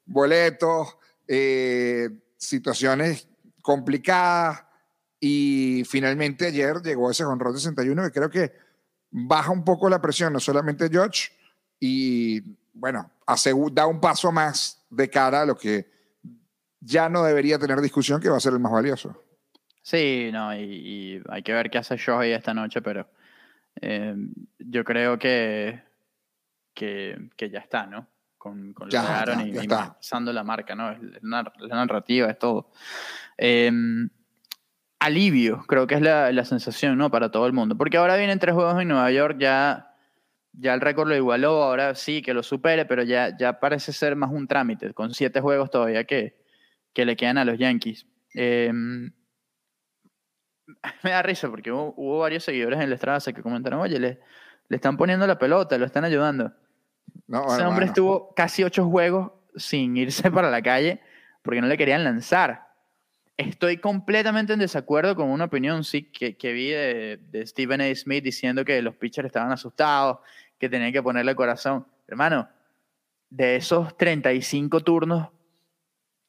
boletos, 0.05 0.97
eh, 1.27 2.11
situaciones 2.37 3.30
complicadas 3.63 4.65
y 5.19 5.83
finalmente 5.85 6.47
ayer 6.47 6.77
llegó 6.83 7.11
ese 7.11 7.25
jonrón 7.25 7.55
61 7.55 8.03
que 8.05 8.11
creo 8.11 8.31
que 8.31 8.53
baja 9.11 9.51
un 9.51 9.65
poco 9.65 9.91
la 9.91 10.01
presión, 10.01 10.33
no 10.33 10.41
solamente 10.41 10.89
George, 10.89 11.31
y 11.79 12.41
bueno, 12.73 13.11
da 13.73 13.87
un 13.87 14.01
paso 14.01 14.33
más 14.33 14.85
de 14.91 15.09
cara 15.09 15.43
a 15.43 15.47
lo 15.47 15.57
que 15.57 15.91
ya 16.81 17.09
no 17.09 17.23
debería 17.23 17.59
tener 17.59 17.81
discusión, 17.81 18.21
que 18.21 18.29
va 18.29 18.37
a 18.37 18.41
ser 18.41 18.53
el 18.53 18.61
más 18.61 18.73
valioso. 18.73 19.23
Sí, 19.83 20.31
no, 20.33 20.55
y, 20.55 21.23
hay 21.29 21.43
que 21.43 21.53
ver 21.53 21.71
qué 21.71 21.79
hace 21.79 21.97
Shohei 21.97 22.33
esta 22.33 22.55
noche, 22.55 22.81
pero 22.83 23.09
eh, 23.81 24.15
yo 24.59 24.85
creo 24.85 25.19
que, 25.19 25.83
que, 26.75 27.51
ya 27.51 27.59
está, 27.59 27.87
¿no? 27.87 28.07
Con, 28.41 28.72
con 28.72 28.88
ya, 28.88 29.22
lo 29.26 29.62
y, 29.62 29.68
pasando 29.68 30.32
la 30.32 30.43
marca, 30.43 30.74
¿no? 30.74 30.97
La, 31.20 31.53
la 31.59 31.76
narrativa, 31.76 32.30
es 32.30 32.38
todo. 32.38 32.70
Eh, 33.36 33.70
alivio, 34.99 35.62
creo 35.66 35.86
que 35.86 35.97
es 35.97 36.01
la, 36.01 36.32
la, 36.32 36.47
sensación, 36.47 36.97
¿no? 36.97 37.11
Para 37.11 37.30
todo 37.30 37.47
el 37.47 37.53
mundo. 37.53 37.76
Porque 37.76 37.99
ahora 37.99 38.16
vienen 38.16 38.38
tres 38.38 38.55
juegos 38.55 38.80
en 38.80 38.88
Nueva 38.88 39.11
York, 39.11 39.36
ya, 39.38 39.95
ya 40.55 40.72
el 40.72 40.80
récord 40.80 41.07
lo 41.07 41.14
igualó, 41.14 41.62
ahora 41.62 41.95
sí 41.95 42.22
que 42.22 42.32
lo 42.32 42.43
supere, 42.43 42.86
pero 42.86 43.03
ya, 43.03 43.36
ya 43.36 43.61
parece 43.61 43.93
ser 43.93 44.16
más 44.16 44.30
un 44.30 44.49
trámite, 44.49 44.95
con 44.95 45.12
siete 45.12 45.43
juegos 45.43 45.70
todavía 45.70 46.05
que, 46.05 46.43
que 46.95 47.05
le 47.05 47.16
quedan 47.16 47.36
a 47.36 47.45
los 47.45 47.59
Yankees. 47.59 48.07
Eh, 48.34 48.72
me 51.03 51.11
da 51.11 51.22
risa 51.22 51.51
porque 51.51 51.70
hubo, 51.70 52.20
varios 52.20 52.45
seguidores 52.45 52.80
en 52.80 52.88
la 52.88 52.95
estrada 52.95 53.20
que 53.20 53.43
comentaron, 53.43 53.80
oye, 53.80 53.99
le, 53.99 54.20
le 54.70 54.76
están 54.76 54.97
poniendo 54.97 55.26
la 55.26 55.38
pelota, 55.38 55.76
lo 55.76 55.84
están 55.84 56.07
ayudando. 56.07 56.55
No, 57.27 57.55
Ese 57.55 57.65
hombre 57.65 57.87
estuvo 57.87 58.35
casi 58.35 58.65
ocho 58.65 58.89
juegos 58.89 59.33
sin 59.57 59.97
irse 59.97 60.31
para 60.31 60.51
la 60.51 60.63
calle 60.63 61.01
porque 61.43 61.61
no 61.61 61.67
le 61.67 61.79
querían 61.79 62.05
lanzar. 62.05 62.69
Estoy 63.37 63.79
completamente 63.79 64.53
en 64.53 64.59
desacuerdo 64.59 65.17
con 65.17 65.31
una 65.31 65.45
opinión 65.45 65.85
sí, 65.85 66.03
que, 66.03 66.37
que 66.37 66.53
vi 66.53 66.69
de, 66.69 67.19
de, 67.31 67.47
Stephen 67.47 67.81
A. 67.81 67.95
Smith 67.95 68.23
diciendo 68.23 68.65
que 68.65 68.83
los 68.83 68.97
pitchers 68.97 69.27
estaban 69.27 69.51
asustados, 69.51 70.19
que 70.59 70.69
tenían 70.69 70.93
que 70.93 71.03
ponerle 71.03 71.35
corazón. 71.35 71.87
Hermano, 72.07 72.49
de 73.31 73.57
esos 73.57 73.97
35 73.97 74.81
turnos, 74.81 75.29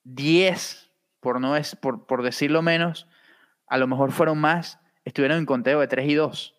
10, 0.04 0.90
por, 1.20 1.42
no 1.42 1.58
es, 1.58 1.76
por, 1.76 2.06
por 2.06 2.24
decirlo 2.24 2.62
menos, 2.62 3.08
a 3.68 3.78
lo 3.78 3.88
mejor 3.88 4.12
fueron 4.12 4.38
más, 4.38 4.80
estuvieron 5.04 5.40
en 5.40 5.46
conteo 5.46 5.80
de 5.80 5.88
3 5.88 6.10
y 6.10 6.14
2. 6.14 6.56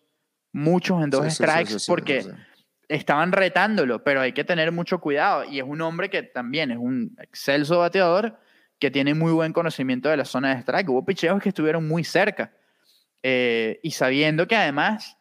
Muchos 0.51 1.01
en 1.03 1.09
dos 1.09 1.33
strikes 1.33 1.77
porque 1.87 2.25
estaban 2.93 3.31
retándolo, 3.31 4.03
pero 4.03 4.21
hay 4.21 4.33
que 4.33 4.43
tener 4.43 4.71
mucho 4.71 4.99
cuidado. 4.99 5.43
Y 5.45 5.59
es 5.59 5.65
un 5.65 5.81
hombre 5.81 6.09
que 6.09 6.23
también 6.23 6.71
es 6.71 6.77
un 6.77 7.15
excelso 7.19 7.79
bateador 7.79 8.39
que 8.79 8.91
tiene 8.91 9.13
muy 9.13 9.31
buen 9.31 9.53
conocimiento 9.53 10.09
de 10.09 10.17
la 10.17 10.25
zona 10.25 10.53
de 10.53 10.61
strike. 10.61 10.89
Hubo 10.89 11.05
picheos 11.05 11.41
que 11.41 11.49
estuvieron 11.49 11.87
muy 11.87 12.03
cerca. 12.03 12.53
Eh, 13.23 13.79
y 13.81 13.91
sabiendo 13.91 14.47
que 14.47 14.55
además 14.55 15.17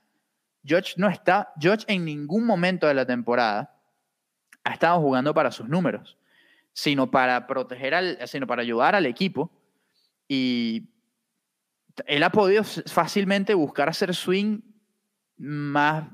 George 0.64 0.94
no 0.96 1.08
está, 1.08 1.52
George 1.58 1.84
en 1.88 2.04
ningún 2.04 2.44
momento 2.44 2.86
de 2.86 2.94
la 2.94 3.06
temporada 3.06 3.74
ha 4.64 4.72
estado 4.72 5.00
jugando 5.00 5.32
para 5.32 5.50
sus 5.50 5.68
números, 5.68 6.18
sino 6.72 7.10
para 7.10 7.46
proteger 7.46 7.94
al, 7.94 8.18
sino 8.26 8.46
para 8.46 8.62
ayudar 8.62 8.94
al 8.94 9.06
equipo. 9.06 9.50
Y 10.28 10.90
él 12.06 12.22
ha 12.22 12.30
podido 12.30 12.64
fácilmente 12.64 13.54
buscar 13.54 13.88
hacer 13.88 14.14
swing 14.14 14.60
más 15.36 16.04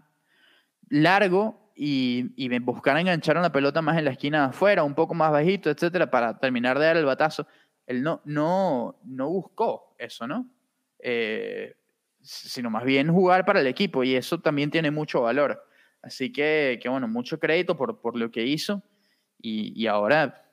largo 0.91 1.73
y, 1.75 2.33
y, 2.37 2.59
buscar 2.59 2.97
enganchar 2.99 3.39
una 3.39 3.53
pelota 3.53 3.83
más 3.83 3.97
en 3.99 4.05
la 4.05 4.11
esquina 4.11 4.41
de 4.41 4.47
afuera, 4.49 4.83
un 4.83 4.95
poco 4.95 5.15
más 5.15 5.31
bajito, 5.31 5.71
etcétera, 5.71 6.11
para 6.11 6.39
terminar 6.39 6.79
de 6.79 6.87
dar 6.87 6.97
el 6.97 7.05
batazo. 7.05 7.47
Él 7.87 8.03
no, 8.03 8.21
no, 8.25 8.99
no 9.05 9.29
buscó 9.29 9.95
eso, 9.99 10.27
¿no? 10.27 10.51
Eh, 10.99 11.77
sino 12.21 12.71
más 12.71 12.85
bien 12.85 13.13
jugar 13.13 13.45
para 13.45 13.61
el 13.61 13.67
equipo 13.67 14.03
y 14.03 14.17
eso 14.17 14.41
también 14.41 14.71
tiene 14.71 14.91
mucho 14.91 15.23
valor. 15.23 15.65
Así 16.03 16.33
que, 16.33 16.79
que 16.83 16.89
bueno, 16.89 17.09
mucho 17.09 17.39
crédito 17.39 17.77
por, 17.77 18.01
por 18.01 18.17
lo 18.17 18.31
que 18.31 18.45
hizo 18.45 18.83
y, 19.41 19.81
y 19.81 19.87
ahora 19.87 20.45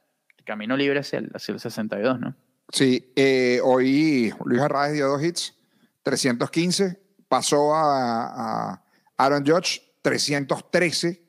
camino 0.45 0.77
libre 0.77 0.99
hacia 0.99 1.19
el, 1.19 1.31
hacia 1.33 1.53
el 1.53 1.59
62, 1.59 2.19
¿no? 2.19 2.35
Sí, 2.71 3.11
eh, 3.15 3.59
hoy 3.63 4.33
Luis 4.45 4.61
Arraez 4.61 4.93
dio 4.93 5.07
dos 5.07 5.23
hits, 5.23 5.53
315, 6.03 6.99
pasó 7.27 7.75
a, 7.75 8.71
a 8.73 8.83
Aaron 9.17 9.45
Judge, 9.45 9.81
313, 10.05 11.19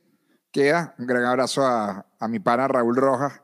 queda. 0.53 0.95
Un 0.99 1.07
gran 1.07 1.25
abrazo 1.25 1.65
a, 1.65 2.07
a 2.19 2.29
mi 2.29 2.41
pana 2.41 2.69
Raúl 2.69 2.95
Rojas, 2.95 3.41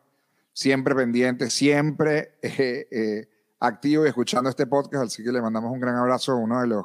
siempre 0.53 0.95
pendiente, 0.95 1.49
siempre 1.49 2.35
eh, 2.43 2.87
eh, 2.91 3.29
activo 3.59 4.05
y 4.05 4.09
escuchando 4.09 4.51
este 4.51 4.67
podcast, 4.67 5.07
así 5.07 5.25
que 5.25 5.33
le 5.33 5.41
mandamos 5.41 5.73
un 5.73 5.81
gran 5.81 5.97
abrazo 5.97 6.33
a 6.33 6.37
uno 6.37 6.61
de 6.61 6.67
los 6.67 6.85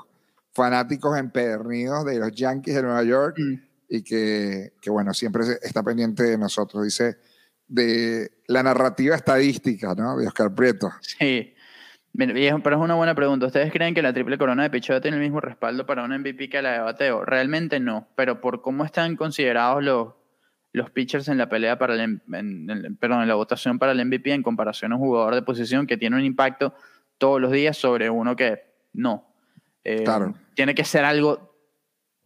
fanáticos 0.53 1.17
empedernidos 1.17 2.05
de 2.05 2.19
los 2.19 2.31
Yankees 2.31 2.75
de 2.75 2.83
Nueva 2.83 3.03
York 3.03 3.35
mm. 3.37 3.53
y 3.89 4.01
que, 4.01 4.73
que, 4.81 4.89
bueno, 4.89 5.13
siempre 5.13 5.43
está 5.61 5.83
pendiente 5.83 6.23
de 6.23 6.37
nosotros. 6.37 6.85
Dice 6.85 7.17
de 7.67 8.31
la 8.47 8.63
narrativa 8.63 9.13
estadística, 9.17 9.93
¿no? 9.93 10.15
De 10.15 10.25
Oscar 10.25 10.55
Prieto. 10.55 10.89
Sí. 11.01 11.53
Pero 12.17 12.75
es 12.75 12.81
una 12.81 12.95
buena 12.95 13.13
pregunta. 13.13 13.45
¿Ustedes 13.45 13.71
creen 13.71 13.93
que 13.93 14.01
la 14.01 14.11
triple 14.11 14.37
corona 14.37 14.63
de 14.63 14.69
picheo 14.71 14.99
tiene 14.99 15.17
el 15.17 15.23
mismo 15.23 15.39
respaldo 15.39 15.85
para 15.85 16.03
un 16.03 16.17
MVP 16.17 16.49
que 16.49 16.61
la 16.61 16.71
de 16.71 16.79
bateo? 16.79 17.23
Realmente 17.23 17.79
no, 17.79 18.07
pero 18.15 18.41
por 18.41 18.61
cómo 18.61 18.83
están 18.83 19.15
considerados 19.15 19.83
los, 19.83 20.13
los 20.73 20.89
pitchers 20.89 21.27
en 21.27 21.37
la 21.37 21.47
pelea 21.47 21.77
para 21.77 21.93
el, 21.93 22.21
perdón, 22.99 23.21
en 23.21 23.27
la 23.27 23.35
votación 23.35 23.77
para 23.77 23.91
el 23.91 24.03
MVP 24.03 24.33
en 24.33 24.41
comparación 24.41 24.93
a 24.93 24.95
un 24.95 25.01
jugador 25.01 25.35
de 25.35 25.43
posición 25.43 25.85
que 25.85 25.97
tiene 25.97 26.15
un 26.15 26.23
impacto 26.23 26.73
todos 27.19 27.39
los 27.39 27.51
días 27.51 27.77
sobre 27.77 28.09
uno 28.09 28.35
que 28.35 28.63
no. 28.93 29.31
Eh, 29.83 30.03
claro. 30.03 30.33
Tiene 30.55 30.73
que 30.73 30.83
ser 30.83 31.05
algo 31.05 31.55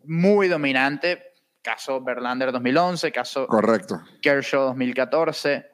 muy 0.05 0.47
dominante 0.47 1.31
Caso 1.61 2.01
Verlander 2.01 2.51
2011, 2.51 3.11
caso 3.11 3.45
Correcto. 3.47 4.01
Kershaw 4.21 4.65
2014. 4.67 5.70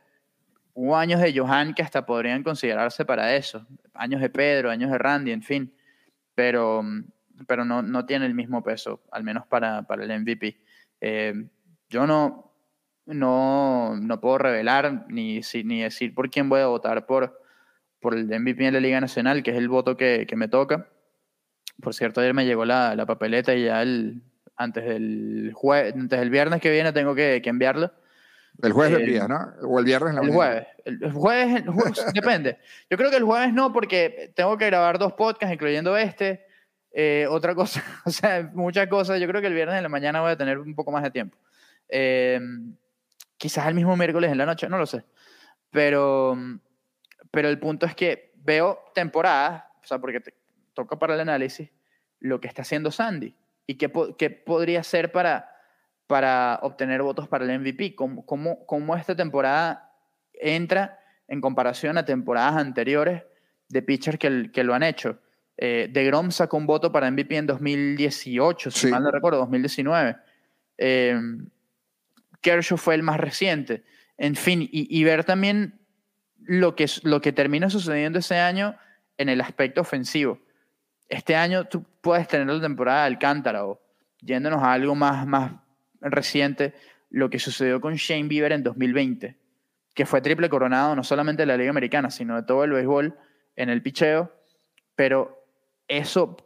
Hubo 0.79 0.95
años 0.95 1.19
de 1.19 1.35
Johan 1.35 1.73
que 1.73 1.81
hasta 1.81 2.05
podrían 2.05 2.43
considerarse 2.43 3.03
para 3.03 3.35
eso. 3.35 3.65
Años 3.95 4.21
de 4.21 4.29
Pedro, 4.29 4.69
años 4.69 4.91
de 4.91 4.99
Randy, 4.99 5.31
en 5.31 5.41
fin. 5.41 5.73
Pero, 6.35 6.83
pero 7.47 7.65
no, 7.65 7.81
no 7.81 8.05
tiene 8.05 8.27
el 8.27 8.35
mismo 8.35 8.63
peso, 8.63 9.01
al 9.11 9.23
menos 9.23 9.47
para, 9.47 9.87
para 9.87 10.03
el 10.03 10.21
MVP. 10.21 10.55
Eh, 11.01 11.33
yo 11.89 12.05
no, 12.05 12.53
no, 13.07 13.95
no 13.99 14.21
puedo 14.21 14.37
revelar 14.37 15.07
ni, 15.09 15.41
ni 15.63 15.81
decir 15.81 16.13
por 16.13 16.29
quién 16.29 16.47
voy 16.47 16.61
a 16.61 16.67
votar 16.67 17.07
por, 17.07 17.41
por 17.99 18.13
el 18.13 18.25
MVP 18.27 18.65
de 18.65 18.71
la 18.73 18.79
Liga 18.79 19.01
Nacional, 19.01 19.41
que 19.41 19.49
es 19.49 19.57
el 19.57 19.69
voto 19.69 19.97
que, 19.97 20.27
que 20.29 20.35
me 20.35 20.47
toca. 20.47 20.91
Por 21.81 21.95
cierto, 21.95 22.21
ayer 22.21 22.35
me 22.35 22.45
llegó 22.45 22.65
la, 22.65 22.95
la 22.95 23.07
papeleta 23.07 23.55
y 23.55 23.65
ya 23.65 23.81
el, 23.81 24.21
antes 24.55 24.85
del, 24.85 25.53
jue 25.55 25.91
antes 25.95 26.19
del 26.19 26.29
viernes 26.29 26.61
que 26.61 26.69
viene 26.69 26.93
tengo 26.93 27.15
que, 27.15 27.41
que 27.41 27.49
enviarlo. 27.49 27.91
El 28.61 28.73
jueves 28.73 28.97
del 28.97 29.05
día, 29.05 29.27
¿no? 29.27 29.53
O 29.67 29.79
el 29.79 29.85
viernes 29.85 30.09
en 30.09 30.15
la 30.15 30.21
El 30.23 30.31
jueves. 30.31 30.67
El 30.85 31.11
jueves, 31.11 31.55
el 31.63 31.69
jueves 31.69 32.05
depende. 32.13 32.57
Yo 32.89 32.97
creo 32.97 33.09
que 33.09 33.17
el 33.17 33.23
jueves 33.23 33.53
no, 33.53 33.71
porque 33.71 34.31
tengo 34.35 34.57
que 34.57 34.65
grabar 34.65 34.97
dos 34.97 35.13
podcasts, 35.13 35.53
incluyendo 35.53 35.95
este. 35.95 36.45
Eh, 36.91 37.27
otra 37.29 37.53
cosa, 37.53 37.83
o 38.05 38.09
sea, 38.09 38.49
muchas 38.53 38.87
cosas. 38.87 39.19
Yo 39.19 39.27
creo 39.27 39.41
que 39.41 39.47
el 39.47 39.53
viernes 39.53 39.77
en 39.77 39.83
la 39.83 39.89
mañana 39.89 40.21
voy 40.21 40.31
a 40.31 40.37
tener 40.37 40.57
un 40.57 40.73
poco 40.73 40.91
más 40.91 41.03
de 41.03 41.11
tiempo. 41.11 41.37
Eh, 41.89 42.39
quizás 43.37 43.67
el 43.67 43.75
mismo 43.75 43.95
miércoles 43.95 44.31
en 44.31 44.37
la 44.37 44.45
noche, 44.45 44.67
no 44.67 44.77
lo 44.77 44.85
sé. 44.85 45.03
Pero, 45.69 46.35
pero 47.29 47.49
el 47.49 47.59
punto 47.59 47.85
es 47.85 47.93
que 47.93 48.33
veo 48.37 48.79
temporadas, 48.95 49.65
o 49.83 49.87
sea, 49.87 49.99
porque 49.99 50.19
te 50.19 50.33
toca 50.73 50.97
para 50.97 51.13
el 51.13 51.19
análisis, 51.19 51.69
lo 52.19 52.41
que 52.41 52.47
está 52.47 52.63
haciendo 52.63 52.89
Sandy 52.91 53.35
¿Y 53.67 53.75
qué, 53.75 53.91
qué 54.17 54.29
podría 54.29 54.81
ser 54.81 55.11
para, 55.11 55.51
para 56.07 56.59
obtener 56.63 57.01
votos 57.01 57.27
para 57.27 57.45
el 57.45 57.59
MVP? 57.59 57.95
¿Cómo, 57.95 58.25
cómo, 58.25 58.65
cómo 58.65 58.95
esta 58.95 59.15
temporada 59.15 59.93
entra 60.33 60.99
en 61.27 61.41
comparación 61.41 61.97
a 61.97 62.05
temporadas 62.05 62.55
anteriores 62.55 63.23
de 63.69 63.81
pitchers 63.81 64.17
que, 64.17 64.49
que 64.51 64.63
lo 64.63 64.73
han 64.73 64.83
hecho? 64.83 65.19
Eh, 65.57 65.89
de 65.91 66.05
Grom 66.05 66.31
sacó 66.31 66.57
un 66.57 66.67
voto 66.67 66.91
para 66.91 67.09
MVP 67.09 67.35
en 67.35 67.47
2018, 67.47 68.71
si 68.71 68.87
mal 68.87 69.03
no 69.03 69.11
recuerdo, 69.11 69.39
2019. 69.39 70.15
Eh, 70.77 71.19
Kershaw 72.41 72.77
fue 72.77 72.95
el 72.95 73.03
más 73.03 73.19
reciente. 73.19 73.83
En 74.17 74.35
fin, 74.35 74.61
y, 74.61 74.69
y, 74.71 75.03
ver 75.03 75.23
también 75.23 75.79
lo 76.37 76.75
que, 76.75 76.85
lo 77.03 77.21
que 77.21 77.33
termina 77.33 77.69
sucediendo 77.69 78.19
ese 78.19 78.39
año 78.39 78.75
en 79.17 79.29
el 79.29 79.41
aspecto 79.41 79.81
ofensivo. 79.81 80.39
Este 81.09 81.35
año 81.35 81.65
tú 81.65 81.85
puedes 82.01 82.27
tener 82.27 82.47
la 82.47 82.61
temporada 82.61 83.01
de 83.01 83.07
Alcántara 83.07 83.65
o 83.65 83.81
yéndonos 84.21 84.61
a 84.61 84.73
algo 84.73 84.95
más, 84.95 85.25
más 85.25 85.51
reciente, 86.01 86.73
lo 87.09 87.29
que 87.29 87.39
sucedió 87.39 87.81
con 87.81 87.95
Shane 87.95 88.27
Bieber 88.27 88.51
en 88.51 88.63
2020, 88.63 89.37
que 89.93 90.05
fue 90.05 90.21
triple 90.21 90.49
coronado 90.49 90.95
no 90.95 91.03
solamente 91.03 91.43
de 91.43 91.47
la 91.47 91.57
Liga 91.57 91.69
Americana, 91.69 92.11
sino 92.11 92.35
de 92.35 92.43
todo 92.43 92.63
el 92.63 92.71
béisbol 92.71 93.17
en 93.55 93.69
el 93.69 93.81
picheo, 93.81 94.31
pero 94.95 95.45
eso, 95.87 96.37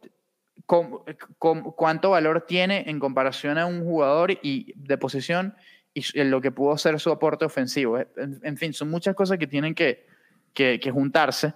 cuánto 0.66 2.12
valor 2.12 2.46
tiene 2.48 2.86
en 2.88 3.00
comparación 3.00 3.58
a 3.58 3.66
un 3.66 3.84
jugador 3.84 4.32
y 4.42 4.74
de 4.76 4.98
posición 4.98 5.56
y 5.94 6.24
lo 6.24 6.42
que 6.42 6.52
pudo 6.52 6.78
ser 6.78 7.00
su 7.00 7.12
aporte 7.12 7.46
ofensivo. 7.46 8.00
En, 8.00 8.58
fin, 8.58 8.74
son 8.74 8.90
muchas 8.90 9.16
cosas 9.16 9.38
que 9.38 9.48
tienen 9.48 9.76
que, 9.76 10.06
que, 10.54 10.92
juntarse. 10.92 11.54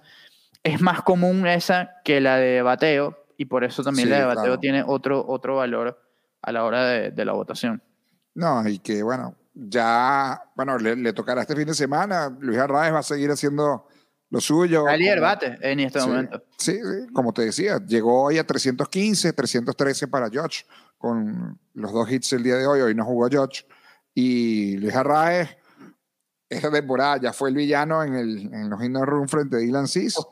Es 0.62 0.80
más 0.80 1.02
común 1.02 1.46
esa 1.46 2.00
que 2.04 2.20
la 2.20 2.36
de 2.36 2.60
bateo 2.62 3.26
y 3.38 3.46
por 3.46 3.64
eso 3.64 3.82
también 3.82 4.10
la 4.10 4.18
de 4.18 4.24
bateo 4.26 4.58
tiene 4.58 4.82
otro, 4.86 5.24
otro 5.26 5.56
valor 5.56 6.00
a 6.42 6.52
la 6.52 6.64
hora 6.64 6.86
de, 6.86 7.10
de, 7.10 7.24
la 7.24 7.32
votación. 7.32 7.82
No, 8.36 8.68
y 8.68 8.78
que 8.80 9.02
bueno, 9.02 9.34
ya, 9.54 10.42
bueno, 10.54 10.78
le, 10.78 10.94
le 10.94 11.12
tocará 11.14 11.40
este 11.40 11.56
fin 11.56 11.66
de 11.66 11.74
semana. 11.74 12.28
Luis 12.38 12.58
Arraez 12.58 12.92
va 12.92 12.98
a 12.98 13.02
seguir 13.02 13.30
haciendo 13.30 13.88
lo 14.28 14.40
suyo. 14.40 14.86
Ali 14.86 15.08
bate 15.18 15.56
en 15.60 15.80
este 15.80 16.00
momento. 16.00 16.44
Sí, 16.58 16.72
sí, 16.72 17.12
como 17.14 17.32
te 17.32 17.46
decía, 17.46 17.78
llegó 17.86 18.24
hoy 18.24 18.38
a 18.38 18.46
315, 18.46 19.32
313 19.32 20.08
para 20.08 20.28
George 20.28 20.64
con 20.98 21.58
los 21.72 21.92
dos 21.92 22.10
hits 22.10 22.34
el 22.34 22.42
día 22.42 22.56
de 22.56 22.66
hoy. 22.66 22.80
Hoy 22.82 22.94
no 22.94 23.06
jugó 23.06 23.28
George. 23.30 23.64
Y 24.14 24.76
Luis 24.76 24.94
Arraez, 24.94 25.56
esta 26.50 26.70
temporada 26.70 27.18
ya 27.18 27.32
fue 27.32 27.48
el 27.48 27.54
villano 27.54 28.02
en, 28.02 28.14
el, 28.14 28.52
en 28.52 28.68
los 28.68 28.82
Indoor 28.84 29.08
Room 29.08 29.28
frente 29.28 29.56
a 29.56 29.58
Dylan 29.60 29.88
Cis. 29.88 30.16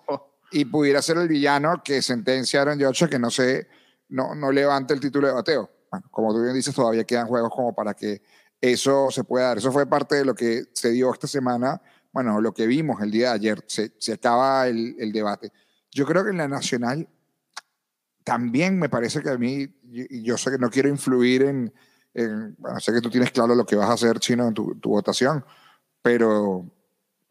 Y 0.52 0.66
pudiera 0.66 1.02
ser 1.02 1.16
el 1.16 1.26
villano 1.26 1.82
que 1.82 2.00
sentencia 2.00 2.60
a 2.60 2.62
Aaron 2.62 2.78
George 2.78 3.08
que 3.08 3.18
no 3.18 3.28
se 3.28 3.66
no, 4.08 4.36
no 4.36 4.52
levante 4.52 4.94
el 4.94 5.00
título 5.00 5.26
de 5.26 5.32
bateo. 5.32 5.68
Bueno, 5.94 6.08
como 6.10 6.34
tú 6.34 6.42
bien 6.42 6.54
dices, 6.54 6.74
todavía 6.74 7.04
quedan 7.04 7.26
juegos 7.26 7.50
como 7.54 7.74
para 7.74 7.94
que 7.94 8.22
eso 8.60 9.10
se 9.10 9.24
pueda 9.24 9.48
dar. 9.48 9.58
Eso 9.58 9.72
fue 9.72 9.86
parte 9.86 10.16
de 10.16 10.24
lo 10.24 10.34
que 10.34 10.64
se 10.72 10.90
dio 10.90 11.12
esta 11.12 11.26
semana 11.26 11.80
bueno, 12.14 12.40
lo 12.40 12.54
que 12.54 12.68
vimos 12.68 13.02
el 13.02 13.10
día 13.10 13.30
de 13.30 13.34
ayer, 13.34 13.64
se, 13.66 13.92
se 13.98 14.12
acaba 14.12 14.68
el, 14.68 14.94
el, 15.00 15.10
debate. 15.10 15.50
Yo 15.90 16.06
creo 16.06 16.22
que 16.22 16.30
en 16.30 16.36
la 16.36 16.46
nacional 16.46 17.08
también 18.22 18.78
me 18.78 18.88
parece 18.88 19.20
que 19.20 19.30
a 19.30 19.36
mí, 19.36 19.66
y 19.90 20.22
yo, 20.22 20.38
sé 20.38 20.52
que 20.52 20.58
no 20.58 20.70
quiero 20.70 20.88
influir 20.88 21.42
en, 21.42 21.74
en, 22.14 22.54
bueno, 22.56 22.78
sé 22.78 22.92
que 22.92 23.00
tú 23.00 23.10
tienes 23.10 23.32
claro 23.32 23.56
lo 23.56 23.66
que 23.66 23.74
vas 23.74 23.90
a 23.90 23.94
hacer, 23.94 24.20
Chino, 24.20 24.46
en 24.46 24.54
tu, 24.54 24.76
tu 24.76 24.90
votación, 24.90 25.44
pero 26.02 26.64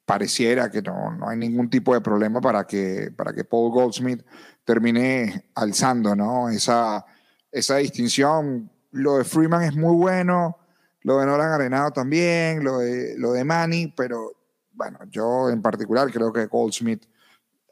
pareciera 0.05 0.69
que 0.69 0.81
no, 0.81 1.15
no, 1.15 1.29
hay 1.29 1.37
ningún 1.37 1.69
tipo 1.69 1.93
de 1.93 2.01
problema 2.01 2.41
para 2.41 2.67
que, 2.67 3.09
para 3.15 3.31
que 3.31 3.45
Paul 3.45 3.71
Goldsmith 3.71 4.21
termine 4.65 5.49
alzando 5.55 6.13
¿no? 6.13 6.49
esa, 6.49 7.05
esa 7.53 7.77
distinción. 7.77 8.69
Lo 8.91 9.17
de 9.17 9.23
Freeman 9.23 9.63
es 9.63 9.75
muy 9.75 9.95
bueno, 9.95 10.57
lo 11.01 11.19
de 11.19 11.25
Nolan 11.25 11.51
Arenado 11.51 11.91
también, 11.91 12.63
lo 12.63 12.79
de, 12.79 13.15
lo 13.17 13.31
de 13.31 13.43
Manny, 13.43 13.93
pero 13.95 14.33
bueno, 14.73 14.99
yo 15.09 15.49
en 15.49 15.61
particular 15.61 16.11
creo 16.11 16.33
que 16.33 16.47
Goldsmith 16.47 17.05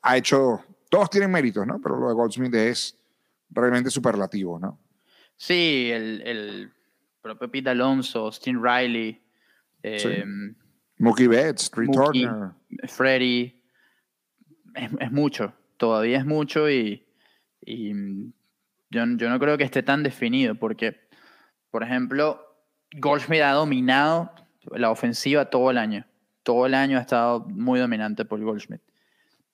ha 0.03 0.17
hecho, 0.17 0.63
todos 0.89 1.09
tienen 1.09 1.31
méritos, 1.31 1.65
¿no? 1.67 1.79
Pero 1.81 1.99
lo 1.99 2.07
de 2.07 2.13
Goldsmith 2.13 2.53
es 2.55 2.97
realmente 3.49 3.89
superlativo, 3.89 4.59
¿no? 4.59 4.79
Sí, 5.35 5.89
el, 5.91 6.21
el 6.21 6.73
propio 7.21 7.49
Pete 7.49 7.69
Alonso, 7.69 8.25
Austin 8.25 8.61
Riley, 8.63 9.21
eh, 9.83 10.23
Mookie 10.97 11.27
Betts, 11.27 11.69
Turner. 11.71 12.51
Freddie, 12.87 13.61
es, 14.75 15.11
mucho, 15.11 15.53
todavía 15.77 16.19
es 16.19 16.25
mucho 16.25 16.69
y, 16.69 17.05
y 17.65 17.93
yo, 18.91 19.03
yo 19.17 19.29
no 19.29 19.39
creo 19.39 19.57
que 19.57 19.63
esté 19.63 19.81
tan 19.81 20.03
definido 20.03 20.55
porque, 20.55 21.09
por 21.71 21.83
ejemplo, 21.83 22.39
Goldsmith 22.95 23.41
ha 23.41 23.51
dominado 23.53 24.31
la 24.71 24.91
ofensiva 24.91 25.45
todo 25.45 25.71
el 25.71 25.79
año 25.79 26.05
todo 26.43 26.65
el 26.65 26.73
año 26.73 26.97
ha 26.97 27.01
estado 27.01 27.41
muy 27.47 27.79
dominante 27.79 28.25
por 28.25 28.41
Goldschmidt. 28.41 28.81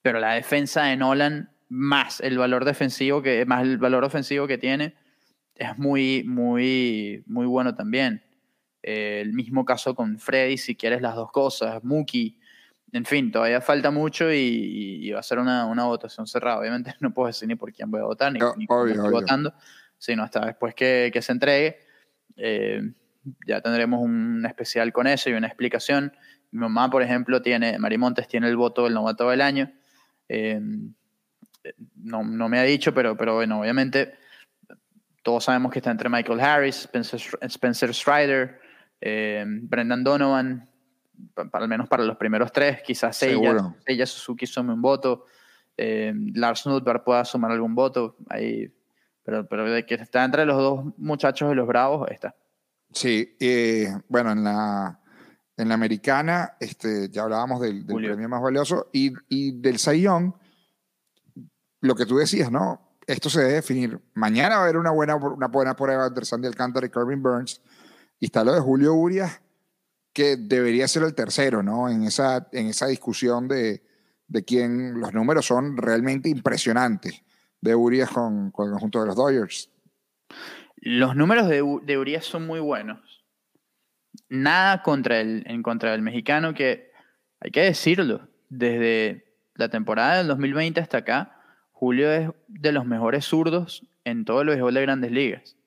Pero 0.02 0.20
la 0.20 0.34
defensa 0.34 0.84
de 0.84 0.98
Nolan, 0.98 1.52
más 1.70 2.22
el 2.22 2.38
valor 2.38 2.66
defensivo 2.66 3.22
que, 3.22 3.46
más 3.46 3.64
el 3.64 3.78
valor 3.78 4.04
ofensivo 4.04 4.48
que 4.48 4.58
tiene, 4.58 4.96
es 5.56 5.78
muy, 5.78 6.24
muy, 6.24 7.24
muy 7.26 7.46
bueno 7.46 7.76
también. 7.76 8.24
Eh, 8.84 9.20
el 9.22 9.34
mismo 9.34 9.66
caso 9.66 9.96
con 9.96 10.18
Freddy, 10.18 10.58
si 10.58 10.76
quieres 10.76 11.02
las 11.02 11.16
dos 11.16 11.32
cosas, 11.32 11.84
Mookie. 11.84 12.37
En 12.94 13.06
fin, 13.06 13.32
todavía 13.32 13.60
falta 13.60 13.92
mucho 13.92 14.32
y, 14.32 15.12
va 15.12 15.20
a 15.20 15.24
ser 15.24 15.40
una, 15.40 15.66
una, 15.66 15.84
votación 15.86 16.26
cerrada. 16.26 16.60
Obviamente 16.60 16.96
no 17.00 17.14
puedo 17.14 17.28
decir 17.28 17.48
ni 17.48 17.56
por 17.56 17.72
quién 17.74 17.92
voy 17.92 18.02
a 18.02 18.06
votar, 18.06 18.32
ni, 18.32 18.40
por 18.40 18.86
quién 18.86 18.98
estoy 18.98 19.12
votando, 19.12 19.54
sino 19.98 20.24
hasta 20.24 20.46
después 20.46 20.74
que, 20.74 21.10
que 21.14 21.22
se 21.22 21.32
entregue. 21.32 21.80
Eh, 22.38 22.82
ya 23.46 23.62
tendremos 23.62 24.02
un 24.02 24.46
especial 24.46 24.94
con 24.94 25.08
eso 25.08 25.30
y 25.30 25.34
una 25.34 25.48
explicación. 25.48 26.14
Mi 26.52 26.62
mamá, 26.62 26.90
por 26.90 27.04
ejemplo, 27.04 27.42
tiene, 27.42 27.78
Marimontes 27.78 28.28
tiene 28.28 28.48
el 28.48 28.56
voto 28.56 28.86
del 28.86 28.94
novato 28.94 29.30
del 29.30 29.42
año. 29.42 29.72
Eh, 30.30 30.62
no, 31.96 32.24
no, 32.24 32.48
me 32.48 32.60
ha 32.60 32.64
dicho, 32.64 32.94
pero, 32.94 33.18
pero 33.18 33.36
bueno, 33.36 33.60
obviamente 33.60 34.14
todos 35.24 35.44
sabemos 35.44 35.74
que 35.74 35.80
está 35.80 35.92
entre 35.92 36.08
Michael 36.08 36.40
Harris, 36.40 36.78
Spencer, 36.82 37.20
Spencer 37.42 37.94
Strider, 37.94 38.62
eh, 39.02 39.44
Brendan 39.46 40.02
Donovan, 40.02 40.70
para, 41.34 41.63
al 41.63 41.70
menos 41.70 41.88
para 41.88 42.03
los 42.03 42.18
primeros 42.18 42.51
tres, 42.51 42.82
quizás 42.82 43.22
ella, 43.24 43.74
ella 43.86 44.05
Suzuki 44.05 44.45
sume 44.45 44.74
un 44.74 44.82
voto, 44.82 45.26
eh, 45.76 46.13
Lars 46.34 46.65
Nutbar 46.65 47.03
pueda 47.03 47.24
sumar 47.26 47.51
algún 47.51 47.76
voto, 47.76 48.18
ahí, 48.30 48.74
pero, 49.24 49.47
pero 49.47 49.70
de 49.70 49.86
que 49.86 49.95
está 49.95 50.24
entre 50.24 50.45
los 50.45 50.57
dos 50.57 50.86
muchachos 50.97 51.49
de 51.49 51.55
los 51.55 51.68
Bravos, 51.68 52.09
está. 52.09 52.36
Sí, 52.91 53.36
bueno, 54.07 54.32
en 54.32 54.43
la, 54.43 54.99
en 55.57 55.68
la 55.68 55.74
americana, 55.74 56.55
este, 56.59 57.09
ya 57.09 57.24
hablábamos 57.24 57.61
del, 57.61 57.86
premio 57.86 58.30
más 58.30 58.41
valioso, 58.41 58.89
y, 58.93 59.13
y 59.28 59.59
del 59.59 59.78
Sayón, 59.78 60.36
lo 61.82 61.95
que 61.95 62.05
tú 62.05 62.18
decías, 62.18 62.51
¿no? 62.51 62.95
Esto 63.05 63.30
se 63.30 63.41
debe 63.41 63.53
definir. 63.53 63.99
Mañana 64.15 64.55
va 64.55 64.61
a 64.61 64.63
haber 64.65 64.78
una 64.78 64.91
buena, 64.91 65.15
una 65.15 65.47
buena 65.47 65.76
prueba 65.76 66.07
entre 66.07 66.26
Sandy 66.26 66.47
Alcántara 66.47 66.86
y 66.86 66.89
Corbin 66.89 67.22
Burns, 67.22 67.61
y 68.20 68.26
está 68.26 68.43
lo 68.43 68.53
de 68.53 68.59
Julio 68.59 68.93
Urias, 68.93 69.41
que 70.18 70.36
debería 70.36 70.88
ser 70.88 71.03
el 71.03 71.13
tercero, 71.13 71.61
¿no? 71.61 71.91
En 71.91 72.01
esa, 72.01 72.47
en 72.51 72.65
esa 72.65 72.88
discusión 72.88 73.47
de, 73.47 73.84
de 74.28 74.43
quién 74.43 74.99
los 74.99 75.13
números 75.13 75.45
son 75.45 75.78
realmente 75.78 76.28
impresionantes 76.28 77.22
de 77.61 77.76
Urias 77.76 78.09
con, 78.09 78.49
con 78.49 78.65
el 78.65 78.72
conjunto 78.72 78.99
de 78.99 79.05
los 79.05 79.15
Dodgers. 79.15 79.70
Los 80.78 81.15
números 81.15 81.47
de, 81.47 81.61
Urias 81.61 82.26
son 82.26 82.47
muy 82.47 82.59
buenos 82.59 82.97
nada 84.28 84.82
contra 84.82 85.22
el, 85.22 85.43
en 85.45 85.61
contra 85.61 85.91
del 85.91 86.01
mexicano 86.01 86.55
que, 86.55 86.89
hay 87.39 87.51
que 87.51 87.61
decirlo, 87.61 88.28
desde 88.49 89.38
la 89.53 89.70
temporada 89.70 90.18
del 90.18 90.28
2020 90.30 90.82
hasta 90.82 90.97
acá, 90.97 91.43
Julio 91.74 92.11
es 92.11 92.32
de 92.47 92.72
los 92.72 92.88
mejores 92.88 93.24
zurdos 93.24 93.88
en 94.03 94.26
todo 94.26 94.41
el 94.41 94.47
béisbol 94.47 94.74
de 94.74 94.82
grandes 94.82 95.11
ligas. 95.11 95.57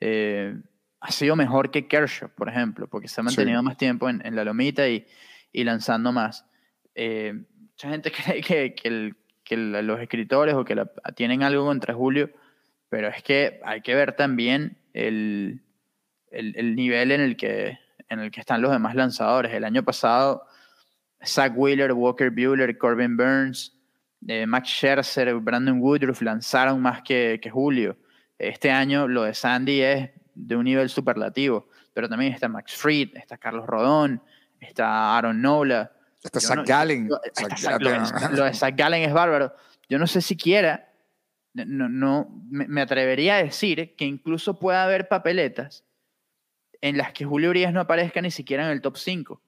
Eh, 0.00 0.54
ha 1.00 1.10
sido 1.10 1.36
mejor 1.36 1.70
que 1.70 1.86
Kershaw, 1.86 2.30
por 2.30 2.48
ejemplo, 2.48 2.88
porque 2.88 3.08
se 3.08 3.20
ha 3.20 3.24
mantenido 3.24 3.62
más 3.62 3.76
tiempo 3.76 4.08
en, 4.08 4.34
la 4.34 4.44
lomita 4.44 4.88
y, 4.88 5.06
y 5.52 5.64
lanzando 5.64 6.12
más. 6.12 6.46
Eh, 6.94 7.34
mucha 7.58 7.88
gente 7.88 8.10
cree 8.24 8.40
que, 8.42 8.74
que, 8.74 9.14
que, 9.44 9.56
los 9.56 10.00
escritores 10.00 10.54
o 10.54 10.64
que 10.64 10.82
tienen 11.14 11.42
algo 11.42 11.64
contra 11.66 11.94
Julio, 11.94 12.30
pero 12.88 13.08
es 13.08 13.22
que 13.22 13.60
hay 13.64 13.82
que 13.82 13.94
ver 13.94 14.14
también 14.14 14.78
el, 14.94 15.62
el, 16.30 16.54
el 16.56 16.74
nivel 16.74 17.12
en 17.12 17.20
el 17.20 17.36
que 17.36 17.78
en 18.08 18.20
el 18.20 18.30
que 18.30 18.40
están 18.40 18.62
los 18.62 18.70
demás 18.70 18.94
lanzadores. 18.94 19.52
El 19.52 19.64
año 19.64 19.82
pasado, 19.82 20.46
Zach 21.24 21.52
Wheeler, 21.56 21.92
Walker 21.92 22.30
Buehler, 22.30 22.76
Corbin 22.78 23.16
Burns, 23.16 23.76
eh, 24.26 24.46
Max 24.46 24.68
Scherzer, 24.68 25.34
Brandon 25.34 25.80
Woodruff 25.80 26.22
lanzaron 26.22 26.80
más 26.80 27.02
que, 27.02 27.38
que, 27.42 27.50
Julio. 27.50 27.96
Este 28.38 28.70
año 28.70 29.08
lo 29.08 29.24
de 29.24 29.34
Sandy 29.34 29.80
es 29.80 30.10
de 30.36 30.54
un 30.54 30.64
nivel 30.64 30.88
superlativo, 30.88 31.68
pero 31.92 32.08
también 32.08 32.32
está 32.32 32.48
Max 32.48 32.74
Fried, 32.74 33.16
está 33.16 33.38
Carlos 33.38 33.66
Rodón, 33.66 34.22
está 34.60 35.16
Aaron 35.16 35.40
Nola. 35.40 35.92
Está 36.22 36.40
Zach 36.40 36.66
Gallen. 36.66 37.08
Lo, 37.08 37.18
de 38.44 38.54
Zach 38.54 38.76
Gallen 38.76 39.02
es 39.02 39.12
bárbaro. 39.12 39.54
Yo 39.88 39.98
no 39.98 40.06
sé 40.06 40.20
siquiera, 40.20 40.92
no, 41.54 41.88
no 41.88 42.28
me 42.50 42.80
atrevería 42.80 43.36
a 43.36 43.42
decir 43.42 43.94
que 43.96 44.04
incluso 44.04 44.58
pueda 44.58 44.84
haber 44.84 45.08
papeletas 45.08 45.84
en 46.80 46.96
las 46.96 47.12
que 47.12 47.24
Julio 47.24 47.50
Urias 47.50 47.72
no 47.72 47.80
aparezca 47.80 48.20
ni 48.20 48.30
siquiera 48.30 48.64
en 48.64 48.70
el 48.70 48.80
top 48.80 48.96
5. 48.96 49.40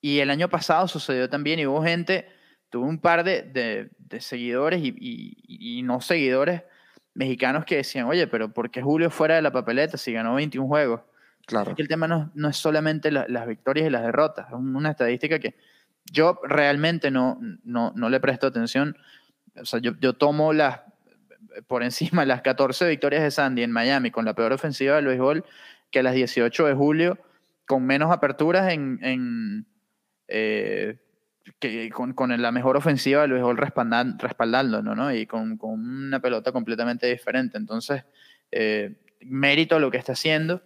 Y 0.00 0.18
el 0.20 0.30
año 0.30 0.48
pasado 0.48 0.88
sucedió 0.88 1.28
también 1.28 1.58
y 1.58 1.66
hubo 1.66 1.82
gente, 1.82 2.26
tuve 2.70 2.88
un 2.88 2.98
par 2.98 3.22
de, 3.24 3.42
de, 3.42 4.20
seguidores 4.20 4.80
y, 4.82 4.94
y, 5.46 5.82
no 5.82 6.00
seguidores 6.00 6.62
mexicanos 7.14 7.64
que 7.64 7.76
decían, 7.76 8.06
oye, 8.06 8.26
pero 8.26 8.52
¿por 8.52 8.70
qué 8.70 8.82
Julio 8.82 9.10
fuera 9.10 9.36
de 9.36 9.42
la 9.42 9.50
papeleta 9.50 9.96
si 9.96 10.12
ganó 10.12 10.34
21 10.34 10.66
juegos? 10.66 11.00
Claro. 11.46 11.70
Es 11.70 11.76
que 11.76 11.82
el 11.82 11.88
tema 11.88 12.06
no, 12.06 12.30
no 12.34 12.48
es 12.48 12.56
solamente 12.56 13.10
las 13.10 13.46
victorias 13.46 13.86
y 13.86 13.90
las 13.90 14.02
derrotas, 14.02 14.48
es 14.48 14.54
una 14.54 14.90
estadística 14.90 15.38
que 15.38 15.56
yo 16.10 16.40
realmente 16.44 17.10
no, 17.10 17.40
no, 17.64 17.92
no 17.94 18.08
le 18.08 18.20
presto 18.20 18.46
atención. 18.46 18.96
O 19.60 19.64
sea, 19.64 19.80
yo, 19.80 19.92
yo 20.00 20.14
tomo 20.14 20.52
las, 20.52 20.80
por 21.66 21.82
encima 21.82 22.24
las 22.26 22.42
14 22.42 22.88
victorias 22.88 23.22
de 23.22 23.30
Sandy 23.30 23.62
en 23.62 23.72
Miami 23.72 24.10
con 24.10 24.24
la 24.24 24.34
peor 24.34 24.52
ofensiva 24.52 24.96
del 24.96 25.06
béisbol 25.06 25.44
que 25.90 26.02
las 26.02 26.14
18 26.14 26.66
de 26.66 26.74
julio 26.74 27.18
con 27.66 27.84
menos 27.84 28.10
aperturas 28.10 28.72
en, 28.72 28.98
en 29.02 29.66
eh, 30.28 30.98
que 31.58 31.90
con, 31.90 32.12
con, 32.14 32.40
la 32.40 32.52
mejor 32.52 32.76
ofensiva 32.76 33.22
del 33.22 33.32
béisbol 33.32 33.56
respaldando, 33.56 34.82
¿no? 34.82 35.12
Y 35.14 35.26
con, 35.26 35.56
con, 35.56 35.80
una 35.80 36.20
pelota 36.20 36.52
completamente 36.52 37.06
diferente. 37.06 37.58
Entonces, 37.58 38.04
eh, 38.50 38.96
mérito 39.20 39.76
a 39.76 39.80
lo 39.80 39.90
que 39.90 39.98
está 39.98 40.12
haciendo. 40.12 40.62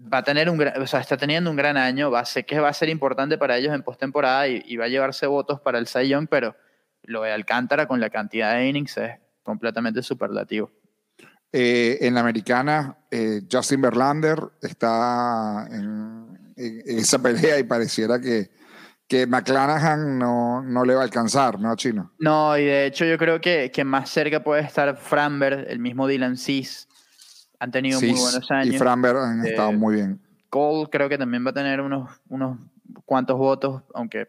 Va 0.00 0.18
a 0.18 0.22
tener 0.22 0.50
un 0.50 0.60
o 0.60 0.86
sea, 0.86 1.00
está 1.00 1.16
teniendo 1.16 1.50
un 1.50 1.56
gran 1.56 1.76
año. 1.76 2.10
Va 2.10 2.20
a 2.20 2.24
ser 2.24 2.44
que 2.44 2.60
va 2.60 2.68
a 2.68 2.74
ser 2.74 2.88
importante 2.88 3.38
para 3.38 3.56
ellos 3.56 3.74
en 3.74 3.82
postemporada 3.82 4.46
y, 4.48 4.62
y 4.66 4.76
va 4.76 4.84
a 4.84 4.88
llevarse 4.88 5.26
votos 5.26 5.60
para 5.60 5.78
el 5.78 5.86
Cy 5.86 6.14
pero 6.28 6.54
lo 7.02 7.22
de 7.22 7.32
Alcántara 7.32 7.86
con 7.88 8.00
la 8.00 8.10
cantidad 8.10 8.54
de 8.54 8.68
innings 8.68 8.96
es 8.98 9.12
completamente 9.42 10.02
superlativo. 10.02 10.70
Eh, 11.52 11.98
en 12.00 12.14
la 12.14 12.20
americana, 12.20 12.98
eh, 13.10 13.42
Justin 13.50 13.80
Verlander 13.80 14.38
está 14.60 15.66
en, 15.70 16.52
esa 16.56 17.20
pelea 17.20 17.58
y 17.58 17.64
pareciera 17.64 18.20
que, 18.20 18.50
que 19.08 19.26
McClanahan 19.26 20.18
no, 20.18 20.62
no, 20.62 20.84
le 20.84 20.94
va 20.94 21.02
a 21.02 21.04
alcanzar, 21.04 21.60
¿no, 21.60 21.74
Chino? 21.76 22.12
No, 22.18 22.56
y 22.58 22.64
de 22.64 22.86
hecho 22.86 23.04
yo 23.04 23.16
creo 23.18 23.40
que, 23.40 23.70
que 23.72 23.84
más 23.84 24.10
cerca 24.10 24.42
puede 24.42 24.62
estar 24.62 24.96
Framber, 24.96 25.66
el 25.68 25.78
mismo 25.78 26.08
Dylan 26.08 26.36
Cis. 26.36 26.88
Han 27.58 27.70
tenido 27.70 28.00
muy 28.00 28.10
buenos 28.10 28.50
años. 28.50 28.74
Y 28.74 28.78
Framber 28.78 29.16
han 29.16 29.46
estado 29.46 29.72
muy 29.72 29.94
bien. 29.94 30.20
Cole 30.50 30.88
creo 30.90 31.08
que 31.08 31.18
también 31.18 31.44
va 31.46 31.50
a 31.50 31.54
tener 31.54 31.80
unos, 31.80 32.10
unos 32.28 32.58
cuantos 33.04 33.38
votos, 33.38 33.82
aunque 33.94 34.28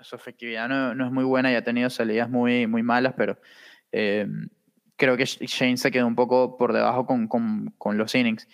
su 0.00 0.16
efectividad 0.16 0.68
no, 0.68 0.94
no, 0.94 1.06
es 1.06 1.12
muy 1.12 1.24
buena 1.24 1.52
y 1.52 1.54
ha 1.54 1.64
tenido 1.64 1.90
salidas 1.90 2.28
muy, 2.30 2.66
muy 2.66 2.82
malas, 2.82 3.14
pero 3.16 3.38
eh, 3.92 4.26
creo 4.96 5.16
que 5.16 5.24
Shane 5.24 5.76
se 5.76 5.90
quedó 5.90 6.06
un 6.06 6.14
poco 6.14 6.56
por 6.56 6.72
debajo 6.72 7.06
con, 7.06 7.28
con, 7.28 7.74
con, 7.78 7.98
los 7.98 8.14
innings. 8.14 8.48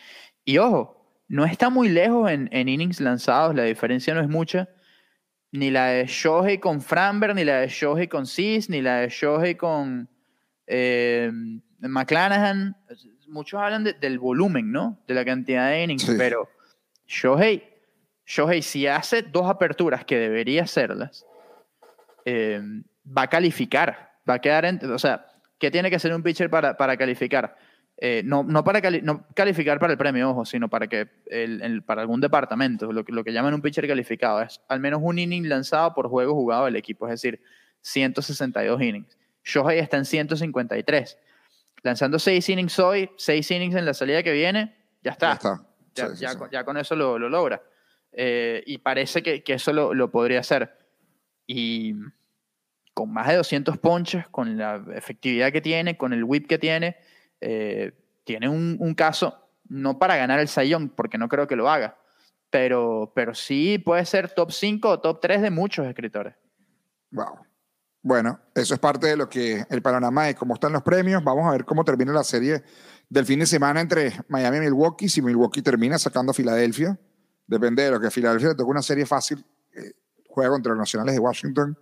Y 0.45 0.59
ojo, 0.59 1.23
no 1.29 1.45
está 1.45 1.71
muy 1.71 1.89
lejos 1.89 2.31
en, 2.31 2.49
en, 2.53 2.69
innings 2.69 3.01
lanzados, 3.01 3.55
la 3.55 3.65
diferencia 3.65 4.15
no 4.15 4.21
es 4.21 4.29
mucha. 4.29 4.69
Ni 5.53 5.71
la 5.71 5.87
de 5.89 6.07
Shohei 6.07 6.59
con 6.59 6.81
Framberg, 6.81 7.35
ni 7.35 7.45
la 7.45 7.61
de 7.61 7.69
Shohei 7.69 8.09
con 8.09 8.27
Cis, 8.27 8.69
ni 8.69 8.81
la 8.81 8.97
de 9.01 9.09
Shohei 9.09 9.55
con 9.55 10.09
eh, 10.67 11.31
McClanahan. 11.81 12.77
Muchos 13.29 13.61
hablan 13.61 13.85
del 13.85 14.19
volumen, 14.19 14.73
¿no? 14.73 15.03
De 15.07 15.15
la 15.15 15.25
cantidad 15.25 15.69
de 15.69 15.85
innings, 15.85 16.11
pero 16.19 16.49
Shohei, 17.07 17.63
Shohei, 18.25 18.63
si 18.63 18.87
hace 18.87 19.23
dos 19.23 19.49
aperturas 19.49 20.05
que 20.05 20.19
debería 20.19 20.63
hacerlas, 20.63 21.27
eh, 22.25 22.63
va 23.07 23.23
a 23.23 23.27
calificar, 23.29 24.13
va 24.29 24.35
a 24.35 24.39
quedar 24.41 24.65
en, 24.65 24.91
o 24.91 24.99
sea, 24.99 25.27
¿qué 25.59 25.71
tiene 25.71 25.91
que 25.91 25.97
hacer 25.97 26.15
un 26.15 26.23
pitcher 26.23 26.49
para, 26.49 26.77
para 26.77 26.97
calificar? 26.97 27.57
Eh, 28.05 28.21
no, 28.25 28.43
no 28.43 28.65
para 28.65 28.81
no 29.01 29.25
calificar 29.33 29.79
para 29.79 29.93
el 29.93 29.97
premio, 29.97 30.31
ojo, 30.31 30.45
sino 30.45 30.69
para 30.69 30.89
que 30.89 31.09
el, 31.27 31.85
para 31.85 32.03
algún 32.03 32.21
departamento, 32.21 32.91
lo 32.91 33.05
que, 33.05 33.13
lo 33.13 33.23
que 33.23 33.33
llaman 33.33 33.55
un 33.55 33.63
pitcher 33.63 33.87
calificado, 33.87 34.43
es 34.43 34.61
al 34.67 34.81
menos 34.81 35.01
un 35.05 35.21
inning 35.21 35.49
lanzado 35.49 35.95
por 35.95 36.09
juego 36.09 36.35
jugado 36.35 36.65
del 36.65 36.75
equipo, 36.75 37.07
es 37.07 37.13
decir, 37.13 37.41
162 37.83 38.83
innings. 38.83 39.17
Shohei 39.45 39.79
está 39.79 39.99
en 39.99 40.05
153. 40.05 41.17
Lanzando 41.85 42.19
6 42.19 42.49
innings 42.49 42.77
hoy, 42.81 43.09
6 43.17 43.49
innings 43.53 43.77
en 43.77 43.87
la 43.87 43.95
salida 43.95 44.25
que 44.25 44.33
viene, 44.33 44.75
ya 45.05 45.13
está. 45.13 45.39
Ya, 45.95 46.07
está. 46.07 46.15
ya, 46.15 46.49
ya, 46.51 46.65
con 46.65 46.79
eso 46.79 46.97
lo, 46.97 47.21
lo 47.21 47.29
logra. 47.29 47.63
Eh, 48.11 48.65
y 48.67 48.79
parece 48.79 49.23
que, 49.23 49.45
que 49.45 49.53
eso 49.53 49.73
lo, 49.73 49.95
lo 49.95 50.11
podría 50.11 50.41
hacer. 50.41 50.77
Y 51.47 51.95
con 52.95 53.13
más 53.13 53.29
de 53.29 53.37
200 53.37 53.79
ponches, 53.79 54.27
con 54.27 54.59
la 54.59 54.85
efectividad 54.93 55.53
que 55.53 55.61
tiene, 55.61 55.97
con 55.97 56.13
el 56.13 56.25
whip 56.25 56.49
que 56.49 56.59
tiene, 56.59 56.97
eh, 57.43 57.93
tiene 58.25 58.49
un, 58.49 58.77
un, 58.81 58.95
caso, 58.95 59.49
no 59.69 59.99
para 59.99 60.17
ganar 60.17 60.41
el 60.41 60.49
Sayón, 60.49 60.89
porque 60.89 61.19
no 61.19 61.29
creo 61.29 61.47
que 61.47 61.57
lo 61.57 61.69
haga, 61.69 61.99
pero, 62.51 63.13
pero 63.15 63.35
sí 63.35 63.79
puede 63.79 64.05
ser 64.07 64.31
top 64.31 64.53
5 64.53 64.89
o 64.89 65.01
top 65.01 65.21
3 65.21 65.43
de 65.43 65.51
muchos 65.51 65.87
escritores. 65.87 66.35
Wow. 67.11 67.39
Bueno, 68.03 68.41
eso 68.55 68.75
es 68.75 68.81
parte 68.81 69.09
de 69.09 69.17
lo 69.17 69.29
que 69.29 69.65
el 69.69 69.83
panorama 69.83 70.25
de 70.25 70.35
cómo 70.35 70.55
están 70.55 70.73
los 70.73 70.83
premios. 70.83 71.23
Vamos 71.23 71.47
a 71.47 71.53
ver 71.53 71.65
cómo 71.65 71.85
termina 71.85 72.13
la 72.13 72.25
serie 72.25 72.63
del 73.09 73.27
fin 73.27 73.39
de 73.39 73.47
semana 73.47 73.81
entre 73.81 74.13
Miami 74.29 74.57
y 74.57 74.61
Milwaukee. 74.61 75.09
Si 75.09 75.23
Milwaukee 75.23 75.63
termina 75.63 75.99
sacando 75.99 76.33
a 76.33 76.35
Filadelfia, 76.35 76.99
depende 77.47 77.85
de 77.85 77.91
lo 77.93 78.01
que 78.01 78.11
Filadelfia 78.11 78.49
le 78.49 78.55
toque 78.57 78.71
una 78.71 78.83
serie 78.83 79.07
fácil. 79.07 79.45
Eh, 79.73 79.93
juega 80.29 80.51
contra 80.51 80.73
los 80.73 80.81
Nacionales 80.81 81.15
de 81.15 81.21
Washington 81.21 81.77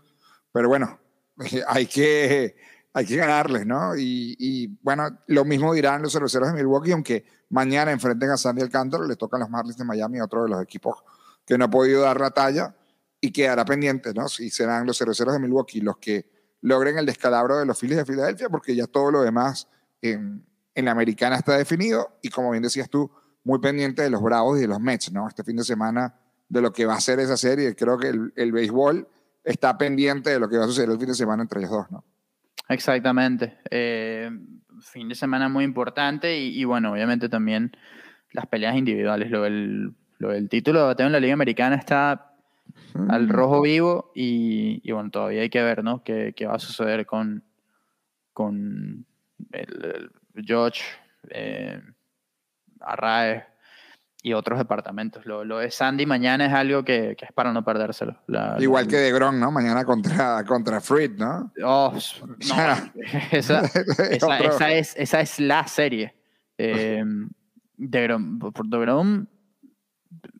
pero 0.52 0.68
bueno, 0.68 0.98
hay 1.68 1.86
que, 1.86 2.56
hay 2.92 3.06
que 3.06 3.16
ganarles, 3.16 3.66
¿no? 3.66 3.96
Y, 3.96 4.78
bueno, 4.82 5.08
lo 5.28 5.44
mismo 5.44 5.72
dirán 5.72 6.02
los 6.02 6.12
cerveceros 6.12 6.48
de 6.48 6.54
Milwaukee, 6.54 6.92
aunque 6.92 7.24
mañana 7.50 7.92
enfrenten 7.92 8.30
a 8.30 8.36
Sandy 8.36 8.62
Alcántara, 8.62 9.06
le 9.06 9.16
tocan 9.16 9.40
los 9.40 9.50
Marlins 9.50 9.76
de 9.76 9.84
Miami, 9.84 10.20
otro 10.20 10.42
de 10.42 10.50
los 10.50 10.62
equipos 10.62 10.96
que 11.46 11.56
no 11.56 11.66
ha 11.66 11.70
podido 11.70 12.02
dar 12.02 12.20
la 12.20 12.30
talla 12.30 12.74
y 13.20 13.32
quedará 13.32 13.64
pendiente, 13.64 14.12
¿no? 14.14 14.28
Si 14.28 14.50
serán 14.50 14.86
los 14.86 14.98
cerveceros 14.98 15.34
de 15.34 15.40
Milwaukee 15.40 15.80
los 15.80 15.98
que 15.98 16.30
logren 16.62 16.98
el 16.98 17.06
descalabro 17.06 17.58
de 17.58 17.66
los 17.66 17.78
Phillies 17.78 17.98
de 17.98 18.04
Filadelfia, 18.04 18.48
porque 18.48 18.74
ya 18.74 18.86
todo 18.86 19.10
lo 19.10 19.22
demás 19.22 19.68
en, 20.02 20.44
en 20.74 20.84
la 20.84 20.90
americana 20.90 21.36
está 21.36 21.56
definido 21.56 22.18
y 22.22 22.28
como 22.28 22.50
bien 22.50 22.62
decías 22.62 22.90
tú, 22.90 23.10
muy 23.44 23.58
pendiente 23.60 24.02
de 24.02 24.10
los 24.10 24.20
Bravos 24.20 24.58
y 24.58 24.62
de 24.62 24.68
los 24.68 24.80
Mets, 24.80 25.12
¿no? 25.12 25.28
Este 25.28 25.44
fin 25.44 25.56
de 25.56 25.64
semana 25.64 26.14
de 26.48 26.60
lo 26.60 26.72
que 26.72 26.84
va 26.86 26.94
a 26.94 27.00
ser 27.00 27.20
esa 27.20 27.36
serie, 27.36 27.74
creo 27.76 27.96
que 27.98 28.08
el, 28.08 28.32
el 28.36 28.52
béisbol 28.52 29.08
está 29.44 29.78
pendiente 29.78 30.30
de 30.30 30.40
lo 30.40 30.48
que 30.48 30.58
va 30.58 30.64
a 30.64 30.66
suceder 30.66 30.90
el 30.90 30.98
fin 30.98 31.08
de 31.08 31.14
semana 31.14 31.42
entre 31.42 31.60
ellos 31.60 31.70
dos, 31.70 31.90
¿no? 31.90 32.04
Exactamente. 32.70 33.58
Eh, 33.70 34.30
fin 34.80 35.08
de 35.08 35.16
semana 35.16 35.48
muy 35.48 35.64
importante 35.64 36.38
y, 36.38 36.58
y, 36.58 36.64
bueno, 36.64 36.92
obviamente 36.92 37.28
también 37.28 37.72
las 38.32 38.46
peleas 38.46 38.76
individuales. 38.76 39.30
Lo 39.30 39.42
del, 39.42 39.92
lo 40.18 40.30
del 40.30 40.48
título 40.48 40.78
de 40.78 40.86
bateo 40.86 41.06
en 41.06 41.12
la 41.12 41.20
Liga 41.20 41.34
Americana 41.34 41.74
está 41.74 42.32
al 43.08 43.28
rojo 43.28 43.60
vivo 43.60 44.12
y, 44.14 44.80
y, 44.84 44.92
bueno, 44.92 45.10
todavía 45.10 45.42
hay 45.42 45.50
que 45.50 45.62
ver, 45.62 45.82
¿no? 45.82 46.04
¿Qué, 46.04 46.32
qué 46.36 46.46
va 46.46 46.54
a 46.54 46.58
suceder 46.60 47.06
con, 47.06 47.42
con 48.32 49.04
el, 49.50 50.10
el 50.34 50.44
George, 50.44 50.82
eh, 51.30 51.82
Arraez, 52.80 53.44
y 54.22 54.32
otros 54.34 54.58
departamentos. 54.58 55.24
Lo, 55.24 55.44
lo, 55.44 55.58
de 55.58 55.70
Sandy 55.70 56.06
mañana 56.06 56.46
es 56.46 56.52
algo 56.52 56.84
que, 56.84 57.14
que 57.16 57.24
es 57.24 57.32
para 57.32 57.52
no 57.52 57.64
perdérselo. 57.64 58.20
La, 58.26 58.56
Igual 58.58 58.84
la, 58.84 58.90
que 58.90 58.96
de 58.96 59.12
Gron, 59.12 59.40
¿no? 59.40 59.50
Mañana 59.50 59.84
contra, 59.84 60.44
contra 60.44 60.80
Fried, 60.80 61.12
¿no? 61.12 61.52
Oh, 61.64 61.92
no. 61.92 62.34
esa, 63.32 63.62
esa, 64.10 64.38
esa, 64.38 64.72
es, 64.72 64.94
esa 64.96 65.20
es 65.20 65.40
la 65.40 65.66
serie. 65.66 66.14
Eh, 66.58 67.02
de 67.76 68.02
Grom, 68.02 68.38
de 68.38 68.78
Grom 68.78 69.26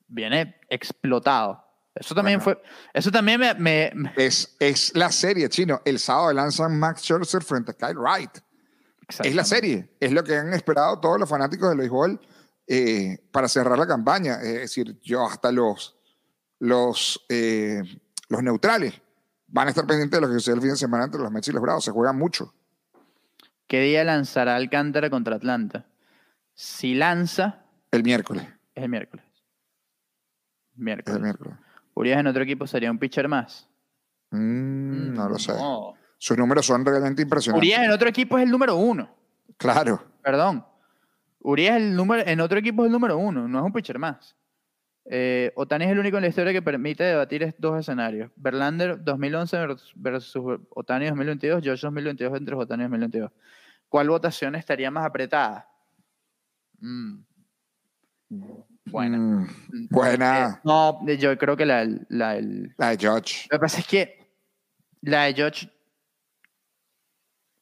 viene 0.09 0.61
explotado. 0.69 1.65
Eso 1.95 2.15
también 2.15 2.39
bueno, 2.41 2.61
fue. 2.61 2.71
Eso 2.93 3.11
también 3.11 3.41
me. 3.41 3.55
me, 3.95 4.13
es, 4.17 4.57
es 4.61 4.95
la 4.95 5.11
serie, 5.11 5.49
chino. 5.49 5.81
El 5.85 5.99
sábado 5.99 6.33
lanzan 6.33 6.79
Max 6.79 7.03
Scherzer 7.03 7.43
frente 7.43 7.73
a 7.73 7.75
Kyle 7.75 7.99
Wright. 7.99 8.39
Es 9.25 9.35
la 9.35 9.45
serie. 9.45 9.91
Es 9.99 10.13
lo 10.13 10.23
que 10.23 10.37
han 10.37 10.53
esperado 10.53 11.01
todos 11.01 11.19
los 11.19 11.29
fanáticos 11.29 11.69
del 11.69 11.79
béisbol 11.79 12.21
eh, 12.73 13.19
para 13.33 13.49
cerrar 13.49 13.77
la 13.77 13.87
campaña. 13.87 14.37
Es 14.37 14.61
decir, 14.61 15.01
yo 15.01 15.27
hasta 15.27 15.51
los, 15.51 15.99
los, 16.61 17.27
eh, 17.29 17.83
los 18.29 18.43
neutrales 18.45 18.95
van 19.49 19.67
a 19.67 19.71
estar 19.71 19.85
pendientes 19.89 20.17
de 20.17 20.21
lo 20.25 20.33
que 20.33 20.35
sucede 20.35 20.55
el 20.55 20.61
fin 20.61 20.71
de 20.71 20.77
semana 20.77 21.07
entre 21.07 21.21
los 21.21 21.33
Mets 21.33 21.49
y 21.49 21.53
los 21.53 21.61
Bravos. 21.61 21.85
Se 21.85 21.91
juega 21.91 22.13
mucho. 22.13 22.55
¿Qué 23.67 23.81
día 23.81 24.05
lanzará 24.05 24.55
Alcántara 24.55 25.11
contra 25.11 25.35
Atlanta? 25.35 25.87
Si 26.55 26.95
lanza. 26.95 27.65
El 27.91 28.05
miércoles. 28.05 28.47
Es 28.73 28.85
el 28.85 28.89
miércoles. 28.89 29.27
Miércoles. 30.77 31.11
Es 31.11 31.17
el 31.17 31.23
miércoles. 31.23 31.55
¿Urias 31.95 32.21
en 32.21 32.29
otro 32.29 32.45
equipo 32.45 32.69
sería 32.69 32.93
un 32.93 33.01
pitcher 33.01 33.27
más? 33.27 33.69
Mm, 34.31 35.13
no 35.13 35.29
lo 35.29 35.41
sé. 35.41 35.55
No. 35.55 35.95
Sus 36.19 36.39
números 36.39 36.67
son 36.67 36.87
realmente 36.87 37.23
impresionantes. 37.23 37.67
Urias 37.67 37.83
en 37.83 37.91
otro 37.91 38.09
equipo 38.09 38.39
es 38.39 38.45
el 38.45 38.51
número 38.51 38.77
uno. 38.77 39.11
Claro. 39.57 40.05
Perdón. 40.23 40.70
Urias 41.41 41.77
el 41.77 41.97
número, 41.97 42.23
en 42.27 42.41
otro 42.41 42.59
equipo 42.59 42.83
es 42.83 42.87
el 42.87 42.93
número 42.93 43.17
uno, 43.19 43.49
no 43.49 43.59
es 43.59 43.65
un 43.65 43.73
pitcher 43.73 43.99
más. 43.99 44.37
Eh, 45.07 45.51
Otani 45.57 45.87
es 45.87 45.91
el 45.91 45.99
único 45.99 46.19
en 46.19 46.23
la 46.23 46.29
historia 46.29 46.53
que 46.53 46.63
permite 46.63 47.03
debatir 47.03 47.55
dos 47.59 47.81
escenarios. 47.81 48.31
Verlander 48.37 49.03
2011 49.03 49.57
versus 49.97 50.61
Otani 50.71 51.07
2022, 51.07 51.63
George 51.63 51.87
2022 51.87 52.39
entre 52.39 52.55
Otani 52.55 52.83
2022. 52.85 53.33
¿Cuál 53.89 54.09
votación 54.09 54.55
estaría 54.55 54.91
más 54.91 55.07
apretada? 55.07 55.69
Mm. 56.79 57.25
Buena. 58.85 59.19
Mm, 59.19 59.49
buena. 59.91 60.49
Eh, 60.49 60.61
no, 60.65 61.07
yo 61.07 61.37
creo 61.39 61.57
que 61.57 61.67
la, 61.67 61.87
la, 62.09 62.37
el, 62.37 62.75
la 62.77 62.91
de 62.91 62.99
George. 62.99 63.49
Lo 63.51 63.59
que 63.59 63.61
pasa 63.61 63.81
es 63.81 63.87
que 63.87 64.37
la 65.01 65.25
de 65.25 65.35
George 65.35 65.71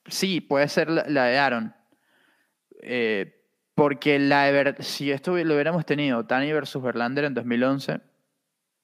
sí, 0.07 0.41
puede 0.41 0.68
ser 0.68 0.91
la, 0.91 1.05
la 1.09 1.24
de 1.24 1.39
Aaron. 1.39 1.74
Eh, 2.83 3.38
porque 3.79 4.18
la 4.18 4.74
si 4.81 5.11
esto 5.11 5.37
lo 5.37 5.55
hubiéramos 5.55 5.87
tenido, 5.87 6.26
Tani 6.26 6.53
versus 6.53 6.83
Verlander 6.83 7.24
en 7.24 7.35
2011, 7.35 8.01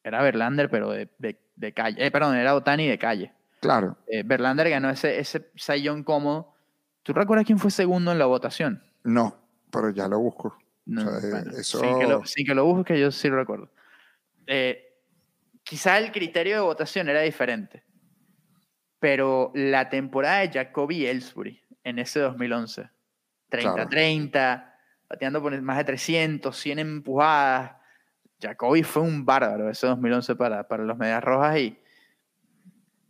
era 0.03 0.23
Verlander, 0.23 0.71
pero 0.71 0.91
de, 0.91 1.09
de 1.19 1.45
de 1.57 1.73
calle. 1.73 2.05
Eh, 2.05 2.11
perdón, 2.11 2.37
era 2.37 2.55
Otani 2.55 2.87
de 2.89 2.99
calle. 2.99 3.33
Claro. 3.61 3.97
Eh, 4.07 4.23
Verlander 4.25 4.69
ganó 4.69 4.91
ese, 4.91 5.19
ese 5.19 5.51
sayón 5.57 6.03
cómodo. 6.03 6.55
¿Tú 7.03 7.13
recuerdas 7.13 7.47
quién 7.47 7.59
fue 7.59 7.71
segundo 7.71 8.13
en 8.13 8.19
la 8.19 8.27
votación? 8.27 8.83
No, 9.05 9.37
pero 9.71 9.91
ya 9.91 10.09
lo 10.09 10.19
busco. 10.19 10.59
No, 10.87 11.03
O 11.03 11.21
sea, 11.21 11.31
bueno, 11.31 11.51
eso- 11.53 11.81
sin, 11.81 11.99
que 11.99 12.07
lo, 12.07 12.25
sin 12.25 12.47
que 12.47 12.55
lo 12.55 12.65
busque, 12.65 12.99
yo 12.99 13.11
sí 13.11 13.29
lo 13.29 13.37
recuerdo. 13.37 13.71
Eh, 14.47 14.95
quizá 15.63 15.99
el 15.99 16.13
criterio 16.13 16.57
de 16.57 16.61
votación 16.63 17.09
era 17.09 17.21
diferente, 17.21 17.83
pero 18.99 19.51
la 19.55 19.89
temporada 19.89 20.41
de 20.41 20.51
Jacoby 20.53 21.07
Ellsbury 21.07 21.63
en 21.85 21.99
ese 21.99 22.21
2011, 22.21 22.91
30-30, 23.51 24.74
bateando 25.15 25.41
por 25.41 25.61
más 25.63 25.79
de 25.79 25.85
300, 25.85 26.57
100 26.57 26.79
empujadas. 26.81 27.73
Jacoby 28.41 28.83
fue 28.83 29.03
un 29.03 29.25
bárbaro 29.25 29.71
ese 29.71 29.87
2011 29.87 30.35
para, 30.35 30.67
para 30.67 30.83
los 30.83 30.99
Medias 30.99 31.23
Rojas 31.23 31.57
y 31.59 31.79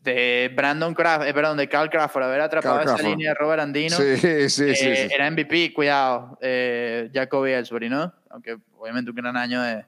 de 0.03 0.53
Brandon 0.55 0.93
Craft, 0.93 1.27
eh, 1.27 1.33
perdón, 1.33 1.57
de 1.57 1.67
Carl 1.67 1.89
Crawford 1.89 2.25
haber 2.25 2.43
atrapado 2.43 2.83
esa 2.83 3.03
línea 3.03 3.31
de 3.31 3.35
Robert 3.35 3.63
Andino. 3.63 3.97
Sí, 3.97 4.19
sí, 4.19 4.51
sí. 4.51 4.65
Eh, 4.65 4.75
sí. 4.77 5.15
Era 5.15 5.31
MVP, 5.31 5.73
cuidado, 5.73 6.39
eh, 6.43 7.11
Jacoby 7.13 7.53
Ellsbury, 7.53 7.89
¿no? 7.89 8.13
Aunque 8.29 8.59
obviamente 8.77 9.11
un 9.11 9.17
gran 9.17 9.35
año 9.35 9.63
de, 9.63 9.87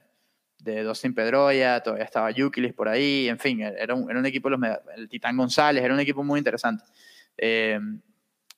de 0.57 0.81
Dustin 0.81 1.13
Pedroia, 1.13 1.81
todavía 1.81 2.05
estaba 2.05 2.31
Yukilis 2.31 2.73
por 2.73 2.89
ahí, 2.89 3.29
en 3.29 3.37
fin, 3.37 3.61
era 3.61 3.93
un, 3.93 4.09
era 4.09 4.19
un 4.19 4.25
equipo, 4.25 4.49
los 4.49 4.59
el 4.95 5.07
Titán 5.07 5.37
González, 5.37 5.83
era 5.83 5.93
un 5.93 5.99
equipo 5.99 6.23
muy 6.23 6.39
interesante. 6.39 6.83
Eh, 7.37 7.79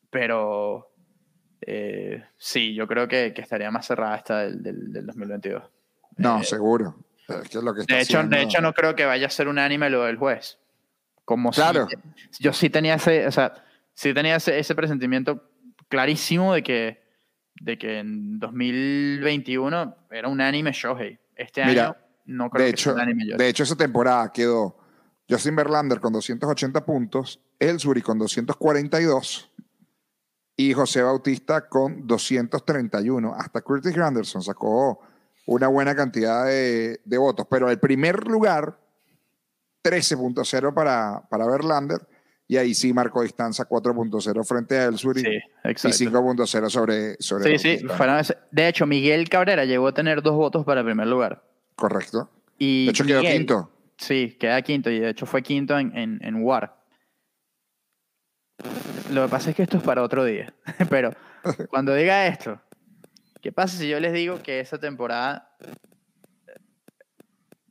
pero 0.10 0.89
eh, 1.62 2.24
sí, 2.38 2.74
yo 2.74 2.88
creo 2.88 3.08
que, 3.08 3.34
que 3.34 3.42
estaría 3.42 3.70
más 3.72 3.86
cerrada 3.88 4.16
esta 4.16 4.40
del, 4.40 4.62
del, 4.64 4.92
del 4.94 5.06
2022. 5.06 5.64
No, 6.18 6.40
Eh, 6.42 6.44
seguro. 6.44 6.96
Es 7.28 7.50
que 7.50 7.62
lo 7.62 7.74
que 7.76 7.82
está 7.82 7.96
de 7.96 8.02
hecho, 8.02 8.24
de 8.24 8.42
hecho, 8.42 8.60
no 8.62 8.74
creo 8.74 8.96
que 8.96 9.06
vaya 9.06 9.28
a 9.28 9.30
ser 9.30 9.48
unánime 9.48 9.90
lo 9.90 10.04
del 10.06 10.18
juez. 10.18 10.58
Como 11.26 11.54
si- 11.54 11.62
Claro. 11.62 11.88
yo 12.40 12.54
sí 12.54 12.70
tenía 12.72 12.96
ese, 12.96 13.28
o 13.28 13.32
sea, 13.32 13.54
sí 13.94 14.14
tenía 14.14 14.36
ese, 14.38 14.58
ese 14.58 14.74
presentimiento 14.74 15.44
clarísimo 15.90 16.54
de 16.56 16.64
que, 16.64 17.04
de 17.62 17.78
que 17.78 18.00
en 18.00 18.40
2021 18.40 19.96
era 20.12 20.28
unánime 20.28 20.72
Shohei. 20.74 21.20
Este 21.36 21.64
Mira, 21.66 21.86
año 21.86 21.96
no 22.26 22.50
creo 22.50 22.66
de 22.66 22.72
que 22.72 22.78
sea 22.78 22.92
hecho, 22.92 22.96
unánime 22.96 23.26
Shohei. 23.26 23.38
de 23.38 23.48
hecho, 23.50 23.64
esa 23.64 23.76
temporada 23.76 24.32
quedó 24.32 24.78
Justin 25.30 25.56
Verlander 25.56 26.00
con 26.00 26.12
280 26.14 26.84
puntos, 26.86 27.40
Ellsbury 27.60 28.02
con 28.02 28.18
242 28.18 29.52
y 30.62 30.74
José 30.74 31.02
Bautista 31.02 31.70
con 31.70 32.06
231. 32.06 33.34
Hasta 33.34 33.62
Curtis 33.62 33.94
Granderson 33.94 34.42
sacó 34.42 35.00
una 35.46 35.70
buena 35.70 35.96
cantidad 35.96 36.46
de, 36.48 37.00
de 37.06 37.18
votos, 37.18 37.48
pero 37.50 37.70
el 37.70 37.80
primer 37.80 38.28
lugar, 38.28 38.78
13.0 39.84 40.74
para, 40.74 41.24
para 41.30 41.48
Verlander, 41.48 42.02
y 42.46 42.58
ahí 42.58 42.74
sí 42.74 42.92
marcó 42.94 43.22
distancia 43.22 43.66
4.0 43.70 44.44
frente 44.46 44.78
a 44.78 44.86
Ellsbury 44.88 45.22
Sí, 45.22 45.28
y 45.30 45.70
exacto. 45.70 45.98
5.0 45.98 46.70
sobre, 46.70 47.16
sobre 47.22 47.58
Sí, 47.58 47.78
sí, 47.78 47.86
fueron 47.88 48.22
de 48.52 48.68
hecho, 48.68 48.86
Miguel 48.86 49.30
Cabrera 49.30 49.64
llegó 49.64 49.88
a 49.88 49.94
tener 49.94 50.22
dos 50.22 50.36
votos 50.36 50.66
para 50.66 50.82
el 50.82 50.86
primer 50.86 51.08
lugar. 51.08 51.42
Correcto. 51.76 52.30
Y 52.58 52.86
De 52.88 52.92
hecho, 52.92 53.06
quedó 53.06 53.22
Miguel- 53.22 53.38
quinto. 53.38 53.72
Sí, 53.98 54.36
queda 54.38 54.62
quinto 54.62 54.90
y 54.90 55.00
de 55.00 55.10
hecho 55.12 55.26
fue 55.26 55.42
quinto 55.42 55.80
en, 55.80 55.96
en, 55.98 56.20
en 56.22 56.44
WAR. 56.44 56.79
Lo 59.12 59.24
que 59.26 59.30
pasa 59.30 59.50
es 59.50 59.56
que 59.56 59.64
esto 59.64 59.78
es 59.78 59.84
para 59.84 60.04
otro 60.04 60.24
día. 60.26 60.54
Pero 60.90 61.12
cuando 61.70 61.94
diga 61.94 62.28
esto, 62.28 62.60
¿qué 63.42 63.52
pasa 63.52 63.78
si 63.78 63.88
yo 63.90 64.00
les 64.00 64.14
digo 64.14 64.42
que 64.42 64.60
esa 64.60 64.78
temporada 64.78 65.56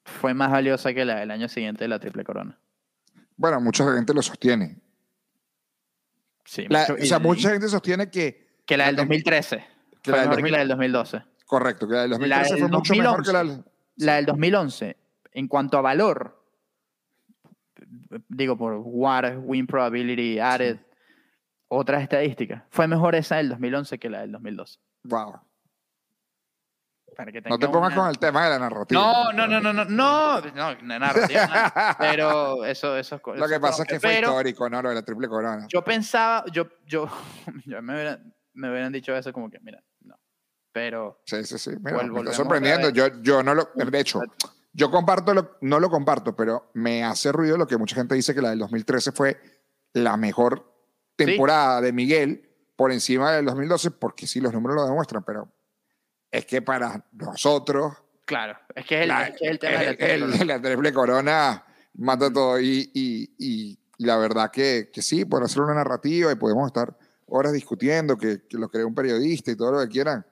fue 0.04 0.34
más 0.34 0.50
valiosa 0.50 0.92
que 0.94 1.04
la 1.04 1.16
del 1.20 1.30
año 1.30 1.48
siguiente 1.48 1.84
de 1.84 1.88
la 1.88 1.98
Triple 1.98 2.24
Corona? 2.24 2.58
Bueno, 3.36 3.60
mucha 3.60 3.84
gente 3.94 4.12
lo 4.14 4.22
sostiene. 4.22 4.78
Sí, 6.44 6.66
La- 6.68 6.80
mucho- 6.80 6.94
o 6.94 7.06
sea, 7.06 7.18
y- 7.18 7.20
mucha 7.20 7.50
gente 7.50 7.68
sostiene 7.68 8.10
que, 8.10 8.58
que 8.64 8.76
la 8.76 8.86
del 8.86 8.96
la 8.96 9.02
tem- 9.02 9.06
2013 9.08 9.64
que 10.02 10.10
fue 10.10 10.12
la 10.12 10.18
del 10.22 10.28
mejor 10.30 10.36
que 10.36 10.42
2000 10.42 10.52
la 10.52 10.58
del 10.58 10.68
2012. 10.68 11.22
correcto, 11.44 11.86
que 11.88 11.94
la 11.94 12.00
del 12.02 12.10
La 12.10 12.16
2013 12.18 12.50
del 12.54 12.60
fue 12.60 12.68
mucho 12.70 12.94
mejor 12.94 13.22
que 13.24 13.32
la 13.32 13.44
del... 13.44 13.64
La 13.96 14.14
del 14.16 14.26
2011, 14.26 14.96
en 15.32 15.48
cuanto 15.48 15.76
a 15.76 15.80
valor, 15.82 16.37
digo, 18.28 18.56
por 18.56 18.80
War, 18.84 19.38
Win 19.38 19.66
Probability, 19.66 20.38
Added, 20.38 20.76
sí. 20.76 20.84
otras 21.68 22.02
estadísticas. 22.02 22.62
Fue 22.70 22.86
mejor 22.86 23.14
esa 23.14 23.36
del 23.36 23.48
2011 23.50 23.98
que 23.98 24.10
la 24.10 24.20
del 24.20 24.32
2012. 24.32 24.78
Wow. 25.04 25.40
No 27.48 27.58
te 27.58 27.68
pongas 27.68 27.94
con 27.94 28.08
el 28.08 28.18
tema 28.18 28.44
de 28.44 28.50
la 28.50 28.58
narrativa. 28.60 29.00
No, 29.00 29.32
no, 29.32 29.46
no, 29.48 29.60
no, 29.60 29.72
no, 29.72 29.84
no, 29.84 30.40
no, 30.40 30.74
no 30.82 30.98
narrativa. 30.98 31.72
No. 31.74 31.82
Pero 31.98 32.64
eso, 32.64 32.96
eso 32.96 33.16
es 33.16 33.38
Lo 33.38 33.48
que 33.48 33.58
pasa 33.58 33.82
es 33.82 33.88
que 33.88 33.98
fue 33.98 34.20
histórico, 34.20 34.70
¿no? 34.70 34.80
Lo 34.80 34.90
de 34.90 34.94
la 34.94 35.02
triple 35.02 35.26
corona. 35.26 35.66
Yo 35.68 35.82
pensaba, 35.82 36.44
yo, 36.52 36.68
yo, 36.86 37.08
yo 37.66 37.82
me, 37.82 37.94
hubieran, 37.94 38.34
me, 38.54 38.70
hubieran, 38.70 38.92
dicho 38.92 39.16
eso 39.16 39.32
como 39.32 39.50
que, 39.50 39.58
mira, 39.60 39.82
no. 40.02 40.14
Pero. 40.70 41.20
Sí, 41.24 41.42
sí, 41.44 41.58
sí. 41.58 41.70
Me 41.80 41.90
está 41.90 42.32
sorprendiendo. 42.32 42.90
Yo, 42.90 43.08
yo 43.20 43.42
no 43.42 43.52
lo. 43.54 43.68
De 43.74 43.98
hecho, 43.98 44.20
yo 44.78 44.90
comparto, 44.90 45.34
lo- 45.34 45.56
no 45.60 45.80
lo 45.80 45.90
comparto, 45.90 46.34
pero 46.36 46.70
me 46.74 47.02
hace 47.04 47.32
ruido 47.32 47.56
lo 47.58 47.66
que 47.66 47.76
mucha 47.76 47.96
gente 47.96 48.14
dice 48.14 48.34
que 48.34 48.40
la 48.40 48.50
del 48.50 48.60
2013 48.60 49.12
fue 49.12 49.40
la 49.92 50.16
mejor 50.16 50.72
temporada 51.16 51.80
de 51.80 51.92
Miguel 51.92 52.48
por 52.76 52.92
encima 52.92 53.32
del 53.32 53.44
2012, 53.46 53.90
porque 53.90 54.26
sí, 54.26 54.40
los 54.40 54.52
números 54.52 54.76
lo 54.76 54.86
demuestran, 54.86 55.24
pero 55.24 55.50
es 56.30 56.46
que 56.46 56.62
para 56.62 57.04
nosotros 57.12 57.94
claro, 58.24 58.56
es 58.74 58.86
que 58.86 58.96
es 58.98 59.02
el, 59.02 59.08
la, 59.08 59.26
es 59.28 59.36
que 59.36 59.44
es 59.46 59.50
el 59.50 59.58
tema 59.58 59.78
de 59.78 59.84
la 59.84 59.90
el- 59.90 59.96
triple 59.96 60.14
el- 60.14 60.20
corona. 60.30 60.44
la 60.44 60.62
triple 60.62 60.92
corona 60.92 61.64
mata 61.94 62.32
todo. 62.32 62.60
Y, 62.60 62.90
y- 62.94 63.34
y- 63.38 63.78
y 64.00 64.04
la 64.04 64.16
verdad 64.16 64.50
que, 64.52 64.90
que 64.92 65.02
sí, 65.02 65.24
por 65.24 65.42
hacer 65.42 65.60
una 65.62 65.74
narrativa 65.74 66.30
y 66.30 66.36
podemos 66.36 66.66
estar 66.68 66.96
horas 67.26 67.52
discutiendo 67.52 68.16
que, 68.16 68.46
que 68.46 68.56
lo 68.56 68.68
creó 68.70 68.86
un 68.86 68.94
periodista 68.94 69.50
y 69.50 69.56
todo 69.56 69.72
lo 69.72 69.80
que 69.80 69.88
quieran. 69.88 70.24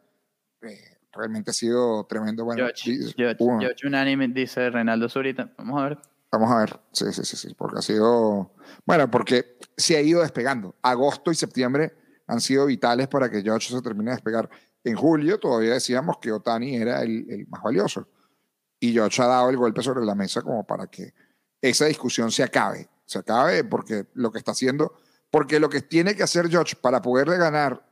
eh, 0.62 0.95
realmente 1.16 1.50
ha 1.50 1.54
sido 1.54 2.04
tremendo. 2.04 2.44
Bueno, 2.44 2.64
George, 2.64 3.12
George. 3.16 3.44
George 3.60 3.86
Unánime, 3.86 4.28
dice 4.28 4.70
Reinaldo 4.70 5.08
Zurita. 5.08 5.52
Vamos 5.58 5.80
a 5.80 5.88
ver. 5.88 5.98
Vamos 6.30 6.50
a 6.50 6.58
ver. 6.58 6.80
Sí, 6.92 7.12
sí, 7.12 7.24
sí, 7.24 7.36
sí, 7.36 7.54
porque 7.56 7.78
ha 7.78 7.82
sido. 7.82 8.52
Bueno, 8.84 9.10
porque 9.10 9.58
se 9.76 9.96
ha 9.96 10.00
ido 10.00 10.22
despegando. 10.22 10.74
Agosto 10.82 11.30
y 11.30 11.34
septiembre 11.34 11.94
han 12.26 12.40
sido 12.40 12.66
vitales 12.66 13.08
para 13.08 13.30
que 13.30 13.42
George 13.42 13.72
se 13.72 13.82
termine 13.82 14.10
de 14.10 14.16
despegar. 14.16 14.50
En 14.84 14.96
julio 14.96 15.38
todavía 15.38 15.74
decíamos 15.74 16.18
que 16.18 16.32
Otani 16.32 16.76
era 16.76 17.02
el, 17.02 17.26
el 17.30 17.46
más 17.48 17.62
valioso. 17.62 18.08
Y 18.78 18.92
George 18.92 19.22
ha 19.22 19.26
dado 19.26 19.50
el 19.50 19.56
golpe 19.56 19.82
sobre 19.82 20.04
la 20.04 20.14
mesa 20.14 20.42
como 20.42 20.66
para 20.66 20.86
que 20.86 21.14
esa 21.60 21.86
discusión 21.86 22.30
se 22.30 22.42
acabe. 22.42 22.88
Se 23.04 23.18
acabe 23.18 23.64
porque 23.64 24.06
lo 24.14 24.30
que 24.30 24.38
está 24.38 24.52
haciendo. 24.52 24.94
Porque 25.30 25.58
lo 25.58 25.68
que 25.68 25.80
tiene 25.80 26.14
que 26.14 26.22
hacer 26.22 26.48
George 26.48 26.76
para 26.76 27.02
poderle 27.02 27.36
ganar 27.36 27.84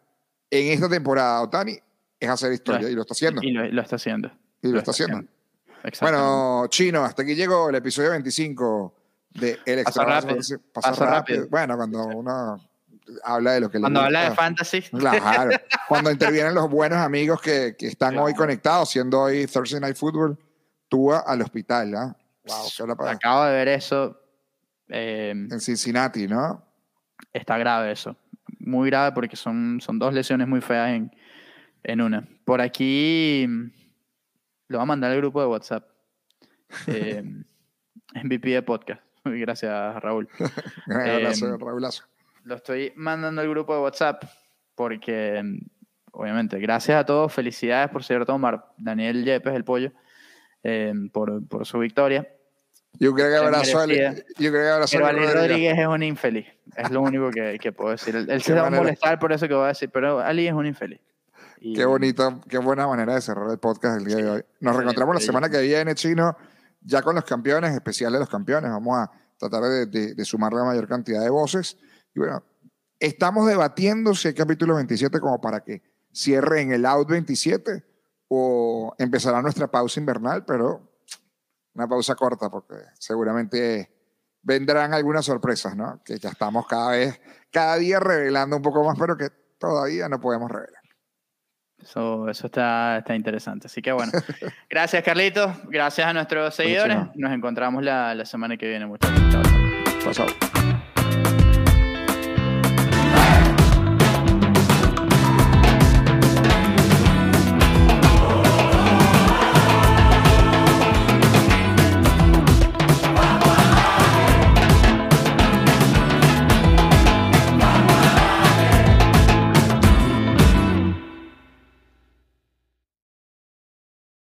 en 0.51 0.73
esta 0.73 0.89
temporada 0.89 1.39
a 1.39 1.43
Otani 1.43 1.79
es 2.21 2.29
hacer 2.29 2.53
historia. 2.53 2.83
Lo- 2.83 2.89
y 2.91 2.95
lo 2.95 3.03
está 3.03 3.15
haciendo. 3.15 3.43
Y 3.43 3.51
lo, 3.53 3.65
lo 3.67 3.83
está 3.83 3.97
haciendo. 3.97 4.31
Y 4.63 4.69
lo 4.69 4.79
está 4.79 4.91
haciendo. 4.93 5.25
Bueno, 6.01 6.67
Chino, 6.69 7.05
hasta 7.05 7.23
aquí 7.23 7.35
llegó 7.35 7.69
el 7.69 7.75
episodio 7.75 8.11
25 8.13 8.95
de 9.31 9.59
El 9.67 9.85
Pasa 9.85 10.03
Extra. 10.03 10.05
rápido, 10.21 10.37
Pasa, 10.37 10.91
pasa 10.91 10.91
rápido. 10.91 11.41
rápido. 11.41 11.49
Bueno, 11.51 11.77
cuando 11.77 12.07
uno 12.07 12.57
habla 13.23 13.53
de 13.53 13.61
lo 13.61 13.71
que 13.71 13.79
le 13.79 13.83
Cuando 13.83 14.01
habla 14.01 14.31
de 14.31 14.35
fantasy, 14.35 14.81
Claro. 14.83 15.51
Cuando 15.89 16.11
intervienen 16.11 16.55
los 16.55 16.71
buenos 16.71 16.99
amigos 16.99 17.41
que, 17.43 17.77
que 17.79 17.89
están 17.89 18.17
hoy 18.17 18.33
conectados, 18.33 18.89
siendo 18.91 19.21
hoy 19.21 19.47
Thursday 19.47 19.79
Night 19.81 19.97
Football, 19.97 20.39
tú 20.89 21.13
al 21.13 21.43
hospital, 21.43 21.95
¿ah? 21.95 22.17
Wow, 22.47 22.57
qué 22.75 22.83
hora 22.83 22.95
para- 22.97 23.11
acabo 23.11 23.45
de 23.45 23.53
ver 23.53 23.69
eso. 23.69 24.19
eh, 24.89 25.31
En 25.31 25.61
Cincinnati, 25.61 26.27
¿no? 26.27 26.65
está 27.33 27.59
grave 27.59 27.93
eso. 27.93 28.17
Muy 28.61 28.89
grave 28.91 29.13
porque 29.13 29.37
son, 29.37 29.81
son 29.83 29.99
dos 29.99 30.15
lesiones 30.15 30.47
muy 30.49 30.61
feas 30.63 30.91
en, 30.91 31.11
en 31.85 32.01
una. 32.01 32.27
Por 32.45 32.61
aquí 32.61 33.47
mm, 33.49 33.71
lo 34.69 34.79
voy 34.79 34.83
a 34.83 34.87
mandar 34.87 35.13
al 35.13 35.19
grupo 35.19 35.41
de 35.41 35.47
WhatsApp. 35.47 35.89
Eh, 36.87 37.23
MVP 38.25 38.51
de 38.51 38.63
podcast. 38.63 39.03
Gracias, 39.25 40.03
Raúl. 40.03 40.29
Un 40.87 40.95
abrazo, 41.01 41.47
Em, 41.47 41.61
Raulazo. 41.61 42.05
Lo 42.45 42.57
estoy 42.57 42.93
mandando 42.97 43.41
al 43.41 43.49
grupo 43.49 43.75
de 43.75 43.81
WhatsApp 43.81 44.25
porque, 44.75 45.41
mm, 45.43 45.59
obviamente, 46.13 46.59
gracias 46.59 46.99
a 46.99 47.07
todos. 47.07 47.33
Felicidades 47.33 47.91
por 47.91 48.03
ser 48.03 48.25
Tomar. 48.27 48.73
Daniel 48.77 49.25
Yepes, 49.25 49.55
el 49.55 49.65
pollo, 49.65 49.93
eh, 50.63 50.93
por, 51.13 51.47
por 51.47 51.67
su 51.67 51.79
victoria. 51.79 52.29
Yo 52.97 53.13
creo 53.13 53.27
que 53.27 53.33
qué 53.33 53.39
abrazo 53.39 53.81
a 53.81 53.87
merecida. 53.89 54.25
yo 54.39 54.51
creo 54.53 54.63
que 54.63 54.69
abrazo 54.69 54.93
Pero 54.97 55.07
a 55.07 55.09
Ali 55.09 55.27
Rodríguez. 55.27 55.79
Es 55.79 55.87
un 55.87 56.03
infeliz. 56.05 56.47
Es 56.77 56.91
lo 56.91 57.01
único 57.01 57.31
que, 57.31 57.59
que 57.59 57.73
puedo 57.73 57.91
decir. 57.91 58.15
Él, 58.15 58.31
él 58.31 58.41
se 58.41 58.55
va 58.55 58.69
a 58.69 58.71
molestar 58.71 59.19
por 59.19 59.33
eso 59.33 59.49
que 59.49 59.55
voy 59.55 59.65
a 59.65 59.69
decir, 59.69 59.91
pero 59.91 60.21
Ali 60.21 60.47
es 60.47 60.53
un 60.53 60.67
infeliz. 60.67 61.01
Y- 61.65 61.75
Qué 61.75 61.85
bonito, 61.87 62.41
qué 62.49 62.59
buena 62.59 62.87
manera 62.87 63.15
de 63.15 63.21
cerrar 63.23 63.51
el 63.51 63.59
podcast 63.59 63.99
el 63.99 64.05
día 64.05 64.17
de 64.17 64.29
hoy. 64.31 64.45
Nos 64.61 64.77
reencontramos 64.77 65.15
la 65.15 65.21
semana 65.21 65.49
que 65.49 65.61
viene, 65.63 65.95
Chino, 65.95 66.37
ya 66.83 67.01
con 67.03 67.15
los 67.15 67.25
campeones, 67.25 67.73
especial 67.75 68.13
de 68.13 68.19
los 68.19 68.29
campeones. 68.29 68.71
Vamos 68.71 68.99
a 68.99 69.11
tratar 69.39 69.63
de, 69.63 69.87
de- 69.87 70.15
de 70.15 70.25
sumar 70.25 70.53
la 70.53 70.65
mayor 70.65 70.87
cantidad 70.87 71.23
de 71.23 71.31
voces. 71.31 71.79
Y 72.15 72.19
bueno, 72.21 72.43
estamos 73.01 73.47
debatiendo 73.47 74.15
si 74.15 74.29
hay 74.29 74.35
capítulo 74.35 74.75
27 74.75 75.19
como 75.21 75.41
para 75.41 75.61
que 75.65 75.83
cierre 76.13 76.61
en 76.61 76.73
el 76.73 76.85
out 76.87 77.09
27 77.09 77.83
o 78.29 78.95
empezará 78.99 79.41
nuestra 79.43 79.67
pausa 79.69 79.99
invernal, 80.01 80.45
pero 80.45 80.93
una 81.75 81.89
pausa 81.89 82.15
corta 82.15 82.51
porque 82.51 82.75
seguramente 82.99 83.91
vendrán 84.43 84.93
algunas 84.93 85.25
sorpresas, 85.25 85.75
¿no? 85.77 86.03
Que 86.05 86.19
ya 86.19 86.29
estamos 86.29 86.67
cada 86.67 86.91
vez, 86.91 87.21
cada 87.51 87.77
día 87.77 87.99
revelando 88.01 88.57
un 88.57 88.63
poco 88.63 88.85
más, 88.85 88.97
pero 88.99 89.17
que 89.17 89.31
todavía 89.59 90.09
no 90.11 90.21
podemos 90.21 90.51
revelar. 90.51 90.74
Eso, 91.85 92.31
eso 92.31 92.47
está, 92.47 92.99
está 92.99 93.15
interesante. 93.15 93.67
Así 93.67 93.83
que 93.83 93.93
bueno, 93.93 94.11
gracias 94.71 95.03
Carlitos, 95.03 95.53
gracias 95.69 96.07
a 96.07 96.13
nuestros 96.15 96.55
seguidores. 96.55 96.97
Nos 97.15 97.31
encontramos 97.33 97.83
la, 97.83 98.15
la 98.15 98.25
semana 98.25 98.57
que 98.57 98.67
viene, 98.69 98.87
muchachos. 98.87 99.21
Chao, 99.31 99.43
chao. 99.43 100.13
Chao, 100.13 100.27
chao. 100.27 100.94